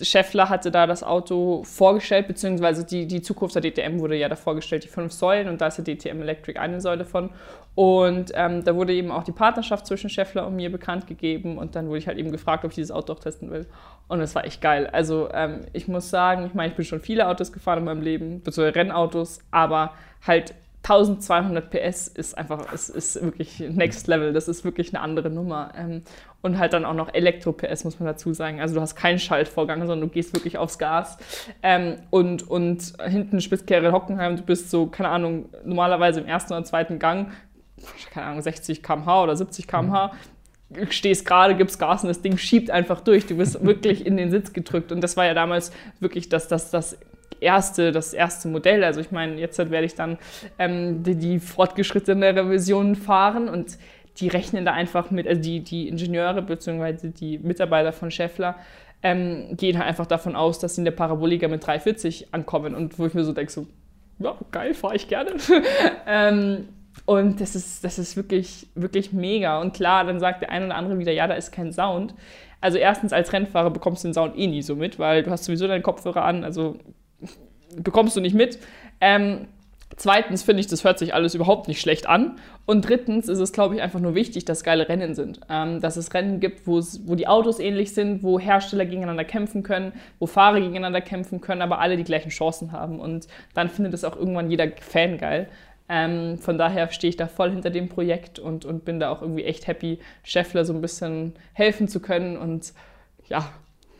Scheffler 0.02 0.50
hatte 0.50 0.72
da 0.72 0.88
das 0.88 1.04
Auto 1.04 1.64
vorgestellt, 1.64 2.28
beziehungsweise 2.28 2.86
die, 2.86 3.08
die 3.08 3.22
Zukunft 3.22 3.56
der 3.56 3.62
DTM 3.62 4.00
wurde 4.00 4.18
ja 4.18 4.28
da 4.28 4.36
vorgestellt, 4.36 4.84
die 4.84 4.90
fünf 4.90 5.14
Säulen 5.14 5.48
und 5.48 5.62
da 5.62 5.68
ist 5.68 5.78
der 5.78 5.86
DTM 5.86 6.22
Electric 6.22 6.60
eine 6.60 6.82
Säule 6.82 7.06
von. 7.06 7.30
Und 7.76 8.32
ähm, 8.36 8.64
da 8.64 8.76
wurde 8.76 8.94
eben 8.94 9.12
auch 9.12 9.24
die 9.24 9.32
Partnerschaft 9.32 9.88
zwischen 9.88 10.10
Scheffler 10.10 10.48
und 10.48 10.56
mir 10.56 10.72
bekannt 10.72 11.08
gegeben 11.08 11.58
und 11.58 11.76
dann 11.76 11.88
wurde 11.88 12.00
ich 12.00 12.08
halt 12.08 12.18
eben 12.18 12.32
gefragt, 12.32 12.66
ob 12.66 12.72
ich 12.72 12.76
dieses 12.76 12.92
Auto 12.92 13.14
auch 13.14 13.20
testen 13.20 13.52
will. 13.52 13.68
Und 14.08 14.20
es 14.20 14.36
war 14.36 14.46
echt 14.46 14.62
geil. 14.62 14.88
Also 14.88 15.30
ähm, 15.34 15.62
ich 15.72 15.88
muss 15.88 16.10
sagen, 16.10 16.46
ich 16.46 16.54
meine, 16.54 16.70
ich 16.70 16.76
bin 16.76 16.86
schon 16.86 17.00
viele 17.00 17.28
Autos 17.28 17.54
gefahren 17.54 17.80
in 17.80 17.86
meinem 17.86 18.02
Leben, 18.02 18.42
beziehungsweise 18.42 18.76
Rennautos, 18.76 19.40
aber 19.52 19.94
halt 20.26 20.54
1200 20.88 21.72
PS 21.72 22.08
ist 22.08 22.38
einfach, 22.38 22.72
ist, 22.72 22.90
ist 22.90 23.22
wirklich 23.22 23.60
Next 23.60 24.06
Level. 24.06 24.34
Das 24.34 24.48
ist 24.48 24.64
wirklich 24.64 24.94
eine 24.94 25.02
andere 25.02 25.32
Nummer. 25.32 25.72
Ähm, 25.76 26.04
und 26.44 26.60
halt 26.60 26.74
dann 26.74 26.86
auch 26.86 26.94
noch 26.94 27.12
Elektro-PS, 27.12 27.86
muss 27.86 28.00
man 28.00 28.06
dazu 28.06 28.34
sagen. 28.34 28.62
Also 28.62 28.76
du 28.76 28.82
hast 28.82 28.96
keinen 28.96 29.18
Schaltvorgang, 29.18 29.80
sondern 29.80 30.02
du 30.02 30.08
gehst 30.10 30.36
wirklich 30.36 30.60
aufs 30.60 30.78
Gas. 30.78 31.18
Ähm, 31.64 31.98
und, 32.12 32.48
und 32.48 32.94
hinten 33.04 33.42
Spitzkehre 33.42 33.92
Hockenheim, 33.92 34.36
du 34.36 34.44
bist 34.44 34.70
so, 34.70 34.86
keine 34.86 35.10
Ahnung, 35.10 35.50
normalerweise 35.64 36.20
im 36.20 36.28
ersten 36.28 36.54
oder 36.54 36.64
zweiten 36.64 37.00
Gang, 37.00 37.32
keine 38.12 38.28
Ahnung, 38.28 38.42
60 38.44 38.84
km/h 38.84 39.24
oder 39.24 39.36
70 39.36 39.68
km/h. 39.68 40.12
Mhm. 40.70 40.92
Stehst 40.92 41.26
gerade, 41.26 41.56
gibst 41.56 41.80
Gas 41.80 42.04
und 42.04 42.10
das 42.10 42.22
Ding 42.22 42.38
schiebt 42.38 42.70
einfach 42.70 43.02
durch. 43.02 43.26
Du 43.26 43.38
bist 43.38 43.64
wirklich 43.66 44.06
in 44.06 44.18
den 44.18 44.30
Sitz 44.30 44.54
gedrückt. 44.54 44.92
Und 44.92 45.02
das 45.02 45.18
war 45.18 45.26
ja 45.26 45.34
damals 45.34 45.72
wirklich 46.00 46.30
das, 46.30 46.48
das, 46.48 46.70
das 46.70 46.98
erste, 47.40 47.92
das 47.92 48.14
erste 48.14 48.48
Modell. 48.48 48.84
Also 48.84 49.00
ich 49.02 49.12
meine, 49.12 49.36
jetzt 49.40 49.58
werde 49.58 49.86
ich 49.86 49.96
dann 49.96 50.18
ähm, 50.60 51.04
die, 51.04 51.16
die 51.16 51.40
fortgeschrittene 51.40 52.36
Revision 52.36 52.96
fahren 52.96 53.50
und 53.50 53.78
die 54.18 54.28
rechnen 54.28 54.66
da 54.66 54.72
einfach 54.72 55.12
mit, 55.12 55.28
also 55.28 55.42
die, 55.42 55.60
die 55.60 55.88
Ingenieure 55.88 56.42
bzw. 56.42 57.10
die 57.10 57.38
Mitarbeiter 57.38 57.92
von 57.92 58.12
Scheffler 58.12 58.56
ähm, 59.04 59.56
gehen 59.58 59.78
halt 59.78 59.88
einfach 59.88 60.06
davon 60.06 60.36
aus, 60.36 60.60
dass 60.60 60.76
sie 60.76 60.82
in 60.82 60.86
der 60.86 60.92
Parabolika 60.92 61.48
mit 61.48 61.66
340 61.66 62.34
ankommen 62.34 62.74
und 62.74 62.98
wo 62.98 63.06
ich 63.06 63.14
mir 63.14 63.24
so 63.24 63.34
denke, 63.34 63.52
so, 63.52 63.68
ja, 64.20 64.36
geil, 64.52 64.74
fahre 64.74 64.96
ich 64.96 65.08
gerne. 65.08 65.32
ähm, 66.08 66.70
und 67.06 67.42
das 67.42 67.56
ist, 67.56 67.84
das 67.84 68.00
ist 68.00 68.16
wirklich, 68.16 68.68
wirklich 68.74 69.12
mega. 69.12 69.60
Und 69.62 69.76
klar, 69.76 70.06
dann 70.06 70.20
sagt 70.20 70.42
der 70.42 70.50
eine 70.50 70.68
oder 70.68 70.76
andere 70.76 70.98
wieder, 70.98 71.12
ja, 71.12 71.28
da 71.28 71.36
ist 71.36 71.52
kein 71.52 71.72
Sound. 71.72 72.16
Also 72.62 72.78
erstens 72.78 73.14
als 73.14 73.32
Rennfahrer 73.32 73.70
bekommst 73.70 74.04
du 74.04 74.08
den 74.08 74.14
Sound 74.14 74.38
eh 74.38 74.48
nie 74.48 74.64
so 74.64 74.76
mit, 74.76 74.98
weil 74.98 75.22
du 75.22 75.30
hast 75.30 75.44
sowieso 75.44 75.68
deinen 75.68 75.84
Kopfhörer 75.84 76.24
an, 76.24 76.44
also 76.44 76.78
bekommst 77.76 78.16
du 78.16 78.22
nicht 78.22 78.36
mit. 78.36 78.60
Ähm, 79.02 79.48
Zweitens 79.98 80.44
finde 80.44 80.60
ich, 80.60 80.68
das 80.68 80.84
hört 80.84 81.00
sich 81.00 81.14
alles 81.14 81.36
überhaupt 81.36 81.70
nicht 81.70 81.80
schlecht 81.80 82.08
an. 82.08 82.38
Und 82.66 82.88
drittens 82.88 83.30
ist 83.30 83.40
es, 83.40 83.54
glaube 83.54 83.76
ich, 83.76 83.82
einfach 83.82 84.00
nur 84.00 84.14
wichtig, 84.14 84.44
dass 84.44 84.64
geile 84.64 84.90
Rennen 84.90 85.16
sind. 85.16 85.40
Ähm, 85.50 85.80
dass 85.80 85.96
es 85.96 86.14
Rennen 86.14 86.40
gibt, 86.42 86.68
wo 86.68 86.82
die 87.16 87.28
Autos 87.28 87.60
ähnlich 87.60 87.94
sind, 87.94 88.22
wo 88.22 88.38
Hersteller 88.38 88.86
gegeneinander 88.86 89.24
kämpfen 89.24 89.64
können, 89.64 89.94
wo 90.20 90.26
Fahrer 90.26 90.60
gegeneinander 90.60 91.02
kämpfen 91.02 91.40
können, 91.40 91.62
aber 91.62 91.80
alle 91.80 91.96
die 91.96 92.04
gleichen 92.04 92.30
Chancen 92.30 92.74
haben. 92.74 93.00
Und 93.00 93.28
dann 93.54 93.70
findet 93.70 93.94
es 93.94 94.04
auch 94.04 94.18
irgendwann 94.18 94.52
jeder 94.52 94.70
Fan 94.82 95.18
geil. 95.18 95.48
Ähm, 95.88 96.40
von 96.40 96.58
daher 96.58 96.92
stehe 96.92 97.10
ich 97.10 97.16
da 97.16 97.28
voll 97.28 97.52
hinter 97.52 97.70
dem 97.70 97.88
Projekt 97.88 98.40
und, 98.40 98.66
und 98.66 98.84
bin 98.84 99.00
da 99.00 99.12
auch 99.12 99.22
irgendwie 99.22 99.44
echt 99.44 99.68
happy, 99.68 100.00
Scheffler 100.24 100.66
so 100.66 100.74
ein 100.74 100.82
bisschen 100.82 101.34
helfen 101.54 101.88
zu 101.88 102.00
können 102.00 102.38
und 102.38 102.74
ja, 103.28 103.48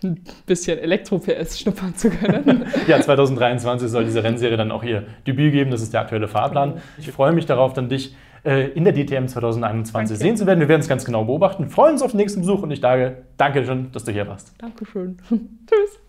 ein 0.06 0.24
bisschen 0.46 0.80
Elektro-PS 0.80 1.60
schnuppern 1.60 1.96
zu 1.96 2.10
können. 2.10 2.66
ja, 2.88 3.00
2023 3.00 3.90
soll 3.90 4.06
diese 4.06 4.24
Rennserie 4.24 4.58
dann 4.58 4.72
auch 4.72 4.84
ihr 4.84 5.04
Debüt 5.28 5.52
geben. 5.52 5.72
Das 5.72 5.82
ist 5.82 5.94
der 5.94 6.02
aktuelle 6.02 6.28
Fahrplan. 6.28 6.82
Ich 6.98 7.12
freue 7.12 7.34
mich 7.34 7.46
darauf, 7.46 7.74
dann 7.74 7.90
dich 7.90 8.16
äh, 8.46 8.70
in 8.70 8.84
der 8.84 8.94
DTM 8.94 9.28
2021 9.28 9.94
Danke. 9.94 10.16
sehen 10.16 10.38
zu 10.38 10.46
werden. 10.46 10.60
Wir 10.60 10.70
werden 10.70 10.82
es 10.82 10.88
ganz 10.88 11.04
genau 11.04 11.26
beobachten. 11.26 11.70
Freuen 11.70 11.94
uns 11.94 12.02
auf 12.02 12.12
den 12.12 12.18
nächsten 12.18 12.42
Besuch 12.42 12.62
und 12.62 12.72
ich 12.72 12.80
sage 12.80 13.24
danke 13.38 13.66
schön, 13.66 13.92
dass 13.92 14.04
du 14.04 14.12
hier 14.12 14.28
warst. 14.28 14.54
Dankeschön. 14.60 15.18
Tschüss. 15.30 16.00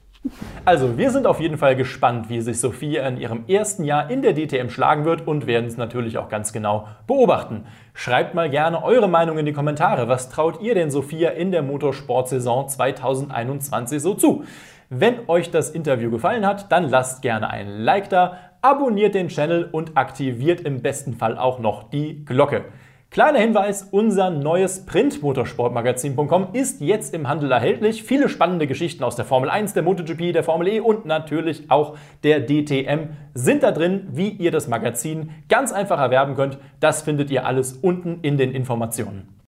Also, 0.65 0.99
wir 0.99 1.11
sind 1.11 1.27
auf 1.27 1.41
jeden 1.41 1.57
Fall 1.57 1.77
gespannt, 1.77 2.29
wie 2.29 2.41
sich 2.41 2.59
Sophia 2.59 3.07
in 3.07 3.17
ihrem 3.17 3.45
ersten 3.47 3.85
Jahr 3.85 4.11
in 4.11 4.23
der 4.23 4.35
DTM 4.35 4.69
schlagen 4.69 5.05
wird 5.05 5.27
und 5.27 5.47
werden 5.47 5.67
es 5.67 5.77
natürlich 5.77 6.19
auch 6.19 6.29
ganz 6.29 6.53
genau 6.53 6.89
beobachten. 7.07 7.65
Schreibt 7.99 8.35
mal 8.35 8.51
gerne 8.51 8.85
eure 8.85 9.09
Meinung 9.09 9.39
in 9.39 9.47
die 9.47 9.55
Kommentare. 9.55 10.07
Was 10.07 10.29
traut 10.29 10.61
ihr 10.61 10.75
denn 10.75 10.91
Sophia 10.91 11.31
in 11.31 11.51
der 11.51 11.63
Motorsportsaison 11.63 12.69
2021 12.69 14.03
so 14.03 14.13
zu? 14.13 14.45
Wenn 14.91 15.31
euch 15.31 15.51
das 15.51 15.71
Interview 15.71 16.11
gefallen 16.11 16.45
hat, 16.45 16.71
dann 16.71 16.91
lasst 16.91 17.23
gerne 17.23 17.49
ein 17.49 17.81
Like 17.81 18.11
da, 18.11 18.37
abonniert 18.61 19.15
den 19.15 19.29
Channel 19.29 19.71
und 19.73 19.97
aktiviert 19.97 20.61
im 20.61 20.83
besten 20.83 21.15
Fall 21.15 21.39
auch 21.39 21.59
noch 21.59 21.89
die 21.89 22.23
Glocke. 22.27 22.67
Kleiner 23.17 23.39
Hinweis, 23.39 23.89
unser 23.93 24.29
neues 24.29 24.85
Print-Motorsportmagazin.com 24.85 26.49
ist 26.53 26.83
jetzt 26.83 27.15
im 27.15 27.31
Handel 27.31 27.51
erhältlich. 27.51 28.03
Viele 28.03 28.29
spannende 28.29 28.67
Geschichten 28.67 29.03
aus 29.03 29.17
der 29.17 29.25
Formel 29.25 29.49
1, 29.49 29.73
der 29.73 29.85
MotoGP, 29.85 30.35
der 30.35 30.45
Formel 30.45 30.69
E 30.69 30.81
und 30.81 31.07
natürlich 31.07 31.71
auch 31.71 31.97
der 32.25 32.41
DTM 32.41 33.15
sind 33.33 33.63
da 33.63 33.73
drin, 33.73 34.07
wie 34.11 34.29
ihr 34.29 34.51
das 34.51 34.69
Magazin 34.69 35.31
ganz 35.49 35.73
einfach 35.73 35.99
erwerben 35.99 36.35
könnt. 36.35 36.59
Das 36.79 37.01
findet 37.01 37.31
ihr 37.31 37.47
alles 37.47 37.73
unten 37.73 38.19
in 38.21 38.37
den 38.37 38.53
Informationen. 38.53 39.36